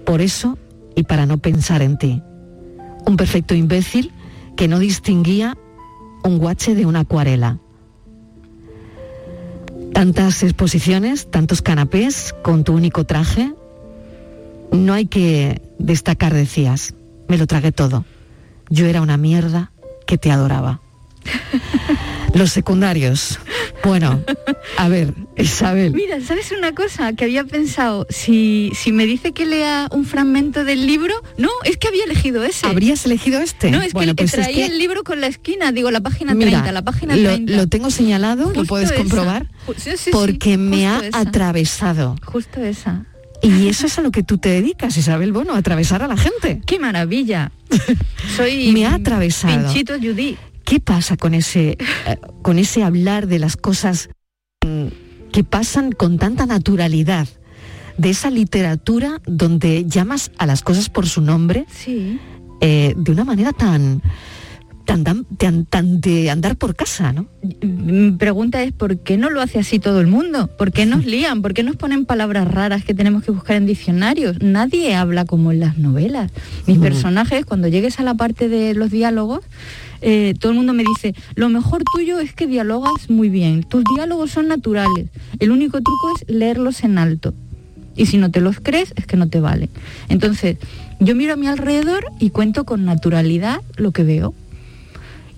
Por 0.04 0.22
eso 0.22 0.58
y 0.96 1.04
para 1.04 1.28
no 1.28 1.38
pensar 1.38 1.84
en 1.84 2.00
ti. 2.00 2.24
Un 3.06 3.18
perfecto 3.18 3.54
imbécil 3.54 4.12
que 4.58 4.68
no 4.68 4.80
distinguía 4.80 5.56
un 6.24 6.40
guache 6.40 6.74
de 6.74 6.88
una 6.88 7.02
acuarela. 7.02 7.60
Tantas 9.94 10.42
exposiciones, 10.42 11.30
tantos 11.30 11.62
canapés 11.62 12.34
con 12.42 12.64
tu 12.64 12.74
único 12.74 13.04
traje. 13.04 13.54
No 14.72 14.94
hay 14.94 15.06
que 15.06 15.62
destacar, 15.78 16.34
decías. 16.34 16.96
Me 17.28 17.38
lo 17.38 17.46
tragué 17.46 17.72
todo. 17.72 18.06
Yo 18.70 18.86
era 18.86 19.01
una 19.01 19.17
mierda 19.17 19.72
que 20.05 20.17
te 20.17 20.32
adoraba. 20.32 20.80
Los 22.34 22.51
secundarios. 22.51 23.39
Bueno, 23.84 24.24
a 24.78 24.88
ver, 24.89 25.13
Isabel. 25.38 25.93
Mira, 25.93 26.20
¿sabes 26.22 26.51
una 26.51 26.74
cosa 26.74 27.13
que 27.13 27.24
había 27.26 27.43
pensado? 27.43 28.05
Si, 28.09 28.72
si 28.76 28.91
me 28.91 29.05
dice 29.05 29.32
que 29.32 29.45
lea 29.45 29.88
un 29.91 30.05
fragmento 30.05 30.63
del 30.65 30.86
libro, 30.86 31.13
no, 31.38 31.49
es 31.63 31.78
que 31.78 31.88
había 31.88 32.03
elegido 32.03 32.43
ese. 32.43 32.67
¿Habrías 32.67 33.05
elegido 33.05 33.39
este? 33.41 33.72
No, 33.72 33.82
es 33.82 33.93
Bueno, 33.93 34.13
que 34.15 34.24
pues 34.24 34.34
es 34.34 34.41
traía 34.45 34.67
que- 34.67 34.72
el 34.74 34.78
libro 34.80 35.03
con 35.03 35.22
la 35.22 35.28
esquina, 35.28 35.72
digo, 35.72 35.91
la 35.91 36.01
página 36.01 36.34
Mira, 36.34 36.51
30, 36.51 36.72
la 36.72 36.82
página 36.84 37.15
lo, 37.15 37.30
30. 37.30 37.53
lo 37.53 37.67
tengo 37.67 37.89
señalado, 37.89 38.51
lo 38.53 38.65
puedes 38.65 38.89
esa. 38.91 38.97
comprobar, 38.99 39.47
sí, 39.78 39.91
sí, 39.91 39.97
sí, 39.97 40.09
porque 40.11 40.57
me 40.57 40.88
ha 40.88 40.99
esa. 40.99 41.20
atravesado. 41.20 42.15
Justo 42.26 42.61
esa. 42.61 43.05
Y 43.42 43.68
eso 43.70 43.86
es 43.88 43.98
a 43.98 44.02
lo 44.02 44.12
que 44.12 44.24
tú 44.24 44.38
te 44.38 44.50
dedicas, 44.50 44.98
Isabel 44.98 45.32
Bono, 45.32 45.54
a 45.56 45.58
atravesar 45.60 46.04
a 46.04 46.08
la 46.08 46.18
gente. 46.18 46.62
¡Qué 46.66 46.78
maravilla! 46.80 47.52
Soy 48.36 48.72
Me 48.74 48.86
ha 48.86 48.96
atravesado. 48.96 49.64
Pinchito 49.70 49.94
Judy. 49.96 50.38
¿Qué 50.66 50.80
pasa 50.80 51.18
con 51.18 51.34
ese, 51.34 51.78
eh, 52.06 52.18
con 52.42 52.60
ese 52.60 52.84
hablar 52.84 53.28
de 53.28 53.40
las 53.40 53.56
cosas 53.58 54.10
mm, 54.66 54.88
que 55.32 55.44
pasan 55.44 55.92
con 55.92 56.18
tanta 56.18 56.46
naturalidad? 56.46 57.28
De 57.98 58.10
esa 58.12 58.30
literatura 58.30 59.20
donde 59.26 59.86
llamas 59.86 60.32
a 60.38 60.46
las 60.46 60.62
cosas 60.62 60.90
por 60.90 61.08
su 61.08 61.22
nombre 61.22 61.66
Sí. 61.70 62.20
eh, 62.62 62.94
de 62.96 63.12
una 63.12 63.24
manera 63.26 63.52
tan, 63.52 64.02
tan, 64.90 65.04
tan, 65.04 65.26
tan- 65.38 65.66
tan 65.66 66.02
de 66.02 66.30
andar 66.30 66.56
por 66.56 66.76
casa, 66.76 67.14
¿no? 67.14 67.28
Mi 67.62 68.12
pregunta 68.12 68.62
es 68.64 68.72
¿por 68.72 68.98
qué 69.00 69.18
no 69.18 69.30
lo 69.30 69.42
hace 69.42 69.60
así 69.60 69.80
todo 69.80 70.02
el 70.02 70.08
mundo? 70.08 70.48
¿Por 70.58 70.72
qué 70.72 70.86
nos 70.86 71.06
lían? 71.14 71.42
¿Por 71.42 71.54
qué 71.54 71.64
nos 71.64 71.76
ponen 71.76 72.06
palabras 72.06 72.48
raras 72.48 72.84
que 72.84 72.94
tenemos 72.94 73.24
que 73.24 73.32
buscar 73.32 73.56
en 73.58 73.66
diccionarios? 73.66 74.42
Nadie 74.42 74.96
habla 74.96 75.26
como 75.26 75.52
en 75.52 75.60
las 75.60 75.78
novelas. 75.78 76.32
Mis 76.68 76.78
Mm. 76.78 76.82
personajes, 76.82 77.46
cuando 77.46 77.68
llegues 77.68 78.00
a 78.00 78.04
la 78.04 78.16
parte 78.16 78.50
de 78.50 78.74
los 78.74 78.90
diálogos, 78.92 79.42
eh, 80.02 80.34
todo 80.40 80.52
el 80.54 80.58
mundo 80.58 80.74
me 80.74 80.84
dice, 80.84 81.14
lo 81.36 81.50
mejor 81.50 81.84
tuyo 81.94 82.20
es 82.20 82.34
que 82.34 82.48
dialogas 82.48 83.10
muy 83.10 83.30
bien, 83.30 83.64
tus 83.64 83.84
diálogos 83.96 84.32
son 84.32 84.48
naturales, 84.48 85.08
el 85.40 85.52
único 85.52 85.82
truco 85.82 86.14
es 86.16 86.34
leerlos 86.34 86.84
en 86.84 86.98
alto. 86.98 87.34
Y 87.96 88.06
si 88.06 88.18
no 88.18 88.32
te 88.32 88.40
los 88.40 88.62
crees, 88.62 88.94
es 88.96 89.06
que 89.06 89.18
no 89.18 89.28
te 89.28 89.42
vale. 89.42 89.70
Entonces, 90.08 90.56
yo 91.02 91.16
miro 91.16 91.34
a 91.34 91.36
mi 91.36 91.48
alrededor 91.48 92.06
y 92.18 92.30
cuento 92.30 92.64
con 92.64 92.86
naturalidad 92.86 93.62
lo 93.76 93.92
que 93.92 94.04
veo. 94.04 94.34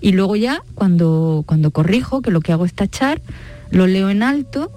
Y 0.02 0.12
luego 0.12 0.36
ya, 0.36 0.62
cuando, 0.74 1.44
cuando 1.46 1.70
corrijo, 1.70 2.20
que 2.20 2.30
lo 2.30 2.40
que 2.40 2.52
hago 2.52 2.66
es 2.66 2.74
tachar, 2.74 3.22
lo 3.70 3.86
leo 3.86 4.10
en 4.10 4.22
alto. 4.22 4.70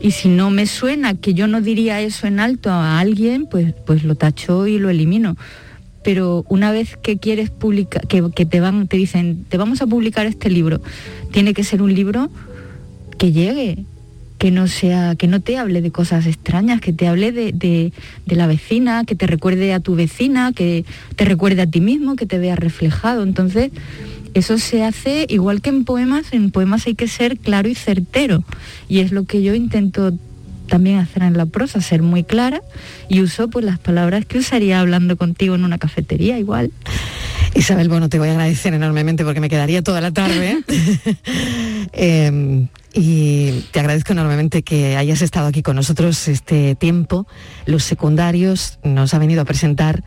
Y 0.00 0.10
si 0.10 0.28
no 0.28 0.50
me 0.50 0.66
suena 0.66 1.14
que 1.14 1.32
yo 1.34 1.46
no 1.46 1.60
diría 1.60 2.00
eso 2.00 2.26
en 2.26 2.40
alto 2.40 2.70
a 2.70 2.98
alguien, 3.00 3.46
pues, 3.46 3.72
pues 3.86 4.02
lo 4.04 4.14
tacho 4.16 4.66
y 4.66 4.78
lo 4.78 4.90
elimino. 4.90 5.36
Pero 6.02 6.44
una 6.48 6.72
vez 6.72 6.96
que 6.96 7.18
quieres 7.18 7.50
publicar, 7.50 8.06
que, 8.08 8.22
te 8.46 8.60
van, 8.60 8.88
te 8.88 8.96
dicen, 8.96 9.44
te 9.48 9.56
vamos 9.56 9.82
a 9.82 9.86
publicar 9.86 10.26
este 10.26 10.50
libro, 10.50 10.80
tiene 11.30 11.54
que 11.54 11.62
ser 11.62 11.82
un 11.82 11.94
libro 11.94 12.30
que 13.18 13.32
llegue, 13.32 13.84
que 14.38 14.50
no 14.50 14.66
sea, 14.66 15.14
que 15.16 15.26
no 15.28 15.40
te 15.40 15.58
hable 15.58 15.82
de 15.82 15.90
cosas 15.90 16.26
extrañas, 16.26 16.80
que 16.80 16.94
te 16.94 17.06
hable 17.06 17.30
de, 17.32 17.52
de- 17.52 17.92
de 18.24 18.36
la 18.36 18.46
vecina, 18.46 19.04
que 19.04 19.14
te 19.14 19.26
recuerde 19.26 19.74
a 19.74 19.80
tu 19.80 19.94
vecina, 19.94 20.52
que 20.54 20.86
te 21.16 21.26
recuerde 21.26 21.60
a 21.60 21.66
ti 21.66 21.82
mismo, 21.82 22.16
que 22.16 22.24
te 22.24 22.38
vea 22.38 22.56
reflejado. 22.56 23.22
Entonces, 23.22 23.70
eso 24.34 24.58
se 24.58 24.84
hace 24.84 25.26
igual 25.28 25.60
que 25.60 25.70
en 25.70 25.84
poemas, 25.84 26.32
en 26.32 26.50
poemas 26.50 26.86
hay 26.86 26.94
que 26.94 27.08
ser 27.08 27.38
claro 27.38 27.68
y 27.68 27.74
certero. 27.74 28.44
Y 28.88 29.00
es 29.00 29.12
lo 29.12 29.24
que 29.24 29.42
yo 29.42 29.54
intento 29.54 30.12
también 30.66 30.98
hacer 30.98 31.22
en 31.24 31.36
la 31.36 31.46
prosa, 31.46 31.80
ser 31.80 32.02
muy 32.02 32.24
clara 32.24 32.62
y 33.08 33.20
uso 33.20 33.48
pues 33.48 33.64
las 33.64 33.78
palabras 33.78 34.24
que 34.24 34.38
usaría 34.38 34.80
hablando 34.80 35.16
contigo 35.16 35.54
en 35.54 35.64
una 35.64 35.78
cafetería 35.78 36.38
igual. 36.38 36.70
Isabel, 37.54 37.88
bueno, 37.88 38.08
te 38.08 38.18
voy 38.18 38.28
a 38.28 38.32
agradecer 38.32 38.72
enormemente 38.72 39.24
porque 39.24 39.40
me 39.40 39.48
quedaría 39.48 39.82
toda 39.82 40.00
la 40.00 40.12
tarde. 40.12 40.62
Eh, 41.92 42.68
y 42.94 43.64
te 43.72 43.80
agradezco 43.80 44.12
enormemente 44.12 44.62
que 44.62 44.96
hayas 44.96 45.22
estado 45.22 45.48
aquí 45.48 45.62
con 45.62 45.76
nosotros 45.76 46.28
este 46.28 46.74
tiempo. 46.74 47.26
Los 47.66 47.82
secundarios 47.82 48.78
nos 48.84 49.12
ha 49.12 49.18
venido 49.18 49.42
a 49.42 49.44
presentar 49.44 50.04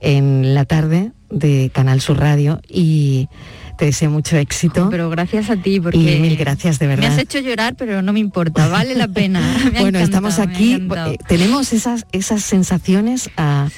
en 0.00 0.54
la 0.54 0.64
tarde 0.64 1.12
de 1.30 1.70
Canal 1.72 2.00
Sur 2.00 2.18
Radio 2.18 2.60
y 2.68 3.28
te 3.76 3.86
deseo 3.86 4.10
mucho 4.10 4.36
éxito. 4.36 4.88
Pero 4.90 5.10
gracias 5.10 5.50
a 5.50 5.56
ti 5.56 5.80
porque 5.80 5.98
Y 5.98 6.20
mil 6.20 6.36
gracias, 6.36 6.78
de 6.78 6.86
me 6.86 6.96
verdad. 6.96 7.12
has 7.12 7.18
hecho 7.18 7.38
llorar, 7.40 7.74
pero 7.76 8.02
no 8.02 8.12
me 8.12 8.20
importa, 8.20 8.68
vale 8.68 8.94
la 8.94 9.08
pena. 9.08 9.40
Me 9.72 9.80
bueno, 9.80 9.98
estamos 9.98 10.38
me 10.38 10.44
aquí, 10.44 10.74
eh, 10.74 11.18
tenemos 11.28 11.72
esas, 11.72 12.06
esas 12.12 12.42
sensaciones 12.42 13.30
a, 13.36 13.68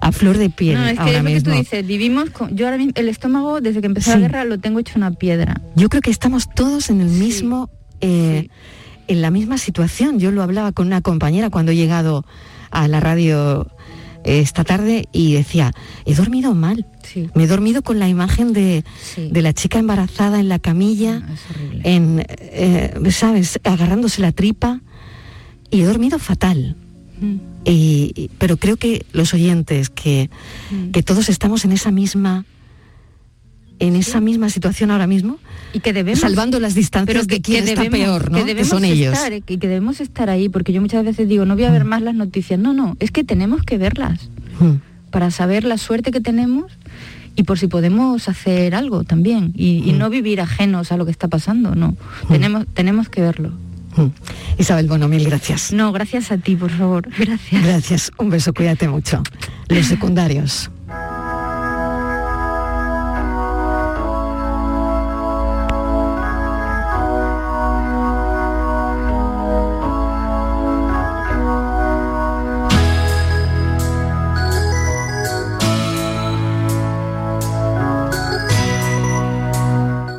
a 0.00 0.12
flor 0.12 0.38
de 0.38 0.50
piel 0.50 0.74
No, 0.78 0.86
es 0.86 0.94
que 0.94 0.98
ahora 1.00 1.10
es 1.12 1.18
lo 1.18 1.24
que 1.28 1.34
mismo. 1.34 1.52
tú 1.52 1.58
dices, 1.58 1.86
vivimos 1.86 2.30
con, 2.30 2.56
yo 2.56 2.66
ahora 2.66 2.76
mismo, 2.78 2.92
el 2.96 3.08
estómago 3.08 3.60
desde 3.60 3.80
que 3.80 3.86
empezó 3.86 4.12
Sí. 4.12 4.18
la 4.18 4.28
guerra 4.28 4.44
lo 4.44 4.58
tengo 4.58 4.78
hecho 4.78 4.94
una 4.96 5.10
piedra. 5.12 5.60
Yo 5.76 5.88
creo 5.88 6.02
que 6.02 6.10
estamos 6.10 6.48
todos 6.54 6.90
en 6.90 7.00
el 7.00 7.08
mismo, 7.08 7.70
eh, 8.00 8.48
en 9.08 9.22
la 9.22 9.30
misma 9.30 9.58
situación. 9.58 10.18
Yo 10.18 10.30
lo 10.30 10.42
hablaba 10.42 10.72
con 10.72 10.86
una 10.86 11.00
compañera 11.00 11.50
cuando 11.50 11.72
he 11.72 11.76
llegado 11.76 12.24
a 12.70 12.88
la 12.88 13.00
radio 13.00 13.66
esta 14.24 14.64
tarde 14.64 15.08
y 15.12 15.34
decía, 15.34 15.72
he 16.04 16.14
dormido 16.14 16.54
mal. 16.54 16.86
Me 17.34 17.44
he 17.44 17.46
dormido 17.46 17.82
con 17.82 17.98
la 17.98 18.08
imagen 18.08 18.52
de, 18.52 18.84
de 19.30 19.42
la 19.42 19.52
chica 19.52 19.78
embarazada 19.78 20.40
en 20.40 20.48
la 20.48 20.58
camilla, 20.58 21.22
en, 21.84 22.24
eh, 22.28 22.94
¿sabes?, 23.10 23.58
agarrándose 23.64 24.20
la 24.22 24.32
tripa. 24.32 24.80
Y 25.70 25.80
he 25.80 25.84
dormido 25.84 26.18
fatal. 26.18 26.76
Y- 27.64 28.12
y- 28.16 28.30
pero 28.38 28.56
creo 28.56 28.76
que 28.76 29.06
los 29.12 29.32
oyentes, 29.32 29.88
que, 29.90 30.28
que 30.92 31.02
todos 31.02 31.28
estamos 31.28 31.64
en 31.64 31.72
esa 31.72 31.90
misma 31.90 32.44
en 33.86 33.96
esa 33.96 34.20
misma 34.20 34.48
situación 34.48 34.90
ahora 34.90 35.06
mismo 35.06 35.38
y 35.72 35.80
que 35.80 35.92
debemos 35.92 36.20
salvando 36.20 36.60
las 36.60 36.74
distancias 36.74 37.26
de 37.26 37.40
quién 37.40 37.66
está 37.66 37.84
peor, 37.90 38.30
¿no? 38.30 38.38
que 38.38 38.42
Que, 38.44 38.46
debemos 38.48 38.68
son 38.68 38.84
ellos. 38.84 39.12
estar, 39.14 39.32
eh, 39.32 39.40
que, 39.40 39.58
que 39.58 39.66
debemos 39.68 40.00
estar 40.00 40.30
ahí, 40.30 40.48
porque 40.48 40.72
yo 40.72 40.80
muchas 40.80 41.04
veces 41.04 41.28
digo, 41.28 41.44
no 41.44 41.54
voy 41.54 41.64
a 41.64 41.70
ver 41.70 41.84
más 41.84 42.00
las 42.02 42.14
noticias. 42.14 42.60
No, 42.60 42.72
no, 42.72 42.96
es 43.00 43.10
que 43.10 43.24
tenemos 43.24 43.62
que 43.62 43.78
verlas 43.78 44.28
Mm. 44.60 44.76
para 45.10 45.30
saber 45.30 45.64
la 45.64 45.78
suerte 45.78 46.10
que 46.12 46.20
tenemos 46.20 46.70
y 47.34 47.42
por 47.44 47.58
si 47.58 47.66
podemos 47.66 48.28
hacer 48.28 48.74
algo 48.74 49.02
también 49.04 49.52
y, 49.56 49.80
Mm. 49.82 49.88
y 49.88 49.92
no 49.94 50.10
vivir 50.10 50.40
ajenos 50.40 50.92
a 50.92 50.96
lo 50.96 51.04
que 51.04 51.10
está 51.10 51.26
pasando, 51.28 51.74
no. 51.74 51.96
Tenemos, 52.28 52.66
tenemos 52.74 53.08
que 53.08 53.20
verlo. 53.22 53.52
Isabel 54.58 54.86
Bono, 54.86 55.06
mil 55.08 55.24
gracias. 55.24 55.72
No, 55.72 55.92
gracias 55.92 56.30
a 56.32 56.38
ti, 56.38 56.56
por 56.56 56.70
favor. 56.70 57.08
Gracias. 57.18 57.62
Gracias, 57.62 58.10
un 58.18 58.30
beso, 58.30 58.54
cuídate 58.54 58.88
mucho. 58.88 59.22
Los 59.68 59.86
secundarios. 59.86 60.70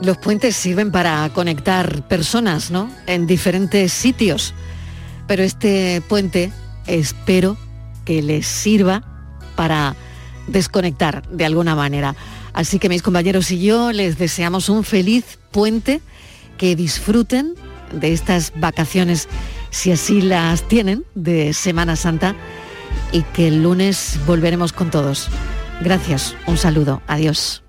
Los 0.04 0.18
puentes 0.18 0.58
sirven 0.58 0.91
para 0.91 1.30
conectar 1.30 2.06
personas, 2.10 2.72
¿no? 2.72 2.91
En 3.08 3.26
diferentes 3.26 3.93
sitios. 3.93 4.54
Pero 5.28 5.43
este 5.43 6.01
puente 6.10 6.51
espero 6.88 7.56
que 8.04 8.22
les 8.22 8.45
sirva 8.45 9.01
para 9.56 9.95
desconectar 10.47 11.26
de 11.30 11.45
alguna 11.45 11.74
manera. 11.74 12.18
Así 12.51 12.80
que 12.80 12.89
mis 12.89 13.01
compañeros 13.01 13.49
y 13.51 13.64
yo 13.64 13.93
les 13.93 14.18
deseamos 14.18 14.68
un 14.68 14.84
feliz 14.84 15.39
puente, 15.51 16.01
que 16.58 16.76
disfruten 16.76 17.56
de 17.93 18.12
estas 18.12 18.51
vacaciones, 18.58 19.30
si 19.70 19.91
así 19.91 20.22
las 20.22 20.68
tienen, 20.68 21.06
de 21.16 21.54
Semana 21.54 21.95
Santa, 21.95 22.36
y 23.14 23.22
que 23.22 23.47
el 23.47 23.64
lunes 23.64 24.20
volveremos 24.28 24.74
con 24.74 24.91
todos. 24.91 25.30
Gracias, 25.82 26.36
un 26.45 26.58
saludo, 26.58 27.01
adiós. 27.08 27.64